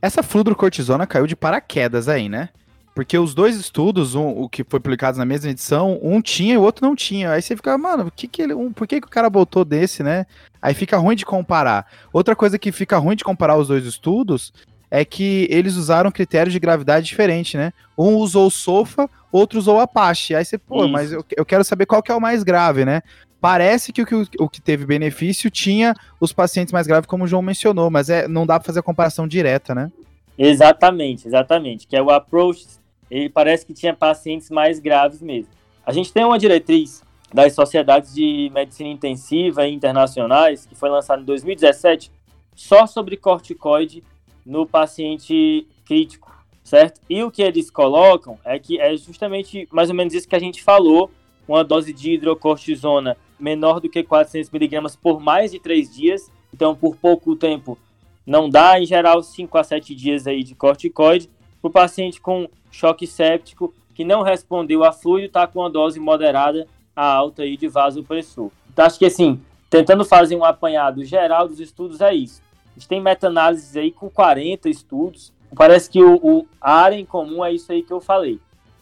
Essa 0.00 0.22
fludrocortisona 0.22 1.06
caiu 1.06 1.26
de 1.26 1.36
paraquedas 1.36 2.08
aí, 2.08 2.28
né? 2.28 2.48
Porque 2.96 3.18
os 3.18 3.34
dois 3.34 3.56
estudos, 3.56 4.14
um, 4.14 4.26
o 4.26 4.48
que 4.48 4.64
foi 4.64 4.80
publicado 4.80 5.18
na 5.18 5.26
mesma 5.26 5.50
edição, 5.50 6.00
um 6.02 6.22
tinha 6.22 6.54
e 6.54 6.56
o 6.56 6.62
outro 6.62 6.82
não 6.82 6.96
tinha. 6.96 7.32
Aí 7.32 7.42
você 7.42 7.54
fica, 7.54 7.76
mano, 7.76 8.10
que 8.10 8.26
que 8.26 8.40
ele, 8.40 8.54
um, 8.54 8.72
por 8.72 8.86
que, 8.86 9.02
que 9.02 9.06
o 9.06 9.10
cara 9.10 9.28
botou 9.28 9.66
desse, 9.66 10.02
né? 10.02 10.24
Aí 10.62 10.72
fica 10.72 10.96
ruim 10.96 11.14
de 11.14 11.26
comparar. 11.26 11.86
Outra 12.10 12.34
coisa 12.34 12.58
que 12.58 12.72
fica 12.72 12.96
ruim 12.96 13.14
de 13.14 13.22
comparar 13.22 13.58
os 13.58 13.68
dois 13.68 13.84
estudos 13.84 14.50
é 14.90 15.04
que 15.04 15.46
eles 15.50 15.76
usaram 15.76 16.10
critérios 16.10 16.54
de 16.54 16.58
gravidade 16.58 17.04
diferente, 17.04 17.58
né? 17.58 17.70
Um 17.98 18.14
usou 18.14 18.46
o 18.46 18.50
SOFA, 18.50 19.10
outro 19.30 19.58
usou 19.58 19.78
Apache. 19.78 20.34
Aí 20.34 20.42
você, 20.42 20.56
pô, 20.56 20.84
Isso. 20.84 20.88
mas 20.88 21.12
eu, 21.12 21.22
eu 21.36 21.44
quero 21.44 21.64
saber 21.64 21.84
qual 21.84 22.02
que 22.02 22.10
é 22.10 22.14
o 22.14 22.20
mais 22.20 22.42
grave, 22.42 22.86
né? 22.86 23.02
Parece 23.38 23.92
que 23.92 24.00
o, 24.00 24.06
que 24.06 24.14
o 24.40 24.48
que 24.48 24.62
teve 24.62 24.86
benefício 24.86 25.50
tinha 25.50 25.94
os 26.18 26.32
pacientes 26.32 26.72
mais 26.72 26.86
graves, 26.86 27.06
como 27.06 27.24
o 27.24 27.28
João 27.28 27.42
mencionou, 27.42 27.90
mas 27.90 28.08
é, 28.08 28.26
não 28.26 28.46
dá 28.46 28.58
para 28.58 28.66
fazer 28.66 28.80
a 28.80 28.82
comparação 28.82 29.28
direta, 29.28 29.74
né? 29.74 29.92
Exatamente, 30.38 31.28
exatamente. 31.28 31.86
Que 31.86 31.94
é 31.94 32.02
o 32.02 32.10
approach, 32.10 32.64
ele 33.10 33.28
parece 33.28 33.64
que 33.64 33.72
tinha 33.72 33.94
pacientes 33.94 34.50
mais 34.50 34.78
graves 34.78 35.20
mesmo. 35.20 35.50
A 35.84 35.92
gente 35.92 36.12
tem 36.12 36.24
uma 36.24 36.38
diretriz 36.38 37.02
das 37.32 37.54
sociedades 37.54 38.14
de 38.14 38.50
medicina 38.54 38.88
intensiva 38.88 39.66
internacionais, 39.66 40.66
que 40.66 40.74
foi 40.74 40.88
lançada 40.88 41.22
em 41.22 41.24
2017, 41.24 42.10
só 42.54 42.86
sobre 42.86 43.16
corticoide 43.16 44.02
no 44.44 44.66
paciente 44.66 45.66
crítico, 45.84 46.34
certo? 46.62 47.00
E 47.08 47.22
o 47.22 47.30
que 47.30 47.42
eles 47.42 47.70
colocam 47.70 48.38
é 48.44 48.58
que 48.58 48.80
é 48.80 48.96
justamente 48.96 49.68
mais 49.70 49.90
ou 49.90 49.94
menos 49.94 50.14
isso 50.14 50.28
que 50.28 50.36
a 50.36 50.40
gente 50.40 50.62
falou, 50.62 51.10
uma 51.46 51.62
dose 51.62 51.92
de 51.92 52.12
hidrocortisona 52.12 53.16
menor 53.38 53.80
do 53.80 53.88
que 53.88 54.02
400 54.02 54.50
miligramas 54.50 54.96
por 54.96 55.20
mais 55.20 55.52
de 55.52 55.58
três 55.58 55.94
dias. 55.94 56.30
Então, 56.52 56.74
por 56.74 56.96
pouco 56.96 57.36
tempo, 57.36 57.78
não 58.26 58.48
dá, 58.48 58.80
em 58.80 58.86
geral, 58.86 59.22
5 59.22 59.58
a 59.58 59.62
7 59.62 59.94
dias 59.94 60.26
aí 60.26 60.42
de 60.42 60.54
corticoide. 60.54 61.30
O 61.66 61.70
paciente 61.70 62.20
com 62.20 62.48
choque 62.70 63.06
séptico 63.06 63.74
que 63.92 64.04
não 64.04 64.22
respondeu 64.22 64.84
a 64.84 64.92
fluido, 64.92 65.26
está 65.26 65.46
com 65.46 65.60
uma 65.60 65.70
dose 65.70 65.98
moderada 65.98 66.68
a 66.94 67.04
alta 67.04 67.42
aí 67.42 67.56
de 67.56 67.66
vasopressor. 67.66 68.50
Então, 68.72 68.84
acho 68.84 68.98
que 68.98 69.06
assim, 69.06 69.40
tentando 69.68 70.04
fazer 70.04 70.36
um 70.36 70.44
apanhado 70.44 71.04
geral 71.04 71.48
dos 71.48 71.58
estudos 71.58 72.00
é 72.00 72.14
isso. 72.14 72.40
A 72.70 72.78
gente 72.78 72.88
tem 72.88 73.00
meta-análises 73.00 73.76
aí 73.76 73.90
com 73.90 74.08
40 74.08 74.68
estudos. 74.68 75.32
Parece 75.54 75.90
que 75.90 76.02
o, 76.02 76.16
o, 76.16 76.46
a 76.60 76.74
área 76.74 76.96
em 76.96 77.04
comum 77.04 77.44
é 77.44 77.52
isso 77.52 77.72
aí 77.72 77.82
que 77.82 77.92
eu 77.92 78.00
falei. 78.00 78.38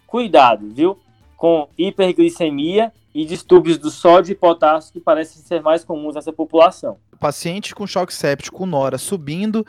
Cuidado, 0.07 0.69
viu? 0.69 0.99
Com 1.37 1.69
hiperglicemia 1.79 2.93
e 3.15 3.25
distúrbios 3.25 3.79
do 3.79 3.91
sódio 3.91 4.33
e 4.33 4.35
potássio 4.35 4.93
que 4.93 5.01
parecem 5.01 5.41
ser 5.43 5.63
mais 5.63 5.85
comuns 5.85 6.17
nessa 6.17 6.33
população. 6.33 6.99
Paciente 7.21 7.75
com 7.75 7.87
choque 7.87 8.13
séptico, 8.13 8.67
Nora, 8.67 8.99
subindo, 8.99 9.65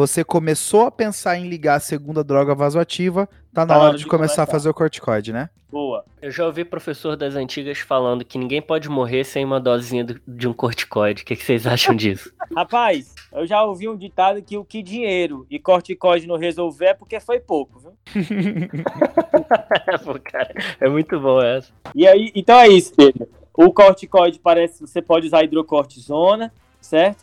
você 0.00 0.24
começou 0.24 0.86
a 0.86 0.90
pensar 0.90 1.36
em 1.36 1.46
ligar 1.46 1.74
a 1.74 1.80
segunda 1.80 2.24
droga 2.24 2.54
vasoativa, 2.54 3.28
tá 3.52 3.66
na 3.66 3.74
tá 3.74 3.78
hora 3.78 3.96
de, 3.98 4.04
de 4.04 4.06
começar, 4.06 4.36
começar, 4.36 4.42
a 4.44 4.46
fazer 4.46 4.70
o 4.70 4.74
corticoide, 4.74 5.30
né? 5.30 5.50
Boa. 5.70 6.02
Eu 6.22 6.30
já 6.30 6.46
ouvi 6.46 6.64
professor 6.64 7.16
das 7.16 7.36
antigas 7.36 7.78
falando 7.80 8.24
que 8.24 8.38
ninguém 8.38 8.62
pode 8.62 8.88
morrer 8.88 9.24
sem 9.24 9.44
uma 9.44 9.60
dosinha 9.60 10.06
de 10.26 10.48
um 10.48 10.54
corticoide. 10.54 11.22
O 11.22 11.26
que, 11.26 11.36
que 11.36 11.44
vocês 11.44 11.66
acham 11.66 11.94
disso? 11.94 12.32
Rapaz, 12.56 13.14
eu 13.30 13.46
já 13.46 13.62
ouvi 13.62 13.90
um 13.90 13.96
ditado 13.96 14.40
que 14.40 14.56
o 14.56 14.64
que 14.64 14.82
dinheiro 14.82 15.46
e 15.50 15.58
corticoide 15.58 16.26
não 16.26 16.38
resolver 16.38 16.86
é 16.86 16.94
porque 16.94 17.20
foi 17.20 17.38
pouco, 17.38 17.78
viu? 17.78 17.92
Pô, 20.02 20.18
cara, 20.18 20.54
é 20.80 20.88
muito 20.88 21.20
bom 21.20 21.42
essa. 21.42 21.70
E 21.94 22.08
aí, 22.08 22.32
então 22.34 22.58
é 22.58 22.68
isso, 22.68 22.94
Pedro. 22.96 23.28
O 23.52 23.70
corticoide 23.70 24.38
parece 24.38 24.80
você 24.80 25.02
pode 25.02 25.26
usar 25.26 25.44
hidrocortisona, 25.44 26.50
certo? 26.80 27.22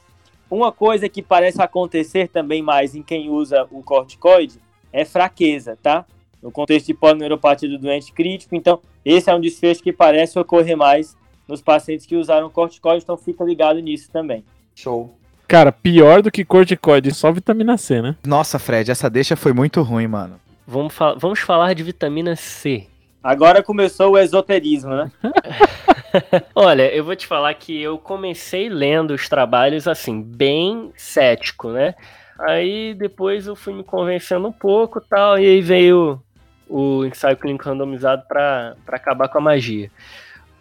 Uma 0.50 0.72
coisa 0.72 1.10
que 1.10 1.22
parece 1.22 1.62
acontecer 1.62 2.30
também 2.30 2.62
mais 2.62 2.96
em 2.96 3.04
quem 3.04 3.30
usa 3.30 3.68
o 3.72 3.84
corticoide 3.84 4.60
é 4.94 5.04
fraqueza, 5.04 5.78
tá? 5.82 6.06
No 6.42 6.52
contexto 6.52 6.88
de 6.88 6.94
polineuropatia 6.94 7.68
do 7.68 7.78
doente 7.78 8.14
crítico, 8.14 8.56
então 8.56 8.80
esse 9.04 9.30
é 9.30 9.36
um 9.36 9.42
desfecho 9.42 9.84
que 9.84 9.92
parece 9.92 10.40
ocorrer 10.40 10.78
mais 10.78 11.16
nos 11.48 11.62
pacientes 11.62 12.06
que 12.06 12.16
usaram 12.16 12.50
corticoide, 12.50 13.04
então 13.04 13.18
fica 13.18 13.44
ligado 13.44 13.80
nisso 13.80 14.10
também. 14.12 14.44
Show. 14.76 15.14
Cara, 15.48 15.72
pior 15.72 16.22
do 16.22 16.30
que 16.30 16.44
corticoide, 16.44 17.14
só 17.14 17.32
vitamina 17.32 17.78
C, 17.78 18.02
né? 18.02 18.16
Nossa, 18.26 18.60
Fred, 18.60 18.92
essa 18.92 19.10
deixa 19.10 19.36
foi 19.36 19.54
muito 19.54 19.82
ruim, 19.82 20.08
mano. 20.08 20.40
Vamos, 20.68 20.94
fa 20.94 21.14
vamos 21.14 21.40
falar 21.40 21.74
de 21.74 21.84
vitamina 21.84 22.36
C. 22.36 22.86
Agora 23.24 23.64
começou 23.64 24.12
o 24.12 24.18
esoterismo, 24.18 24.92
né? 24.92 25.12
Olha, 26.56 26.94
eu 26.94 27.04
vou 27.04 27.16
te 27.16 27.28
falar 27.28 27.54
que 27.54 27.82
eu 27.82 27.98
comecei 27.98 28.70
lendo 28.70 29.12
os 29.12 29.28
trabalhos 29.28 29.88
assim, 29.88 30.22
bem 30.22 30.92
cético, 30.96 31.70
né? 31.70 31.96
Aí 32.40 32.94
depois 32.94 33.48
eu 33.48 33.56
fui 33.56 33.74
me 33.74 33.84
convencendo 33.84 34.48
um 34.48 34.52
pouco 34.52 35.02
tal, 35.02 35.40
e 35.40 35.46
aí 35.46 35.62
veio 35.62 36.22
o 36.70 37.06
ensaio 37.06 37.38
clínico 37.38 37.66
randomizado 37.66 38.24
para 38.28 38.76
acabar 38.88 39.28
com 39.28 39.38
a 39.38 39.42
magia. 39.42 39.90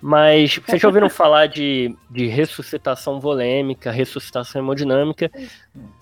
Mas 0.00 0.56
vocês 0.56 0.80
já 0.80 0.88
ouviram 0.88 1.08
falar 1.10 1.46
de, 1.46 1.94
de 2.10 2.26
ressuscitação 2.26 3.18
volêmica, 3.18 3.90
ressuscitação 3.90 4.62
hemodinâmica, 4.62 5.30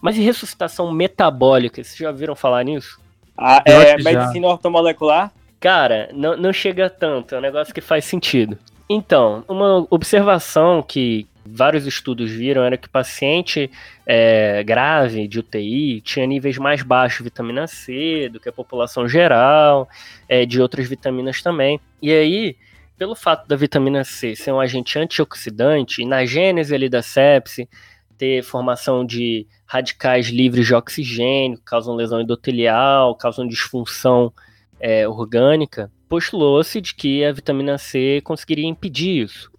mas 0.01 0.17
e 0.17 0.21
ressuscitação 0.21 0.93
metabólica? 0.93 1.83
Vocês 1.83 1.97
já 1.97 2.11
ouviram 2.11 2.37
falar 2.37 2.65
nisso? 2.65 3.01
Ah, 3.37 3.63
é 3.65 3.97
medicina 3.97 4.47
ortomolecular? 4.47 5.33
Cara, 5.59 6.11
não, 6.13 6.37
não 6.37 6.53
chega 6.53 6.91
tanto, 6.91 7.35
é 7.35 7.39
um 7.39 7.41
negócio 7.41 7.75
que 7.75 7.81
faz 7.81 8.05
sentido. 8.05 8.59
Então, 8.89 9.45
uma 9.49 9.87
observação 9.91 10.83
que 10.83 11.27
vários 11.47 11.87
estudos 11.87 12.31
viram 12.31 12.63
era 12.63 12.77
que 12.77 12.89
paciente 12.89 13.71
é, 14.07 14.63
grave 14.63 15.29
de 15.29 15.39
UTI 15.39 16.01
tinha 16.01 16.27
níveis 16.27 16.59
mais 16.59 16.83
baixos 16.83 17.19
de 17.19 17.25
vitamina 17.25 17.67
C 17.67 18.29
do 18.33 18.41
que 18.41 18.49
a 18.49 18.53
população 18.53 19.09
geral, 19.09 19.89
é, 20.29 20.47
de 20.47 20.61
outras 20.61 20.89
vitaminas 20.89 21.43
também. 21.43 21.81
E 22.01 22.13
aí, 22.13 22.57
pelo 22.97 23.15
fato 23.15 23.47
da 23.47 23.57
vitamina 23.57 24.05
C 24.05 24.37
ser 24.37 24.53
um 24.53 24.61
agente 24.61 24.99
antioxidante, 24.99 26.03
e 26.03 26.07
na 26.07 26.25
gênese 26.25 26.75
ali 26.75 26.89
da 26.89 27.03
sepse, 27.03 27.69
ter 28.17 28.43
formação 28.43 29.05
de 29.05 29.47
radicais 29.67 30.29
livres 30.29 30.67
de 30.67 30.75
oxigênio, 30.75 31.61
causam 31.65 31.97
lesão 31.97 32.21
endotelial, 32.21 33.15
causam 33.17 33.47
disfunção 33.47 34.33
é, 34.79 35.09
orgânica, 35.09 35.91
postulou-se 36.09 36.81
de 36.81 36.95
que 36.95 37.25
a 37.25 37.33
vitamina 37.33 37.79
C 37.79 38.21
conseguiria 38.23 38.67
impedir 38.67 39.23
isso. 39.25 39.51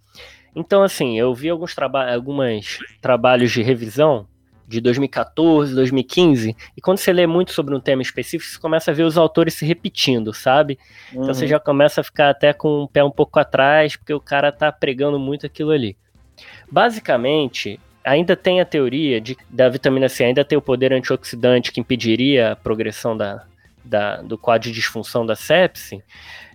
Então, 0.54 0.82
assim, 0.82 1.18
eu 1.18 1.34
vi 1.34 1.50
alguns 1.50 1.74
traba 1.74 2.10
alguns 2.10 2.78
trabalhos 3.00 3.52
de 3.52 3.62
revisão 3.62 4.26
de 4.66 4.80
2014, 4.80 5.74
2015, 5.74 6.56
e 6.76 6.80
quando 6.80 6.98
você 6.98 7.12
lê 7.12 7.26
muito 7.26 7.52
sobre 7.52 7.74
um 7.74 7.80
tema 7.80 8.02
específico, 8.02 8.50
você 8.50 8.58
começa 8.58 8.90
a 8.90 8.94
ver 8.94 9.04
os 9.04 9.16
autores 9.16 9.54
se 9.54 9.64
repetindo, 9.64 10.32
sabe? 10.32 10.78
Uhum. 11.12 11.22
Então 11.22 11.34
você 11.34 11.44
uhum. 11.44 11.50
já 11.50 11.60
começa 11.60 12.00
a 12.00 12.04
ficar 12.04 12.30
até 12.30 12.52
com 12.52 12.82
o 12.82 12.88
pé 12.88 13.04
um 13.04 13.10
pouco 13.10 13.38
atrás, 13.38 13.96
porque 13.96 14.12
o 14.12 14.20
cara 14.20 14.50
tá 14.50 14.72
pregando 14.72 15.18
muito 15.18 15.46
aquilo 15.46 15.70
ali. 15.70 15.96
Basicamente, 16.70 17.78
ainda 18.02 18.34
tem 18.34 18.60
a 18.60 18.64
teoria 18.64 19.20
de, 19.20 19.36
da 19.48 19.68
vitamina 19.68 20.08
C 20.08 20.24
ainda 20.24 20.44
ter 20.44 20.56
o 20.56 20.62
poder 20.62 20.92
antioxidante 20.92 21.70
que 21.70 21.80
impediria 21.80 22.52
a 22.52 22.56
progressão 22.56 23.16
da, 23.16 23.44
da, 23.86 24.22
do 24.22 24.36
quadro 24.36 24.68
de 24.68 24.74
disfunção 24.74 25.24
da 25.24 25.34
sepse, 25.34 26.02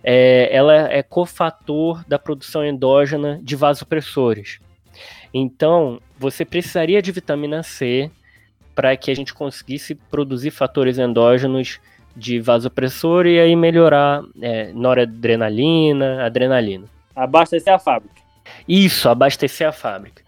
é, 0.04 0.48
ela 0.54 0.92
é 0.92 1.02
cofator 1.02 2.04
da 2.06 2.18
produção 2.18 2.64
endógena 2.64 3.40
de 3.42 3.56
vasopressores. 3.56 4.60
Então, 5.32 6.00
você 6.18 6.44
precisaria 6.44 7.00
de 7.00 7.10
vitamina 7.10 7.62
C 7.62 8.10
para 8.74 8.96
que 8.96 9.10
a 9.10 9.14
gente 9.14 9.34
conseguisse 9.34 9.94
produzir 9.94 10.50
fatores 10.50 10.98
endógenos 10.98 11.80
de 12.14 12.40
vasopressor 12.40 13.26
e 13.26 13.40
aí 13.40 13.56
melhorar 13.56 14.22
é, 14.40 14.72
noradrenalina, 14.72 16.24
adrenalina. 16.24 16.86
Abastecer 17.14 17.72
a 17.72 17.78
fábrica. 17.78 18.20
Isso, 18.68 19.08
abastecer 19.08 19.66
a 19.66 19.72
fábrica. 19.72 20.22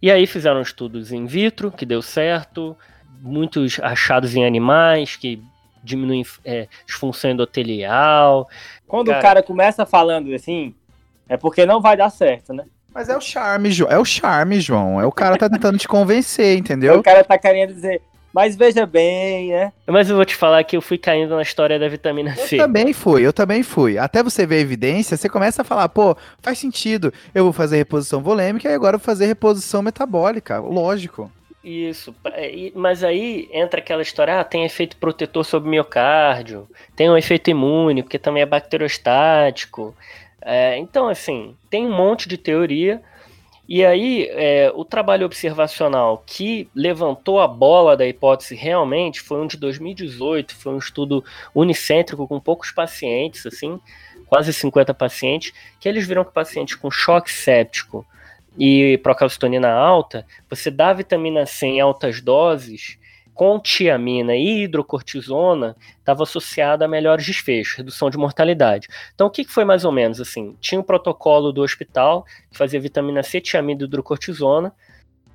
E 0.00 0.10
aí 0.10 0.26
fizeram 0.26 0.60
estudos 0.60 1.12
in 1.12 1.26
vitro, 1.26 1.70
que 1.70 1.86
deu 1.86 2.02
certo, 2.02 2.76
muitos 3.20 3.80
achados 3.80 4.34
em 4.36 4.44
animais, 4.44 5.16
que 5.16 5.42
diminuem 5.84 6.24
é, 6.44 6.66
disfunção 6.86 7.30
endotelial. 7.30 8.48
Quando 8.88 9.08
cara... 9.08 9.18
o 9.18 9.22
cara 9.22 9.42
começa 9.42 9.86
falando 9.86 10.34
assim, 10.34 10.74
é 11.28 11.36
porque 11.36 11.66
não 11.66 11.80
vai 11.80 11.96
dar 11.96 12.10
certo, 12.10 12.52
né? 12.52 12.64
Mas 12.92 13.08
é 13.08 13.16
o 13.16 13.20
charme, 13.20 13.70
João. 13.72 13.90
É 13.90 13.98
o 13.98 14.04
charme, 14.04 14.60
João. 14.60 15.00
É 15.00 15.06
o 15.06 15.12
cara 15.12 15.36
tá 15.36 15.50
tentando 15.50 15.78
te 15.78 15.88
convencer, 15.88 16.56
entendeu? 16.58 16.98
O 16.98 17.02
cara 17.02 17.24
tá 17.24 17.36
querendo 17.36 17.74
dizer, 17.74 18.00
mas 18.32 18.56
veja 18.56 18.86
bem, 18.86 19.50
né? 19.50 19.72
Mas 19.86 20.10
eu 20.10 20.16
vou 20.16 20.24
te 20.24 20.34
falar 20.34 20.64
que 20.64 20.76
eu 20.76 20.82
fui 20.82 20.98
caindo 20.98 21.36
na 21.36 21.42
história 21.42 21.78
da 21.78 21.88
vitamina 21.88 22.34
C. 22.34 22.56
Eu 22.56 22.58
também 22.60 22.92
fui, 22.92 23.26
eu 23.26 23.32
também 23.32 23.62
fui. 23.62 23.96
Até 23.98 24.22
você 24.24 24.44
ver 24.46 24.56
a 24.56 24.60
evidência, 24.60 25.16
você 25.16 25.28
começa 25.28 25.62
a 25.62 25.64
falar, 25.64 25.88
pô, 25.88 26.16
faz 26.40 26.58
sentido. 26.58 27.12
Eu 27.34 27.44
vou 27.44 27.52
fazer 27.52 27.76
reposição 27.76 28.20
volêmica 28.20 28.68
e 28.68 28.74
agora 28.74 28.96
eu 28.96 28.98
vou 28.98 29.04
fazer 29.04 29.26
reposição 29.26 29.82
metabólica. 29.82 30.58
Lógico. 30.58 31.30
Isso, 31.64 32.14
é, 32.26 32.70
mas 32.74 33.02
aí 33.02 33.48
entra 33.50 33.80
aquela 33.80 34.02
história, 34.02 34.38
ah, 34.38 34.44
tem 34.44 34.66
efeito 34.66 34.98
protetor 34.98 35.42
sobre 35.46 35.66
o 35.66 35.70
miocárdio, 35.70 36.68
tem 36.94 37.08
um 37.08 37.16
efeito 37.16 37.48
imune, 37.48 38.02
porque 38.02 38.18
também 38.18 38.42
é 38.42 38.46
bacteriostático. 38.46 39.96
É, 40.42 40.76
então, 40.76 41.08
assim, 41.08 41.56
tem 41.70 41.86
um 41.86 41.96
monte 41.96 42.28
de 42.28 42.36
teoria. 42.36 43.00
E 43.66 43.82
aí, 43.82 44.28
é, 44.32 44.70
o 44.74 44.84
trabalho 44.84 45.24
observacional 45.24 46.22
que 46.26 46.68
levantou 46.74 47.40
a 47.40 47.48
bola 47.48 47.96
da 47.96 48.06
hipótese 48.06 48.54
realmente 48.54 49.22
foi 49.22 49.40
um 49.40 49.46
de 49.46 49.56
2018, 49.56 50.54
foi 50.54 50.74
um 50.74 50.78
estudo 50.78 51.24
unicêntrico 51.54 52.28
com 52.28 52.38
poucos 52.38 52.72
pacientes, 52.72 53.46
assim, 53.46 53.80
quase 54.26 54.52
50 54.52 54.92
pacientes, 54.92 55.54
que 55.80 55.88
eles 55.88 56.06
viram 56.06 56.26
que 56.26 56.32
pacientes 56.32 56.74
com 56.74 56.90
choque 56.90 57.32
séptico 57.32 58.06
e 58.58 58.98
procalcitonina 58.98 59.70
alta, 59.70 60.26
você 60.48 60.70
dá 60.70 60.92
vitamina 60.92 61.46
C 61.46 61.66
em 61.66 61.80
altas 61.80 62.20
doses, 62.20 62.98
com 63.34 63.58
tiamina 63.58 64.36
e 64.36 64.62
hidrocortisona 64.62 65.76
estava 65.98 66.22
associado 66.22 66.84
a 66.84 66.88
melhores 66.88 67.26
desfechos, 67.26 67.76
redução 67.76 68.08
de 68.08 68.16
mortalidade. 68.16 68.88
Então, 69.14 69.26
o 69.26 69.30
que 69.30 69.44
foi 69.44 69.64
mais 69.64 69.84
ou 69.84 69.90
menos 69.90 70.20
assim? 70.20 70.56
Tinha 70.60 70.80
um 70.80 70.84
protocolo 70.84 71.52
do 71.52 71.62
hospital 71.62 72.24
que 72.50 72.56
fazia 72.56 72.80
vitamina 72.80 73.22
C, 73.22 73.40
tiamina 73.40 73.82
e 73.82 73.84
hidrocortisona, 73.84 74.72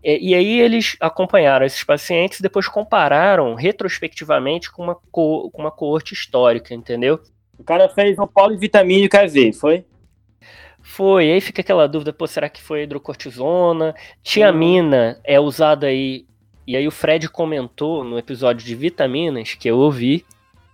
e, 0.02 0.30
e, 0.30 0.34
aí 0.34 0.62
eles 0.62 0.96
acompanharam 1.02 1.66
esses 1.66 1.84
pacientes 1.84 2.40
e 2.40 2.42
depois 2.42 2.70
compararam 2.70 3.54
retrospectivamente 3.54 4.72
com 4.72 4.84
uma, 4.84 4.96
co 5.12 5.52
com 5.52 5.62
uma 5.62 5.72
coorte 5.72 6.14
histórica, 6.14 6.74
entendeu? 6.74 7.20
O 7.58 7.64
cara 7.66 7.90
fez 7.90 8.18
um 8.18 8.26
polivitamínico 8.26 9.18
AV, 9.18 9.52
foi? 9.52 9.84
Foi, 10.90 11.32
aí 11.32 11.40
fica 11.40 11.62
aquela 11.62 11.88
dúvida, 11.88 12.12
pô, 12.12 12.26
será 12.26 12.50
que 12.50 12.62
foi 12.64 12.82
hidrocortisona? 12.82 13.94
Tiamina 14.24 15.16
hum. 15.18 15.22
é 15.24 15.40
usada 15.40 15.86
aí 15.86 16.26
e 16.66 16.76
aí 16.76 16.88
o 16.88 16.92
Fred 16.92 17.30
comentou 17.30 18.04
no 18.04 18.18
episódio 18.18 18.66
de 18.66 18.76
vitaminas 18.76 19.54
que 19.54 19.70
eu 19.70 19.78
ouvi, 19.78 20.26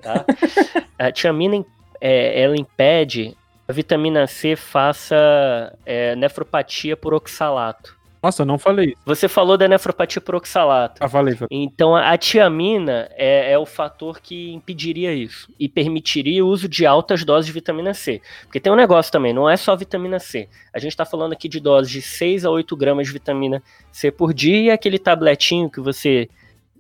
tá? 0.02 0.26
a 0.98 1.12
tiamina 1.12 1.66
é, 2.00 2.42
ela 2.42 2.56
impede 2.56 3.36
a 3.68 3.74
vitamina 3.74 4.26
C 4.26 4.56
faça 4.56 5.78
é, 5.86 6.16
nefropatia 6.16 6.96
por 6.96 7.14
oxalato. 7.14 7.95
Nossa, 8.26 8.42
eu 8.42 8.46
não 8.48 8.58
falei 8.58 8.88
isso. 8.88 8.98
Você 9.06 9.28
falou 9.28 9.56
da 9.56 9.68
nefropatia 9.68 10.20
por 10.20 10.34
oxalato. 10.34 10.96
Ah, 11.00 11.08
falei. 11.08 11.36
falei. 11.36 11.48
Então 11.52 11.96
a 11.96 12.18
tiamina 12.18 13.08
é, 13.12 13.52
é, 13.52 13.60
o 13.60 13.68
fator 13.68 14.20
que 14.20 14.52
impediria 14.52 15.14
isso 15.14 15.48
e 15.60 15.70
permitiria 15.70 16.44
o 16.44 16.48
uso 16.48 16.68
de 16.68 16.88
altas 16.88 17.24
doses 17.24 17.46
de 17.46 17.52
vitamina 17.52 17.94
C. 17.94 18.20
Porque 18.46 18.60
tem 18.60 18.74
um 18.74 18.76
negócio 18.76 19.12
também, 19.12 19.32
não 19.32 19.48
é 19.48 19.56
só 19.56 19.76
vitamina 19.76 20.18
C. 20.18 20.50
A 20.74 20.80
gente 20.80 20.90
está 20.90 21.06
falando 21.06 21.34
aqui 21.34 21.48
de 21.48 21.60
doses 21.60 21.92
de 21.92 22.02
6 22.02 22.46
a 22.46 22.50
8 22.50 22.76
gramas 22.76 23.06
de 23.06 23.14
vitamina 23.14 23.62
C 23.92 24.10
por 24.10 24.34
dia 24.34 24.60
e 24.60 24.72
aquele 24.72 24.98
tabletinho 24.98 25.70
que 25.70 25.80
você. 25.80 26.28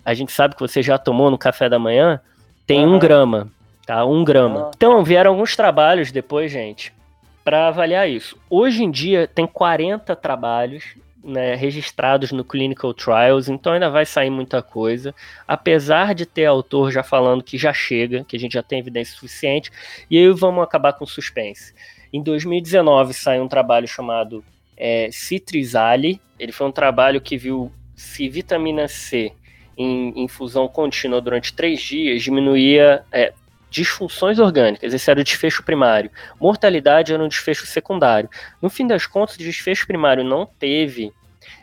A 0.03 0.15
gente 0.15 0.31
sabe 0.31 0.55
que 0.55 0.61
você 0.61 0.81
já 0.81 0.97
tomou 0.97 1.29
no 1.29 1.37
café 1.37 1.69
da 1.69 1.77
manhã, 1.77 2.19
tem 2.65 2.83
uhum. 2.83 2.95
um 2.95 2.99
grama. 2.99 3.51
Tá? 3.85 4.03
Um 4.03 4.23
grama. 4.23 4.63
Uhum. 4.63 4.71
Então 4.75 5.03
vieram 5.03 5.29
alguns 5.29 5.55
trabalhos 5.55 6.11
depois, 6.11 6.51
gente, 6.51 6.91
para 7.43 7.67
avaliar 7.67 8.09
isso. 8.09 8.35
Hoje 8.49 8.83
em 8.83 8.89
dia 8.89 9.27
tem 9.27 9.45
40 9.45 10.15
trabalhos 10.15 10.95
né, 11.25 11.55
registrados 11.55 12.31
no 12.31 12.43
Clinical 12.43 12.93
Trials, 12.93 13.49
então 13.49 13.73
ainda 13.73 13.89
vai 13.89 14.05
sair 14.05 14.29
muita 14.29 14.61
coisa. 14.61 15.13
Apesar 15.47 16.13
de 16.13 16.25
ter 16.25 16.45
autor 16.45 16.91
já 16.91 17.01
falando 17.01 17.43
que 17.43 17.57
já 17.57 17.73
chega, 17.73 18.23
que 18.23 18.35
a 18.35 18.39
gente 18.39 18.53
já 18.53 18.63
tem 18.63 18.79
evidência 18.79 19.15
suficiente, 19.15 19.71
e 20.09 20.17
aí 20.17 20.29
vamos 20.29 20.63
acabar 20.63 20.93
com 20.93 21.05
suspense. 21.05 21.73
Em 22.13 22.21
2019 22.21 23.13
saiu 23.13 23.43
um 23.43 23.47
trabalho 23.47 23.87
chamado 23.87 24.43
é, 24.77 25.09
Citrizale, 25.11 26.21
ele 26.37 26.51
foi 26.51 26.67
um 26.67 26.71
trabalho 26.71 27.19
que 27.19 27.37
viu 27.37 27.71
se 27.95 28.29
vitamina 28.29 28.87
C 28.87 29.31
em 29.77 30.23
infusão 30.23 30.67
contínua 30.67 31.19
durante 31.19 31.53
três 31.53 31.81
dias 31.81 32.21
diminuía 32.23 33.03
é, 33.11 33.33
disfunções 33.75 34.39
orgânicas, 34.39 34.93
esse 34.93 35.11
era 35.11 35.19
o 35.19 35.23
desfecho 35.23 35.61
primário. 35.61 36.09
Mortalidade 36.39 37.13
era 37.13 37.21
um 37.21 37.27
desfecho 37.27 37.65
secundário. 37.67 38.29
No 38.61 38.69
fim 38.69 38.87
das 38.87 39.05
contas, 39.05 39.35
o 39.35 39.39
desfecho 39.39 39.85
primário 39.85 40.23
não 40.23 40.45
teve 40.45 41.11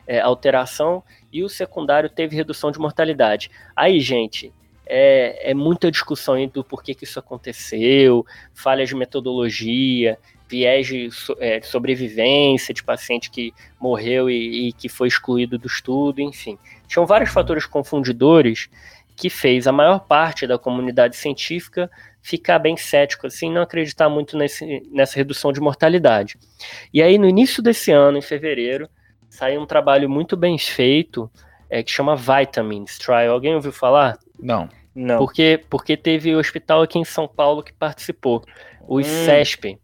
é, 0.07 0.21
alteração 0.21 1.03
e 1.33 1.43
o 1.43 1.49
secundário 1.49 2.11
teve 2.11 2.37
redução 2.37 2.71
de 2.71 2.79
mortalidade. 2.79 3.51
Aí, 3.75 3.99
gente, 3.99 4.53
é, 4.85 5.53
é 5.53 5.55
muita 5.55 5.91
discussão 5.91 6.35
do 6.49 6.63
porquê 6.63 6.95
que 6.95 7.05
isso 7.05 7.19
aconteceu, 7.19 8.27
falhas 8.53 8.91
de 8.91 8.95
metodologia, 8.95 10.19
viés 10.47 10.87
de 10.87 11.09
é, 11.39 11.63
sobrevivência 11.63 12.75
de 12.75 12.85
paciente 12.85 13.31
que 13.31 13.55
morreu 13.81 14.29
e, 14.29 14.69
e 14.69 14.73
que 14.75 14.87
foi 14.87 15.09
excluído 15.09 15.57
do 15.57 15.67
estudo, 15.67 16.21
enfim. 16.21 16.59
Tinham 16.87 17.07
vários 17.07 17.31
fatores 17.31 17.65
confundidores 17.65 18.69
que 19.17 19.31
fez 19.31 19.67
a 19.67 19.73
maior 19.73 20.01
parte 20.01 20.47
da 20.47 20.59
comunidade 20.59 21.17
científica 21.17 21.91
ficar 22.23 22.59
bem 22.59 22.77
cético, 22.77 23.27
assim, 23.27 23.51
não 23.51 23.63
acreditar 23.63 24.09
muito 24.09 24.39
nesse, 24.39 24.83
nessa 24.93 25.17
redução 25.17 25.53
de 25.53 25.61
mortalidade. 25.61 26.39
E 26.95 27.03
aí, 27.03 27.19
no 27.19 27.29
início 27.29 27.63
desse 27.63 27.91
ano, 27.91 28.17
em 28.17 28.23
fevereiro, 28.23 28.89
saiu 29.29 29.61
um 29.61 29.67
trabalho 29.67 30.09
muito 30.09 30.37
bem 30.37 30.57
feito 30.57 31.31
é, 31.69 31.83
que 31.83 31.91
chama 31.91 32.15
Vitamins 32.15 32.99
Trial. 32.99 33.33
Alguém 33.33 33.55
ouviu 33.55 33.73
falar? 33.73 34.19
Não. 34.39 34.69
Não. 34.95 35.19
Porque, 35.19 35.65
porque 35.71 35.97
teve 35.97 36.35
o 36.35 36.39
hospital 36.39 36.83
aqui 36.83 36.99
em 36.99 37.05
São 37.05 37.27
Paulo 37.27 37.63
que 37.63 37.73
participou, 37.73 38.45
o 38.83 38.99
hum. 38.99 39.03
CESP. 39.03 39.79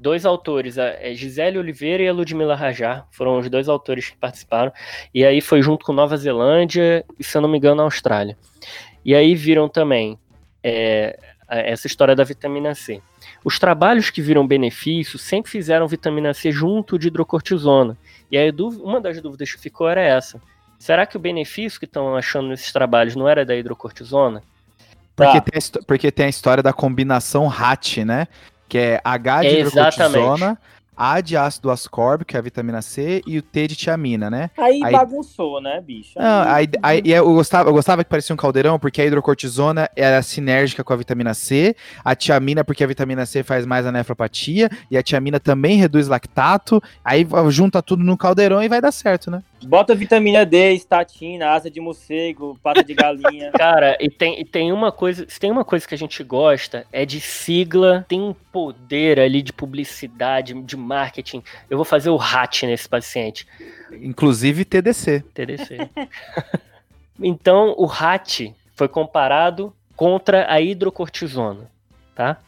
Dois 0.00 0.24
autores, 0.24 0.78
a 0.78 1.12
Gisele 1.12 1.58
Oliveira 1.58 2.02
e 2.02 2.08
a 2.08 2.12
Ludmila 2.12 2.56
Rajar, 2.56 3.06
foram 3.10 3.38
os 3.38 3.50
dois 3.50 3.68
autores 3.68 4.08
que 4.08 4.16
participaram. 4.16 4.72
E 5.12 5.24
aí 5.24 5.42
foi 5.42 5.60
junto 5.60 5.84
com 5.84 5.92
Nova 5.92 6.16
Zelândia 6.16 7.04
e, 7.18 7.22
se 7.22 7.36
eu 7.36 7.42
não 7.42 7.48
me 7.50 7.58
engano, 7.58 7.82
a 7.82 7.84
Austrália. 7.84 8.38
E 9.04 9.14
aí 9.14 9.34
viram 9.34 9.68
também 9.68 10.18
é, 10.64 11.18
essa 11.48 11.86
história 11.86 12.16
da 12.16 12.24
vitamina 12.24 12.74
C. 12.74 13.02
Os 13.44 13.58
trabalhos 13.58 14.08
que 14.08 14.22
viram 14.22 14.46
benefício 14.46 15.18
sempre 15.18 15.50
fizeram 15.50 15.86
vitamina 15.86 16.32
C 16.32 16.50
junto 16.50 16.98
de 16.98 17.08
hidrocortisona. 17.08 17.94
E 18.30 18.38
aí 18.38 18.50
uma 18.82 19.02
das 19.02 19.20
dúvidas 19.20 19.52
que 19.52 19.60
ficou 19.60 19.86
era 19.86 20.00
essa. 20.00 20.40
Será 20.78 21.04
que 21.04 21.16
o 21.16 21.20
benefício 21.20 21.78
que 21.78 21.84
estão 21.84 22.16
achando 22.16 22.48
nesses 22.48 22.72
trabalhos 22.72 23.14
não 23.14 23.28
era 23.28 23.44
da 23.44 23.54
hidrocortisona? 23.54 24.42
Porque, 25.14 25.40
tá. 25.40 25.50
tem, 25.50 25.58
a, 25.58 25.84
porque 25.84 26.10
tem 26.10 26.26
a 26.26 26.30
história 26.30 26.62
da 26.62 26.72
combinação 26.72 27.50
HAT, 27.50 27.98
né? 27.98 28.26
Que 28.70 28.78
é 28.78 29.00
H 29.04 29.42
de 29.42 29.48
é 29.48 29.60
hidrocortisona, 29.60 30.58
a 30.96 31.20
de 31.20 31.36
ácido 31.36 31.70
ascórbico, 31.70 32.28
que 32.28 32.36
é 32.36 32.38
a 32.38 32.42
vitamina 32.42 32.80
C, 32.80 33.20
e 33.26 33.36
o 33.38 33.42
T 33.42 33.66
de 33.66 33.74
tiamina, 33.74 34.30
né? 34.30 34.50
Aí, 34.56 34.80
aí 34.84 34.92
bagunçou, 34.92 35.60
né, 35.60 35.80
bicho? 35.80 36.12
Não, 36.16 36.42
aí, 36.42 36.68
aí, 36.82 37.02
eu, 37.06 37.24
gostava, 37.24 37.68
eu 37.68 37.72
gostava 37.72 38.04
que 38.04 38.10
parecia 38.10 38.32
um 38.32 38.36
caldeirão, 38.36 38.78
porque 38.78 39.02
a 39.02 39.06
hidrocortisona 39.06 39.90
era 39.96 40.22
sinérgica 40.22 40.84
com 40.84 40.92
a 40.92 40.96
vitamina 40.96 41.34
C, 41.34 41.74
a 42.04 42.14
tiamina, 42.14 42.62
porque 42.62 42.84
a 42.84 42.86
vitamina 42.86 43.26
C 43.26 43.42
faz 43.42 43.66
mais 43.66 43.86
a 43.86 43.90
nefropatia, 43.90 44.70
e 44.88 44.96
a 44.96 45.02
tiamina 45.02 45.40
também 45.40 45.78
reduz 45.78 46.06
lactato, 46.06 46.82
aí 47.04 47.26
junta 47.48 47.82
tudo 47.82 48.04
no 48.04 48.16
caldeirão 48.16 48.62
e 48.62 48.68
vai 48.68 48.80
dar 48.80 48.92
certo, 48.92 49.30
né? 49.30 49.42
Bota 49.66 49.94
vitamina 49.94 50.44
D, 50.46 50.72
estatina, 50.72 51.50
asa 51.50 51.70
de 51.70 51.80
morcego, 51.80 52.58
pata 52.62 52.82
de 52.82 52.94
galinha. 52.94 53.50
Cara, 53.56 53.96
e 54.00 54.08
tem, 54.08 54.40
e 54.40 54.44
tem 54.44 54.72
uma 54.72 54.90
coisa, 54.90 55.26
se 55.28 55.38
tem 55.38 55.50
uma 55.50 55.64
coisa 55.64 55.86
que 55.86 55.94
a 55.94 55.98
gente 55.98 56.22
gosta, 56.24 56.86
é 56.90 57.04
de 57.04 57.20
sigla, 57.20 58.04
tem 58.08 58.20
um 58.20 58.32
poder 58.32 59.20
ali 59.20 59.42
de 59.42 59.52
publicidade, 59.52 60.54
de 60.62 60.76
marketing. 60.76 61.42
Eu 61.68 61.76
vou 61.76 61.84
fazer 61.84 62.10
o 62.10 62.20
hat 62.20 62.66
nesse 62.66 62.88
paciente. 62.88 63.46
Inclusive 63.92 64.64
TDC. 64.64 65.24
TDC. 65.34 65.90
então, 67.20 67.74
o 67.76 67.86
hat 67.86 68.54
foi 68.74 68.88
comparado 68.88 69.74
contra 69.94 70.50
a 70.50 70.60
hidrocortisona, 70.60 71.70
tá? 72.14 72.38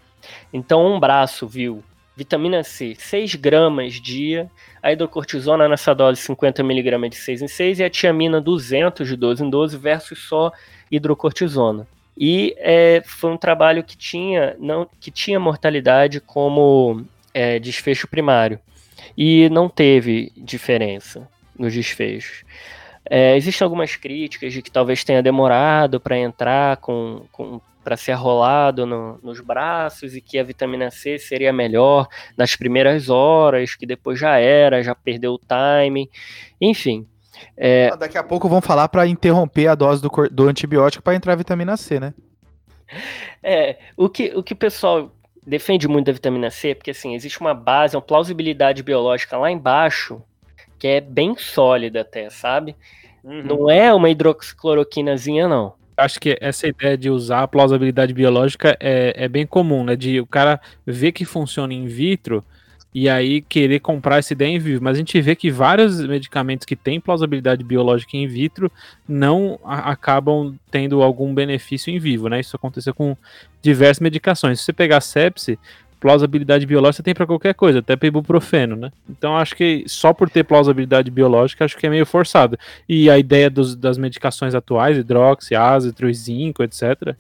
Então, 0.53 0.95
um 0.95 0.99
braço 0.99 1.47
viu 1.47 1.83
vitamina 2.17 2.63
C, 2.63 2.95
6 2.99 3.35
gramas 3.37 3.95
dia, 3.95 4.51
a 4.83 4.93
hidrocortisona 4.93 5.69
nessa 5.69 5.95
dose 5.95 6.21
50mg 6.21 7.09
de 7.09 7.17
6 7.17 7.43
em 7.43 7.49
6 7.49 7.81
e 7.81 7.85
a 7.85 7.91
tiamina 7.91 8.41
200 8.41 9.09
de 9.09 9.17
12 9.17 9.45
em 9.45 9.51
12 9.51 9.77
versus 9.77 10.19
só 10.19 10.53
hidrocortisona. 10.91 11.87
E 12.17 12.55
é, 12.59 13.03
foi 13.05 13.31
um 13.31 13.39
trabalho 13.39 13.83
que 13.83 13.97
tinha, 13.97 14.55
não, 14.59 14.87
que 15.01 15.11
tinha 15.11 15.41
mortalidade 15.41 16.21
como 16.21 17.05
é, 17.33 17.59
desfecho 17.59 18.07
primário. 18.07 18.61
E 19.17 19.49
não 19.51 19.69
teve 19.69 20.33
diferença 20.37 21.29
nos 21.59 21.73
desfechos. 21.73 22.45
É, 23.09 23.37
existem 23.37 23.65
algumas 23.65 23.97
críticas 23.97 24.53
de 24.53 24.63
que 24.63 24.71
talvez 24.71 25.03
tenha 25.03 25.23
demorado 25.23 25.99
para 25.99 26.17
entrar 26.17 26.77
com, 26.77 27.25
com 27.33 27.61
para 27.83 27.97
ser 27.97 28.13
arrolado 28.13 28.87
no, 28.87 29.19
nos 29.23 29.41
braços 29.41 30.15
e 30.15 30.21
que 30.21 30.39
a 30.39 30.45
vitamina 30.45 30.91
C 30.91 31.19
seria 31.19 31.53
melhor 31.53 32.07
nas 32.37 32.57
primeiras 32.57 33.09
horas, 33.09 33.75
que 33.75 33.87
depois 33.87 34.19
já 34.19 34.39
era, 34.39 34.83
já 34.83 34.95
perdeu 34.95 35.35
o 35.35 35.39
time, 35.39 36.11
enfim. 36.61 37.07
É... 37.57 37.91
Ah, 37.93 37.97
daqui 37.97 38.17
a 38.17 38.23
pouco 38.23 38.49
vão 38.49 38.61
falar 38.61 38.89
para 38.89 39.07
interromper 39.07 39.67
a 39.67 39.75
dose 39.75 40.01
do, 40.01 40.11
do 40.31 40.49
antibiótico 40.49 41.03
para 41.03 41.15
entrar 41.15 41.33
a 41.33 41.37
vitamina 41.37 41.77
C, 41.77 41.99
né? 41.99 42.15
É, 43.43 43.79
o 43.97 44.09
que 44.09 44.33
o 44.37 44.43
que 44.43 44.53
o 44.53 44.57
pessoal 44.57 45.11
defende 45.45 45.89
muito 45.89 46.07
da 46.07 46.13
vitamina 46.13 46.51
C, 46.51 46.75
porque 46.75 46.91
assim, 46.91 47.15
existe 47.15 47.41
uma 47.41 47.55
base, 47.55 47.97
uma 47.97 48.03
plausibilidade 48.03 48.83
biológica 48.83 49.37
lá 49.37 49.51
embaixo, 49.51 50.23
que 50.79 50.87
é 50.87 51.01
bem 51.01 51.35
sólida 51.37 52.03
até, 52.03 52.31
sabe? 52.31 52.77
Uhum. 53.25 53.43
Não 53.43 53.71
é 53.71 53.93
uma 53.93 54.11
hidroxicloroquinazinha, 54.11 55.49
não 55.49 55.75
acho 56.03 56.21
que 56.21 56.37
essa 56.41 56.67
ideia 56.67 56.97
de 56.97 57.11
usar 57.11 57.43
a 57.43 57.49
plausibilidade 57.49 58.13
biológica 58.13 58.77
é, 58.81 59.15
é 59.17 59.29
bem 59.29 59.47
comum, 59.47 59.85
né? 59.85 59.97
De 59.97 60.21
o 60.21 60.27
cara 60.27 60.61
ver 60.87 61.13
que 61.13 61.25
funciona 61.25 61.73
in 61.73 61.87
vitro 61.87 62.45
e 62.95 63.09
aí 63.09 63.41
querer 63.41 63.81
comprar 63.81 64.19
essa 64.19 64.33
ideia 64.35 64.51
em 64.51 64.59
vivo. 64.59 64.85
Mas 64.85 64.97
a 64.97 64.99
gente 64.99 65.19
vê 65.21 65.35
que 65.35 65.51
vários 65.51 66.01
medicamentos 66.07 66.67
que 66.67 66.77
têm 66.77 67.01
plausibilidade 67.01 67.65
biológica 67.65 68.17
in 68.17 68.27
vitro 68.27 68.71
não 69.09 69.59
acabam 69.65 70.55
tendo 70.71 71.03
algum 71.03 71.33
benefício 71.33 71.91
em 71.91 71.99
vivo, 71.99 72.29
né? 72.29 72.41
Isso 72.41 72.55
aconteceu 72.55 72.93
com 72.95 73.17
diversas 73.63 74.01
medicações. 74.01 74.61
Se 74.61 74.67
você 74.67 74.73
pegar 74.73 75.01
sepse, 75.01 75.59
plausibilidade 76.03 76.67
biológica 76.67 77.05
tem 77.05 77.15
para 77.15 77.29
qualquer 77.29 77.55
coisa, 77.55 77.79
até 77.79 77.95
para 77.95 78.09
ibuprofeno, 78.09 78.75
né? 78.75 78.91
Então 79.09 79.37
acho 79.37 79.55
que 79.55 79.85
só 79.87 80.13
por 80.13 80.29
ter 80.29 80.43
plausibilidade 80.43 81.09
biológica, 81.13 81.65
acho 81.65 81.79
que 81.79 81.87
é 81.87 81.91
meio 81.91 82.05
forçado. 82.05 82.59
E 82.89 83.09
a 83.09 83.17
ideia 83.17 83.49
dos, 83.49 83.77
das 83.77 83.97
medicações 83.97 84.53
atuais, 84.53 84.99
hidroxi, 84.99 85.55
ácido, 85.55 86.13
zinco, 86.13 86.65
etc., 86.65 87.15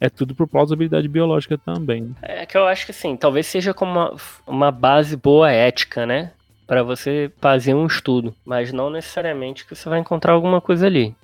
é 0.00 0.10
tudo 0.10 0.34
por 0.34 0.48
plausibilidade 0.48 1.06
biológica 1.06 1.56
também. 1.56 2.12
É 2.20 2.44
que 2.44 2.58
eu 2.58 2.66
acho 2.66 2.84
que 2.84 2.90
assim, 2.90 3.16
talvez 3.16 3.46
seja 3.46 3.72
como 3.72 3.92
uma, 3.92 4.16
uma 4.44 4.70
base 4.72 5.16
boa 5.16 5.52
ética, 5.52 6.04
né? 6.04 6.32
Para 6.66 6.82
você 6.82 7.30
fazer 7.40 7.72
um 7.72 7.86
estudo, 7.86 8.34
mas 8.44 8.72
não 8.72 8.90
necessariamente 8.90 9.64
que 9.64 9.76
você 9.76 9.88
vai 9.88 10.00
encontrar 10.00 10.32
alguma 10.32 10.60
coisa 10.60 10.86
ali 10.86 11.14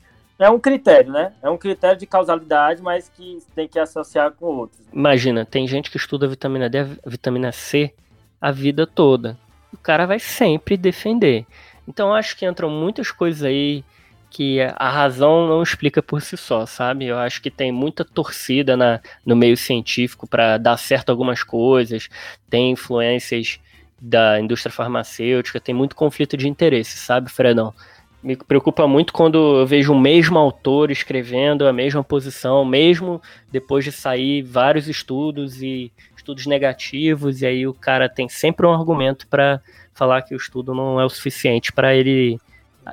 é 0.40 0.50
um 0.50 0.58
critério, 0.58 1.12
né? 1.12 1.32
É 1.42 1.50
um 1.50 1.58
critério 1.58 1.98
de 1.98 2.06
causalidade, 2.06 2.82
mas 2.82 3.08
que 3.08 3.38
tem 3.54 3.68
que 3.68 3.78
associar 3.78 4.32
com 4.32 4.46
outros. 4.46 4.80
Imagina, 4.92 5.44
tem 5.44 5.66
gente 5.66 5.90
que 5.90 5.96
estuda 5.96 6.26
vitamina 6.26 6.68
D, 6.68 6.84
vitamina 7.06 7.52
C 7.52 7.92
a 8.40 8.50
vida 8.50 8.86
toda. 8.86 9.38
O 9.72 9.76
cara 9.76 10.06
vai 10.06 10.18
sempre 10.18 10.76
defender. 10.76 11.46
Então 11.86 12.14
acho 12.14 12.36
que 12.36 12.46
entram 12.46 12.70
muitas 12.70 13.10
coisas 13.10 13.42
aí 13.42 13.84
que 14.30 14.60
a 14.76 14.88
razão 14.88 15.48
não 15.48 15.62
explica 15.62 16.00
por 16.00 16.22
si 16.22 16.36
só, 16.36 16.64
sabe? 16.64 17.06
Eu 17.06 17.18
acho 17.18 17.42
que 17.42 17.50
tem 17.50 17.72
muita 17.72 18.04
torcida 18.04 18.76
na, 18.76 19.00
no 19.26 19.34
meio 19.34 19.56
científico 19.56 20.26
para 20.26 20.56
dar 20.56 20.76
certo 20.76 21.10
algumas 21.10 21.42
coisas, 21.42 22.08
tem 22.48 22.70
influências 22.70 23.58
da 24.00 24.40
indústria 24.40 24.72
farmacêutica, 24.72 25.60
tem 25.60 25.74
muito 25.74 25.96
conflito 25.96 26.36
de 26.36 26.48
interesse, 26.48 26.96
sabe, 26.96 27.28
Fredão? 27.28 27.74
Me 28.22 28.36
preocupa 28.36 28.86
muito 28.86 29.12
quando 29.12 29.60
eu 29.60 29.66
vejo 29.66 29.92
o 29.92 29.98
mesmo 29.98 30.38
autor 30.38 30.90
escrevendo 30.90 31.66
a 31.66 31.72
mesma 31.72 32.04
posição, 32.04 32.64
mesmo 32.64 33.20
depois 33.50 33.84
de 33.84 33.92
sair 33.92 34.42
vários 34.42 34.88
estudos 34.88 35.62
e 35.62 35.90
estudos 36.16 36.46
negativos, 36.46 37.40
e 37.40 37.46
aí 37.46 37.66
o 37.66 37.72
cara 37.72 38.08
tem 38.08 38.28
sempre 38.28 38.66
um 38.66 38.72
argumento 38.72 39.26
para 39.26 39.60
falar 39.94 40.22
que 40.22 40.34
o 40.34 40.36
estudo 40.36 40.74
não 40.74 41.00
é 41.00 41.04
o 41.04 41.08
suficiente 41.08 41.72
para 41.72 41.94
ele 41.94 42.38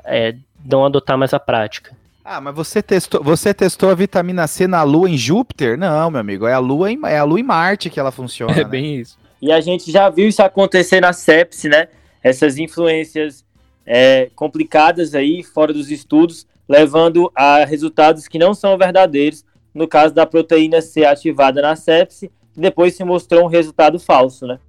é, 0.05 0.35
não 0.65 0.85
adotar 0.85 1.17
mais 1.17 1.33
a 1.33 1.39
prática. 1.39 1.95
Ah, 2.23 2.41
mas 2.41 2.55
você 2.55 2.81
testou, 2.81 3.23
você 3.23 3.53
testou 3.53 3.89
a 3.89 3.95
vitamina 3.95 4.47
C 4.47 4.67
na 4.67 4.83
Lua 4.83 5.09
em 5.09 5.17
Júpiter? 5.17 5.77
Não, 5.77 6.11
meu 6.11 6.19
amigo, 6.19 6.45
é 6.45 6.53
a 6.53 6.59
Lua 6.59 6.91
em, 6.91 6.99
é 7.05 7.17
a 7.17 7.23
Lua 7.23 7.39
em 7.39 7.43
Marte 7.43 7.89
que 7.89 7.99
ela 7.99 8.11
funciona. 8.11 8.51
É 8.51 8.57
né? 8.57 8.63
bem 8.65 8.95
isso. 8.99 9.17
E 9.41 9.51
a 9.51 9.61
gente 9.61 9.89
já 9.91 10.09
viu 10.09 10.27
isso 10.27 10.41
acontecer 10.41 10.99
na 10.99 11.13
sepse, 11.13 11.69
né? 11.69 11.87
Essas 12.21 12.57
influências 12.57 13.45
é, 13.87 14.29
complicadas 14.35 15.15
aí 15.15 15.41
fora 15.41 15.71
dos 15.71 15.89
estudos, 15.89 16.45
levando 16.67 17.31
a 17.33 17.63
resultados 17.63 18.27
que 18.27 18.37
não 18.37 18.53
são 18.53 18.77
verdadeiros, 18.77 19.45
no 19.73 19.87
caso 19.87 20.13
da 20.13 20.25
proteína 20.25 20.81
C 20.81 21.05
ativada 21.05 21.61
na 21.61 21.75
sepse, 21.75 22.29
depois 22.55 22.95
se 22.95 23.03
mostrou 23.03 23.45
um 23.45 23.47
resultado 23.47 23.97
falso, 23.99 24.45
né? 24.45 24.59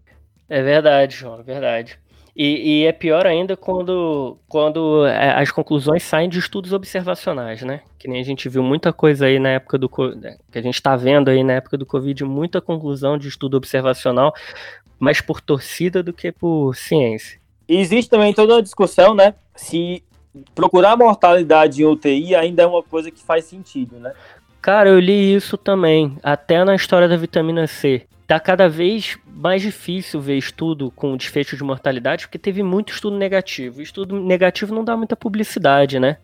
É 0.48 0.62
verdade, 0.62 1.16
João, 1.16 1.40
é 1.40 1.42
verdade. 1.42 1.98
E, 2.36 2.82
e, 2.82 2.86
é 2.86 2.92
pior 2.92 3.26
ainda 3.26 3.56
quando, 3.56 4.38
quando 4.46 5.04
é, 5.06 5.30
as 5.40 5.50
conclusões 5.50 6.04
saem 6.04 6.28
de 6.28 6.38
estudos 6.38 6.72
observacionais, 6.72 7.62
né? 7.62 7.80
Que 7.98 8.06
nem 8.06 8.20
a 8.20 8.24
gente 8.24 8.48
viu 8.48 8.62
muita 8.62 8.92
coisa 8.92 9.26
aí 9.26 9.40
na 9.40 9.48
época 9.48 9.76
do 9.76 9.90
né, 10.14 10.38
que 10.52 10.56
a 10.56 10.62
gente 10.62 10.76
está 10.76 10.94
vendo 10.94 11.30
aí 11.30 11.42
na 11.42 11.54
época 11.54 11.76
do 11.76 11.84
Covid, 11.84 12.22
muita 12.24 12.60
conclusão 12.60 13.18
de 13.18 13.26
estudo 13.26 13.56
observacional, 13.56 14.32
mais 15.00 15.20
por 15.20 15.40
torcida 15.40 16.00
do 16.00 16.12
que 16.12 16.30
por 16.30 16.76
ciência. 16.76 17.40
E 17.68 17.76
existe 17.76 18.08
também 18.08 18.32
toda 18.32 18.56
a 18.56 18.62
discussão, 18.62 19.14
né? 19.14 19.34
Se 19.54 20.02
procurar 20.54 20.96
mortalidade 20.96 21.82
em 21.82 21.84
UTI 21.84 22.34
ainda 22.34 22.62
é 22.62 22.66
uma 22.66 22.82
coisa 22.82 23.10
que 23.10 23.22
faz 23.22 23.44
sentido, 23.44 23.96
né? 23.98 24.12
Cara, 24.60 24.88
eu 24.88 24.98
li 24.98 25.34
isso 25.34 25.56
também, 25.56 26.16
até 26.22 26.64
na 26.64 26.74
história 26.74 27.08
da 27.08 27.16
vitamina 27.16 27.66
C. 27.66 28.06
Tá 28.26 28.38
cada 28.38 28.68
vez 28.68 29.18
mais 29.26 29.62
difícil 29.62 30.20
ver 30.20 30.36
estudo 30.36 30.90
com 30.90 31.16
desfecho 31.16 31.56
de 31.56 31.64
mortalidade, 31.64 32.26
porque 32.26 32.38
teve 32.38 32.62
muito 32.62 32.92
estudo 32.92 33.16
negativo. 33.16 33.80
estudo 33.80 34.20
negativo 34.20 34.74
não 34.74 34.84
dá 34.84 34.96
muita 34.96 35.16
publicidade, 35.16 35.98
né? 35.98 36.18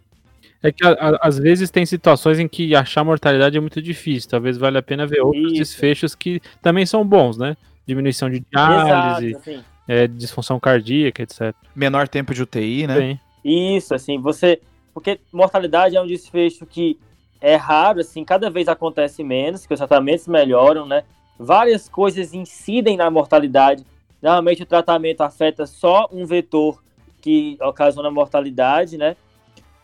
É 0.63 0.73
que 0.73 0.85
a, 0.85 0.93
a, 0.93 1.19
às 1.29 1.39
vezes 1.39 1.71
tem 1.71 1.87
situações 1.87 2.39
em 2.39 2.49
que 2.49 2.75
achar 2.75 3.05
mortalidade 3.05 3.57
é 3.57 3.61
muito 3.61 3.81
difícil. 3.81 4.29
Talvez 4.29 4.59
valha 4.59 4.81
a 4.81 4.83
pena 4.83 5.07
ver 5.07 5.21
outros 5.21 5.53
isso. 5.53 5.55
desfechos 5.55 6.15
que 6.15 6.41
também 6.61 6.85
são 6.85 7.07
bons, 7.07 7.39
né? 7.39 7.57
Diminuição 7.87 8.29
de 8.29 8.45
diálise, 8.51 9.29
Exato, 9.29 9.51
assim 9.51 9.74
é, 9.87 10.07
disfunção 10.07 10.59
cardíaca, 10.59 11.23
etc. 11.23 11.55
Menor 11.75 12.09
tempo 12.09 12.35
de 12.35 12.43
UTI, 12.43 12.87
né? 12.87 13.01
Sim. 13.01 13.21
Isso, 13.45 13.95
assim, 13.95 14.19
você. 14.19 14.61
Porque 14.93 15.21
mortalidade 15.33 15.97
é 15.97 16.01
um 16.01 16.07
desfecho 16.07 16.65
que 16.65 16.99
é 17.41 17.57
raro, 17.57 18.01
assim, 18.01 18.25
cada 18.25 18.49
vez 18.49 18.69
acontece 18.69 19.23
menos, 19.23 19.67
que 19.67 19.75
os 19.75 19.79
tratamentos 19.79 20.27
melhoram, 20.27 20.87
né? 20.87 21.05
Várias 21.39 21.89
coisas 21.89 22.33
incidem 22.33 22.97
na 22.97 23.11
mortalidade. 23.11 23.85
Normalmente 24.23 24.63
o 24.63 24.67
tratamento 24.67 25.21
afeta 25.21 25.67
só 25.67 26.09
um 26.11 26.25
vetor 26.25 26.83
que 27.21 27.59
ocasiona 27.61 28.11
mortalidade, 28.11 28.97
né? 28.97 29.17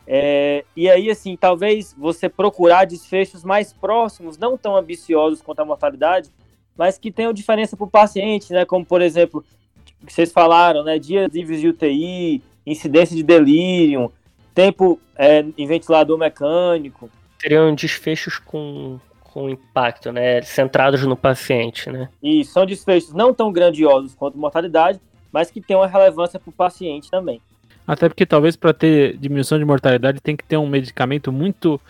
É, 0.07 0.65
e 0.75 0.89
aí, 0.89 1.11
assim, 1.11 1.37
talvez 1.37 1.95
você 1.97 2.29
procurar 2.29 2.87
desfechos 2.87 3.45
mais 3.45 3.73
próximos, 3.73 4.39
não 4.39 4.57
tão 4.57 4.77
ambiciosos 4.77 5.43
quanto 5.43 5.61
a 5.61 5.65
mortalidade, 5.65 6.31
mas 6.77 6.99
que 6.99 7.13
tenham 7.13 7.33
diferença 7.33 7.77
para 7.77 7.85
o 7.85 7.91
paciente, 7.91 8.53
né? 8.53 8.65
Como, 8.65 8.85
por 8.85 9.03
exemplo, 9.03 9.45
que 10.07 10.13
vocês 10.13 10.33
falaram, 10.33 10.83
né? 10.83 10.99
Dias 10.99 11.33
livres 11.33 11.61
de 11.61 11.69
UTI, 11.69 12.43
incidência 12.67 13.17
de 13.17 13.23
delírio, 13.23 14.13
tempo 14.55 15.01
é, 15.17 15.45
em 15.57 15.67
ventilador 15.67 16.19
mecânico. 16.19 17.11
Seriam 17.41 17.75
desfechos 17.75 18.39
com, 18.39 18.99
com 19.21 19.49
impacto, 19.49 20.13
né? 20.13 20.43
Centrados 20.43 21.03
no 21.03 21.17
paciente, 21.17 21.91
né? 21.91 22.09
E 22.23 22.45
são 22.45 22.67
desfechos 22.67 23.13
não 23.13 23.33
tão 23.33 23.53
grandiosos 23.53 24.15
quanto 24.15 24.39
mortalidade, 24.39 25.01
mas 25.33 25.51
que 25.51 25.61
têm 25.61 25.77
uma 25.77 25.87
relevância 25.87 26.39
para 26.39 26.51
o 26.51 26.53
paciente 26.53 27.11
também. 27.11 27.41
Até 27.87 28.09
porque 28.09 28.27
talvez 28.27 28.57
para 28.57 28.73
ter 28.73 29.17
diminuição 29.17 29.59
de 29.59 29.65
mortalidade 29.65 30.21
tem 30.21 30.37
que 30.37 30.45
ter 30.45 30.57
um 30.57 30.67
medicamento 30.67 31.33
muito 31.33 31.81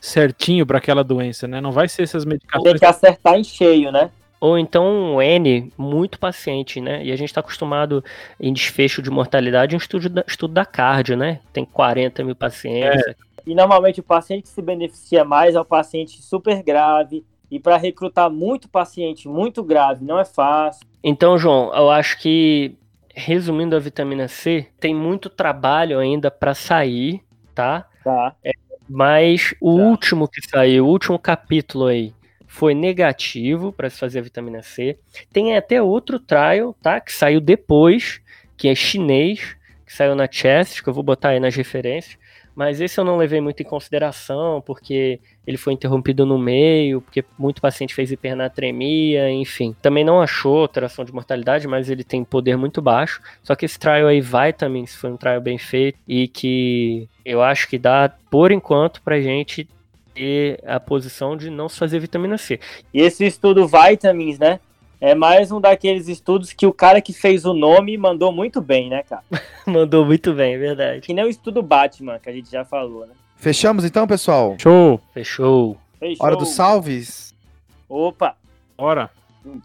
certinho 0.00 0.64
para 0.64 0.78
aquela 0.78 1.02
doença, 1.02 1.48
né? 1.48 1.60
Não 1.60 1.72
vai 1.72 1.88
ser 1.88 2.02
essas 2.02 2.24
medicações. 2.24 2.72
Tem 2.72 2.78
que 2.78 2.86
acertar 2.86 3.34
em 3.34 3.44
cheio, 3.44 3.90
né? 3.90 4.10
Ou 4.40 4.58
então 4.58 4.86
um 4.86 5.22
N 5.22 5.72
muito 5.76 6.18
paciente, 6.18 6.80
né? 6.80 7.04
E 7.04 7.12
a 7.12 7.16
gente 7.16 7.28
está 7.28 7.40
acostumado 7.40 8.04
em 8.40 8.52
desfecho 8.52 9.02
de 9.02 9.10
mortalidade 9.10 9.74
um 9.74 9.78
estudo 9.78 10.08
da, 10.08 10.24
estudo 10.26 10.54
da 10.54 10.64
cardio, 10.64 11.16
né? 11.16 11.40
Tem 11.52 11.64
40 11.64 12.24
mil 12.24 12.36
pacientes. 12.36 13.06
É. 13.06 13.14
E 13.46 13.54
normalmente 13.54 14.00
o 14.00 14.02
paciente 14.02 14.42
que 14.42 14.48
se 14.48 14.62
beneficia 14.62 15.24
mais 15.24 15.54
é 15.54 15.60
o 15.60 15.64
paciente 15.64 16.22
super 16.22 16.62
grave. 16.62 17.24
E 17.50 17.58
para 17.58 17.78
recrutar 17.78 18.30
muito 18.30 18.68
paciente 18.68 19.26
muito 19.26 19.62
grave 19.62 20.04
não 20.04 20.18
é 20.18 20.24
fácil. 20.24 20.86
Então, 21.02 21.38
João, 21.38 21.74
eu 21.74 21.90
acho 21.90 22.18
que 22.20 22.76
resumindo 23.18 23.74
a 23.74 23.80
vitamina 23.80 24.28
C, 24.28 24.68
tem 24.78 24.94
muito 24.94 25.28
trabalho 25.28 25.98
ainda 25.98 26.30
para 26.30 26.54
sair, 26.54 27.20
tá? 27.54 27.86
Tá. 28.04 28.34
É, 28.44 28.52
mas 28.88 29.54
o 29.60 29.76
tá. 29.76 29.82
último 29.82 30.28
que 30.28 30.40
saiu, 30.48 30.86
o 30.86 30.88
último 30.88 31.18
capítulo 31.18 31.86
aí, 31.86 32.14
foi 32.58 32.74
negativo 32.74 33.72
para 33.72 33.88
se 33.88 34.00
fazer 34.00 34.18
a 34.18 34.22
vitamina 34.22 34.62
C. 34.64 34.98
Tem 35.32 35.56
até 35.56 35.80
outro 35.80 36.18
trial, 36.18 36.74
tá? 36.82 37.00
Que 37.00 37.12
saiu 37.12 37.40
depois, 37.40 38.20
que 38.56 38.66
é 38.66 38.74
chinês, 38.74 39.56
que 39.86 39.94
saiu 39.94 40.16
na 40.16 40.26
Chest, 40.28 40.82
que 40.82 40.88
eu 40.88 40.92
vou 40.92 41.04
botar 41.04 41.28
aí 41.28 41.38
nas 41.38 41.54
referências. 41.54 42.18
Mas 42.56 42.80
esse 42.80 42.98
eu 42.98 43.04
não 43.04 43.16
levei 43.16 43.40
muito 43.40 43.62
em 43.62 43.64
consideração, 43.64 44.60
porque 44.60 45.20
ele 45.46 45.56
foi 45.56 45.72
interrompido 45.72 46.26
no 46.26 46.36
meio, 46.36 47.00
porque 47.00 47.24
muito 47.38 47.62
paciente 47.62 47.94
fez 47.94 48.10
hipernatremia, 48.10 49.30
enfim. 49.30 49.76
Também 49.80 50.04
não 50.04 50.20
achou 50.20 50.62
alteração 50.62 51.04
de 51.04 51.14
mortalidade, 51.14 51.68
mas 51.68 51.88
ele 51.88 52.02
tem 52.02 52.24
poder 52.24 52.56
muito 52.56 52.82
baixo. 52.82 53.22
Só 53.40 53.54
que 53.54 53.66
esse 53.66 53.78
trial 53.78 54.08
aí, 54.08 54.20
Vitamins, 54.20 54.96
foi 54.96 55.12
um 55.12 55.16
trial 55.16 55.40
bem 55.40 55.58
feito 55.58 55.96
e 56.08 56.26
que 56.26 57.08
eu 57.24 57.40
acho 57.40 57.68
que 57.68 57.78
dá, 57.78 58.12
por 58.28 58.50
enquanto, 58.50 59.00
pra 59.00 59.20
gente 59.20 59.68
ter 60.18 60.60
a 60.66 60.80
posição 60.80 61.36
de 61.36 61.48
não 61.48 61.68
se 61.68 61.78
fazer 61.78 62.00
vitamina 62.00 62.36
C. 62.36 62.58
E 62.92 63.00
esse 63.00 63.24
estudo 63.24 63.68
Vitamins, 63.68 64.38
né? 64.38 64.58
É 65.00 65.14
mais 65.14 65.52
um 65.52 65.60
daqueles 65.60 66.08
estudos 66.08 66.52
que 66.52 66.66
o 66.66 66.72
cara 66.72 67.00
que 67.00 67.12
fez 67.12 67.44
o 67.44 67.54
nome 67.54 67.96
mandou 67.96 68.32
muito 68.32 68.60
bem, 68.60 68.90
né, 68.90 69.04
cara? 69.04 69.22
mandou 69.64 70.04
muito 70.04 70.34
bem, 70.34 70.54
é 70.54 70.58
verdade. 70.58 71.00
Que 71.02 71.14
nem 71.14 71.24
o 71.24 71.28
estudo 71.28 71.62
Batman, 71.62 72.18
que 72.18 72.28
a 72.28 72.32
gente 72.32 72.50
já 72.50 72.64
falou, 72.64 73.06
né? 73.06 73.12
Fechamos 73.36 73.84
então, 73.84 74.08
pessoal? 74.08 74.56
Show! 74.58 75.00
Fechou! 75.14 75.78
Fechou. 76.00 76.26
Hora 76.26 76.34
dos 76.34 76.48
salves? 76.48 77.32
Opa! 77.88 78.34
Hora! 78.76 79.08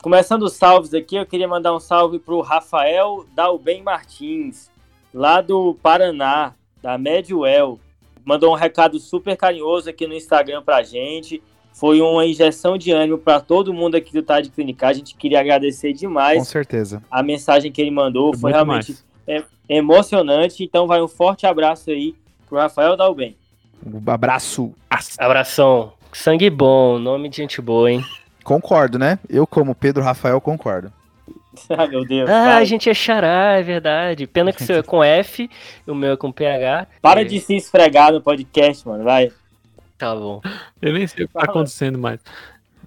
Começando 0.03 0.43
os 0.43 0.53
salves 0.53 0.93
aqui, 0.93 1.15
eu 1.15 1.25
queria 1.25 1.47
mandar 1.47 1.75
um 1.75 1.79
salve 1.79 2.19
pro 2.19 2.41
Rafael 2.41 3.25
Dalben 3.33 3.81
Martins, 3.81 4.69
lá 5.11 5.41
do 5.41 5.73
Paraná, 5.81 6.53
da 6.79 6.95
Medwell. 6.97 7.79
Mandou 8.25 8.51
um 8.51 8.55
recado 8.55 8.99
super 8.99 9.35
carinhoso 9.35 9.89
aqui 9.89 10.07
no 10.07 10.13
Instagram 10.13 10.61
pra 10.61 10.83
gente 10.83 11.41
foi 11.73 11.99
uma 12.01 12.25
injeção 12.25 12.77
de 12.77 12.91
ânimo 12.91 13.17
para 13.17 13.39
todo 13.39 13.73
mundo 13.73 13.95
aqui 13.95 14.13
do 14.13 14.21
Tarde 14.21 14.49
Clinicar. 14.49 14.91
A 14.91 14.93
gente 14.93 15.15
queria 15.15 15.39
agradecer 15.39 15.91
demais. 15.91 16.37
Com 16.37 16.45
certeza. 16.45 17.01
A 17.09 17.23
mensagem 17.23 17.71
que 17.71 17.81
ele 17.81 17.91
mandou 17.91 18.31
foi, 18.33 18.41
foi 18.41 18.51
realmente 18.51 18.95
é, 19.27 19.43
emocionante. 19.67 20.63
Então, 20.63 20.85
vai 20.85 21.01
um 21.01 21.07
forte 21.07 21.47
abraço 21.47 21.89
aí 21.89 22.15
pro 22.47 22.59
Rafael 22.59 22.95
Dalben. 22.95 23.35
Um 23.85 24.11
abraço. 24.11 24.71
Abração. 25.17 25.93
Sangue 26.13 26.49
bom, 26.49 26.99
nome 26.99 27.27
de 27.27 27.37
gente 27.37 27.59
boa, 27.59 27.91
hein? 27.91 28.05
Concordo, 28.43 28.99
né? 28.99 29.17
Eu, 29.27 29.47
como 29.47 29.73
Pedro 29.73 30.03
Rafael, 30.03 30.39
concordo. 30.39 30.93
ah, 31.69 31.87
meu 31.87 32.05
Deus. 32.05 32.29
Ah, 32.29 32.57
a 32.57 32.65
gente 32.65 32.89
é 32.89 32.93
xará, 32.93 33.57
é 33.57 33.63
verdade. 33.63 34.27
Pena 34.27 34.51
que 34.51 34.61
o 34.61 34.65
seu 34.65 34.77
é 34.77 34.83
com 34.83 35.03
F, 35.03 35.49
o 35.87 35.95
meu 35.95 36.13
é 36.13 36.17
com 36.17 36.31
PH. 36.31 36.87
Para 37.01 37.21
e... 37.21 37.25
de 37.25 37.39
se 37.39 37.55
esfregar 37.55 38.11
no 38.11 38.21
podcast, 38.21 38.87
mano, 38.87 39.03
vai. 39.03 39.31
Tá 39.97 40.15
bom. 40.15 40.41
Eu 40.81 40.93
nem 40.93 41.07
sei 41.07 41.25
o 41.25 41.27
que 41.27 41.33
tá 41.33 41.43
acontecendo 41.43 41.97
mais. 41.97 42.19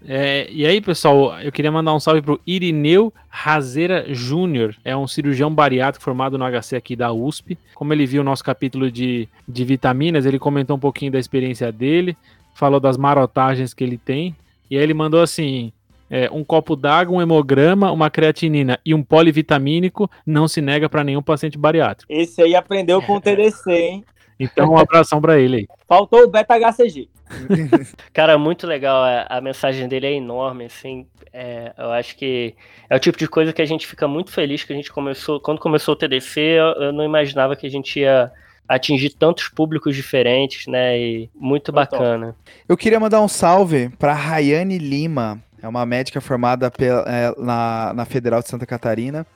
É, 0.08 0.46
e 0.50 0.64
aí, 0.64 0.80
pessoal, 0.80 1.40
eu 1.40 1.50
queria 1.50 1.72
mandar 1.72 1.92
um 1.94 1.98
salve 1.98 2.22
pro 2.22 2.40
Irineu 2.46 3.12
Razeira 3.28 4.06
Júnior. 4.14 4.76
É 4.84 4.96
um 4.96 5.06
cirurgião 5.06 5.52
bariátrico 5.52 6.04
formado 6.04 6.38
no 6.38 6.44
HC 6.44 6.76
aqui 6.76 6.94
da 6.94 7.12
USP. 7.12 7.58
Como 7.74 7.92
ele 7.92 8.06
viu 8.06 8.22
o 8.22 8.24
nosso 8.24 8.44
capítulo 8.44 8.90
de, 8.90 9.28
de 9.48 9.64
vitaminas, 9.64 10.24
ele 10.24 10.38
comentou 10.38 10.76
um 10.76 10.80
pouquinho 10.80 11.10
da 11.10 11.18
experiência 11.18 11.72
dele, 11.72 12.16
falou 12.54 12.78
das 12.78 12.96
marotagens 12.96 13.74
que 13.74 13.82
ele 13.82 13.98
tem. 13.98 14.36
E 14.70 14.76
aí 14.76 14.82
ele 14.82 14.94
mandou 14.94 15.20
assim: 15.20 15.72
é, 16.10 16.30
um 16.30 16.44
copo 16.44 16.76
d'água, 16.76 17.16
um 17.16 17.22
hemograma, 17.22 17.90
uma 17.90 18.10
creatinina 18.10 18.78
e 18.84 18.94
um 18.94 19.02
polivitamínico 19.02 20.10
não 20.24 20.46
se 20.46 20.60
nega 20.60 20.88
para 20.88 21.04
nenhum 21.04 21.22
paciente 21.22 21.58
bariátrico. 21.58 22.12
Esse 22.12 22.42
aí 22.42 22.54
aprendeu 22.54 23.02
com 23.02 23.16
o 23.16 23.20
TDC, 23.20 23.72
hein? 23.72 24.04
Então, 24.38 24.72
um 24.72 24.76
abração 24.76 25.18
para 25.18 25.40
ele 25.40 25.56
aí. 25.56 25.68
Faltou 25.88 26.22
o 26.22 26.28
beta 26.28 26.58
HCG. 26.58 27.08
Cara, 28.12 28.36
muito 28.36 28.66
legal. 28.66 29.02
A, 29.02 29.38
a, 29.38 29.40
mensagem 29.40 29.88
dele 29.88 30.06
é 30.08 30.12
enorme, 30.12 30.66
assim. 30.66 31.06
É, 31.32 31.72
eu 31.76 31.90
acho 31.92 32.14
que 32.16 32.54
é 32.90 32.94
o 32.94 33.00
tipo 33.00 33.16
de 33.16 33.26
coisa 33.26 33.52
que 33.52 33.62
a 33.62 33.66
gente 33.66 33.86
fica 33.86 34.06
muito 34.06 34.30
feliz 34.30 34.62
que 34.62 34.74
a 34.74 34.76
gente 34.76 34.92
começou. 34.92 35.40
Quando 35.40 35.58
começou 35.58 35.94
o 35.94 35.96
TDC, 35.96 36.38
eu, 36.38 36.66
eu 36.82 36.92
não 36.92 37.02
imaginava 37.02 37.56
que 37.56 37.66
a 37.66 37.70
gente 37.70 38.00
ia 38.00 38.30
atingir 38.68 39.10
tantos 39.10 39.48
públicos 39.48 39.94
diferentes, 39.94 40.66
né? 40.66 40.98
E 40.98 41.30
muito 41.34 41.72
bacana. 41.72 42.36
Eu 42.68 42.76
queria 42.76 43.00
mandar 43.00 43.20
um 43.20 43.28
salve 43.28 43.88
para 43.98 44.12
Rayane 44.12 44.78
Lima. 44.78 45.40
É 45.62 45.68
uma 45.68 45.84
médica 45.86 46.20
formada 46.20 46.70
pela, 46.70 47.04
é, 47.06 47.34
na, 47.38 47.92
na 47.94 48.04
Federal 48.04 48.42
de 48.42 48.48
Santa 48.48 48.66
Catarina 48.66 49.26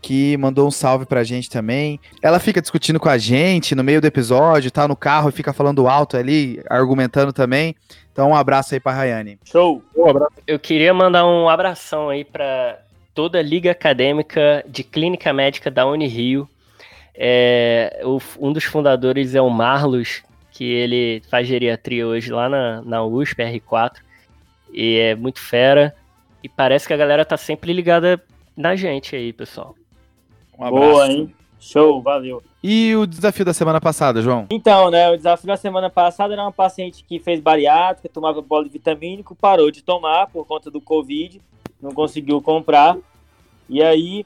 que 0.00 0.36
mandou 0.36 0.66
um 0.66 0.70
salve 0.70 1.06
pra 1.06 1.24
gente 1.24 1.50
também. 1.50 2.00
Ela 2.22 2.38
fica 2.38 2.60
discutindo 2.60 3.00
com 3.00 3.08
a 3.08 3.18
gente 3.18 3.74
no 3.74 3.82
meio 3.82 4.00
do 4.00 4.06
episódio, 4.06 4.70
tá 4.70 4.86
no 4.86 4.96
carro 4.96 5.28
e 5.28 5.32
fica 5.32 5.52
falando 5.52 5.88
alto 5.88 6.16
ali, 6.16 6.62
argumentando 6.68 7.32
também. 7.32 7.74
Então, 8.12 8.30
um 8.30 8.34
abraço 8.34 8.74
aí 8.74 8.80
pra 8.80 8.92
Rayane. 8.92 9.38
Show! 9.44 9.82
Um 9.96 10.08
abraço. 10.08 10.32
Eu 10.46 10.58
queria 10.58 10.92
mandar 10.94 11.26
um 11.26 11.48
abração 11.48 12.08
aí 12.10 12.24
pra 12.24 12.78
toda 13.14 13.38
a 13.38 13.42
Liga 13.42 13.70
Acadêmica 13.70 14.64
de 14.68 14.82
Clínica 14.82 15.32
Médica 15.32 15.70
da 15.70 15.86
Unirio. 15.86 16.48
É, 17.14 18.00
o, 18.04 18.20
um 18.38 18.52
dos 18.52 18.64
fundadores 18.64 19.34
é 19.34 19.40
o 19.40 19.50
Marlos, 19.50 20.22
que 20.52 20.64
ele 20.64 21.22
faz 21.28 21.46
geriatria 21.46 22.06
hoje 22.06 22.30
lá 22.30 22.48
na, 22.48 22.82
na 22.82 23.04
USP, 23.04 23.42
R4. 23.42 23.96
E 24.72 24.98
é 24.98 25.14
muito 25.14 25.40
fera. 25.40 25.94
E 26.42 26.48
parece 26.48 26.86
que 26.86 26.92
a 26.92 26.96
galera 26.96 27.24
tá 27.24 27.36
sempre 27.36 27.72
ligada 27.72 28.22
na 28.56 28.76
gente 28.76 29.14
aí, 29.14 29.32
pessoal. 29.32 29.74
Um 30.58 30.64
abraço. 30.64 30.86
Boa, 30.86 31.08
hein? 31.08 31.34
Show, 31.60 32.00
valeu. 32.00 32.42
E 32.62 32.94
o 32.96 33.06
desafio 33.06 33.44
da 33.44 33.52
semana 33.52 33.80
passada, 33.80 34.22
João? 34.22 34.46
Então, 34.50 34.90
né, 34.90 35.10
o 35.10 35.16
desafio 35.16 35.46
da 35.46 35.56
semana 35.56 35.90
passada 35.90 36.34
era 36.34 36.42
uma 36.42 36.52
paciente 36.52 37.04
que 37.04 37.18
fez 37.18 37.40
bariátrica, 37.40 38.08
tomava 38.08 38.40
bolo 38.40 38.68
vitamínico, 38.68 39.34
parou 39.34 39.70
de 39.70 39.82
tomar 39.82 40.28
por 40.28 40.46
conta 40.46 40.70
do 40.70 40.80
Covid, 40.80 41.40
não 41.80 41.92
conseguiu 41.92 42.40
comprar. 42.40 42.96
E 43.68 43.82
aí 43.82 44.24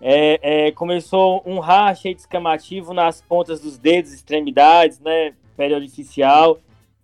é, 0.00 0.66
é, 0.66 0.70
começou 0.72 1.42
um 1.46 1.58
racha 1.58 2.12
descamativo 2.12 2.92
nas 2.92 3.20
pontas 3.22 3.60
dos 3.60 3.78
dedos, 3.78 4.12
extremidades, 4.12 5.00
né, 5.00 5.32
pele 5.56 5.74
artificial. 5.74 6.58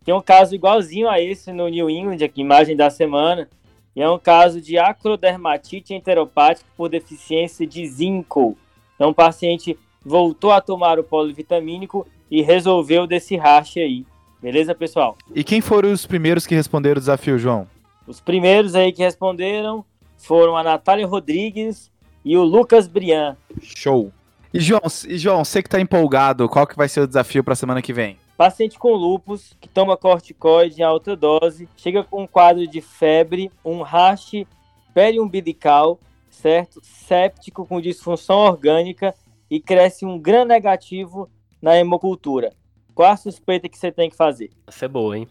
Tem 0.04 0.14
um 0.14 0.22
caso 0.22 0.54
igualzinho 0.54 1.08
a 1.08 1.20
esse 1.20 1.52
no 1.52 1.68
New 1.68 1.90
England, 1.90 2.24
aqui, 2.24 2.40
imagem 2.40 2.76
da 2.76 2.90
semana. 2.90 3.48
E 3.94 4.00
é 4.00 4.08
um 4.08 4.18
caso 4.18 4.60
de 4.60 4.78
acrodermatite 4.78 5.94
enteropática 5.94 6.68
por 6.76 6.88
deficiência 6.88 7.66
de 7.66 7.86
zinco. 7.86 8.56
Então 8.94 9.10
o 9.10 9.14
paciente 9.14 9.78
voltou 10.04 10.52
a 10.52 10.60
tomar 10.60 10.98
o 10.98 11.04
polivitamínico 11.04 12.06
e 12.30 12.42
resolveu 12.42 13.06
desse 13.06 13.36
racha 13.36 13.80
aí. 13.80 14.06
Beleza, 14.40 14.74
pessoal? 14.74 15.18
E 15.34 15.44
quem 15.44 15.60
foram 15.60 15.92
os 15.92 16.06
primeiros 16.06 16.46
que 16.46 16.54
responderam 16.54 16.96
o 16.96 17.00
desafio, 17.00 17.38
João? 17.38 17.66
Os 18.06 18.20
primeiros 18.20 18.74
aí 18.74 18.92
que 18.92 19.02
responderam 19.02 19.84
foram 20.16 20.56
a 20.56 20.62
Natália 20.62 21.06
Rodrigues 21.06 21.90
e 22.24 22.36
o 22.36 22.42
Lucas 22.42 22.88
Brian. 22.88 23.36
Show. 23.60 24.10
E 24.52 24.60
João, 24.60 24.82
e 25.06 25.18
João, 25.18 25.44
você 25.44 25.62
que 25.62 25.68
está 25.68 25.80
empolgado, 25.80 26.48
qual 26.48 26.66
que 26.66 26.76
vai 26.76 26.88
ser 26.88 27.00
o 27.00 27.06
desafio 27.06 27.44
para 27.44 27.52
a 27.52 27.56
semana 27.56 27.82
que 27.82 27.92
vem? 27.92 28.18
Paciente 28.40 28.78
com 28.78 28.94
lupus 28.94 29.54
que 29.60 29.68
toma 29.68 29.98
corticoide 29.98 30.80
em 30.80 30.82
alta 30.82 31.14
dose, 31.14 31.68
chega 31.76 32.02
com 32.02 32.22
um 32.22 32.26
quadro 32.26 32.66
de 32.66 32.80
febre, 32.80 33.52
um 33.62 33.82
rash 33.82 34.46
periumbilical, 34.94 36.00
certo? 36.30 36.80
Séptico 36.82 37.66
com 37.66 37.82
disfunção 37.82 38.38
orgânica 38.38 39.14
e 39.50 39.60
cresce 39.60 40.06
um 40.06 40.18
gram 40.18 40.46
negativo 40.46 41.28
na 41.60 41.76
hemocultura. 41.76 42.54
Qual 42.94 43.12
a 43.12 43.16
suspeita 43.18 43.68
que 43.68 43.76
você 43.76 43.92
tem 43.92 44.08
que 44.08 44.16
fazer? 44.16 44.48
Essa 44.66 44.86
é 44.86 44.88
boa, 44.88 45.18
hein? 45.18 45.28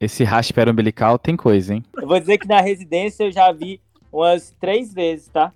Esse 0.00 0.24
rash 0.24 0.50
periumbilical 0.50 1.18
tem 1.18 1.36
coisa, 1.36 1.74
hein? 1.74 1.84
Eu 1.94 2.08
vou 2.08 2.18
dizer 2.18 2.38
que 2.38 2.48
na 2.48 2.62
residência 2.62 3.24
eu 3.24 3.30
já 3.30 3.52
vi 3.52 3.82
umas 4.10 4.50
três 4.58 4.94
vezes, 4.94 5.28
tá? 5.28 5.52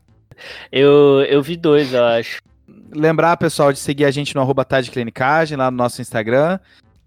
Eu, 0.70 1.22
eu 1.22 1.43
vi 1.43 1.57
dois, 1.57 1.95
eu 1.95 2.05
acho 2.05 2.43
lembrar, 2.93 3.37
pessoal, 3.37 3.72
de 3.72 3.78
seguir 3.78 4.05
a 4.05 4.11
gente 4.11 4.35
no 4.35 4.41
arroba 4.41 4.64
Clinicagem, 4.64 5.57
lá 5.57 5.70
no 5.70 5.76
nosso 5.76 6.01
Instagram. 6.01 6.59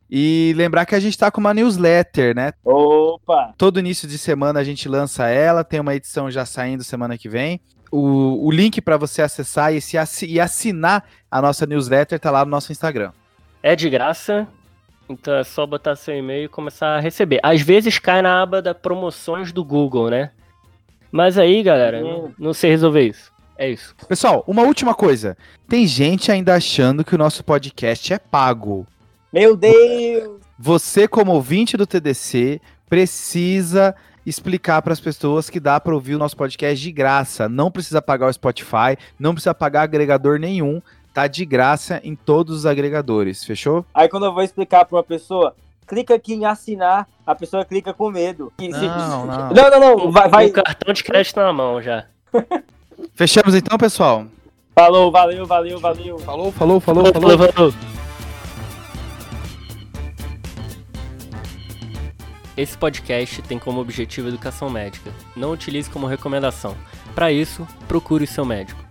E 0.09 0.53
lembrar 0.55 0.86
que 0.86 0.95
a 0.95 0.99
gente 0.99 1.17
tá 1.17 1.30
com 1.30 1.41
uma 1.41 1.53
newsletter, 1.53 2.34
né? 2.34 2.53
Opa! 2.63 3.53
Todo 3.57 3.80
início 3.80 4.07
de 4.07 4.17
semana 4.17 4.59
a 4.59 4.63
gente 4.63 4.88
lança 4.88 5.28
ela, 5.28 5.63
tem 5.65 5.82
uma 5.82 5.95
edição 5.95 6.32
já 6.32 6.45
saindo 6.45 6.84
semana 6.84 7.17
que 7.17 7.28
vem. 7.28 7.59
O, 7.91 8.45
o 8.47 8.51
link 8.51 8.80
para 8.82 8.97
você 8.97 9.21
acessar 9.21 9.73
e, 9.73 9.82
se, 9.82 9.97
e 10.25 10.39
assinar 10.39 11.03
a 11.30 11.41
nossa 11.41 11.65
newsletter 11.65 12.19
tá 12.19 12.32
lá 12.32 12.45
no 12.45 12.51
nosso 12.51 12.71
Instagram. 12.71 13.11
É 13.61 13.75
de 13.75 13.89
graça, 13.89 14.47
então 15.09 15.36
é 15.36 15.43
só 15.43 15.65
botar 15.65 15.95
seu 15.95 16.15
e-mail 16.15 16.45
e 16.45 16.49
começar 16.49 16.95
a 16.95 16.99
receber. 16.99 17.39
Às 17.43 17.61
vezes 17.61 17.99
cai 17.99 18.21
na 18.21 18.41
aba 18.41 18.61
da 18.61 18.73
promoções 18.73 19.51
do 19.51 19.63
Google, 19.63 20.09
né? 20.09 20.32
Mas 21.11 21.38
aí, 21.38 21.63
galera, 21.63 21.99
Hum. 21.99 22.03
não, 22.38 22.47
não 22.47 22.53
sei 22.53 22.69
resolver 22.71 23.07
isso. 23.07 23.32
É 23.57 23.69
isso. 23.69 23.95
Pessoal, 24.07 24.43
uma 24.47 24.61
última 24.61 24.93
coisa. 24.93 25.35
Tem 25.67 25.87
gente 25.87 26.31
ainda 26.31 26.53
achando 26.53 27.03
que 27.03 27.15
o 27.15 27.17
nosso 27.17 27.43
podcast 27.43 28.13
é 28.13 28.19
pago. 28.19 28.85
Meu 29.33 29.57
Deus! 29.57 30.39
Você, 30.59 31.07
como 31.07 31.33
ouvinte 31.33 31.75
do 31.75 31.87
TDC, 31.87 32.61
precisa 32.87 33.95
explicar 34.25 34.81
para 34.81 34.93
as 34.93 34.99
pessoas 34.99 35.49
que 35.49 35.59
dá 35.59 35.79
para 35.79 35.93
ouvir 35.93 36.15
o 36.15 36.19
nosso 36.19 36.37
podcast 36.37 36.81
de 36.81 36.91
graça. 36.91 37.49
Não 37.49 37.71
precisa 37.71 38.01
pagar 38.01 38.27
o 38.27 38.33
Spotify, 38.33 38.97
não 39.17 39.33
precisa 39.33 39.53
pagar 39.55 39.83
agregador 39.83 40.37
nenhum. 40.37 40.81
Tá 41.13 41.25
de 41.25 41.43
graça 41.45 41.99
em 42.03 42.15
todos 42.15 42.57
os 42.57 42.65
agregadores, 42.65 43.43
fechou? 43.43 43.83
Aí 43.91 44.07
quando 44.07 44.27
eu 44.27 44.33
vou 44.33 44.43
explicar 44.43 44.85
pra 44.85 44.97
uma 44.97 45.03
pessoa, 45.03 45.55
clica 45.87 46.13
aqui 46.13 46.33
em 46.33 46.45
assinar, 46.45 47.07
a 47.25 47.33
pessoa 47.33 47.65
clica 47.65 47.91
com 47.91 48.11
medo. 48.11 48.53
Não, 48.59 49.25
não. 49.25 49.49
não, 49.49 49.69
não, 49.71 49.97
não, 49.97 50.11
vai, 50.11 50.29
vai. 50.29 50.45
Com 50.51 50.59
o 50.59 50.63
cartão 50.63 50.93
de 50.93 51.03
crédito 51.03 51.37
na 51.37 51.51
mão 51.51 51.81
já. 51.81 52.05
Fechamos 53.13 53.55
então, 53.55 53.77
pessoal? 53.77 54.25
Falou, 54.75 55.11
valeu, 55.11 55.45
valeu, 55.45 55.79
valeu. 55.79 56.19
Falou, 56.19 56.51
falou, 56.51 56.79
falou, 56.79 57.05
Falou, 57.11 57.51
falou. 57.51 57.73
Esse 62.55 62.75
podcast 62.75 63.41
tem 63.43 63.59
como 63.59 63.79
objetivo 63.79 64.27
educação 64.27 64.69
médica. 64.69 65.11
Não 65.35 65.51
utilize 65.51 65.89
como 65.89 66.07
recomendação. 66.07 66.75
Para 67.13 67.31
isso, 67.31 67.67
procure 67.87 68.23
o 68.23 68.27
seu 68.27 68.43
médico. 68.43 68.86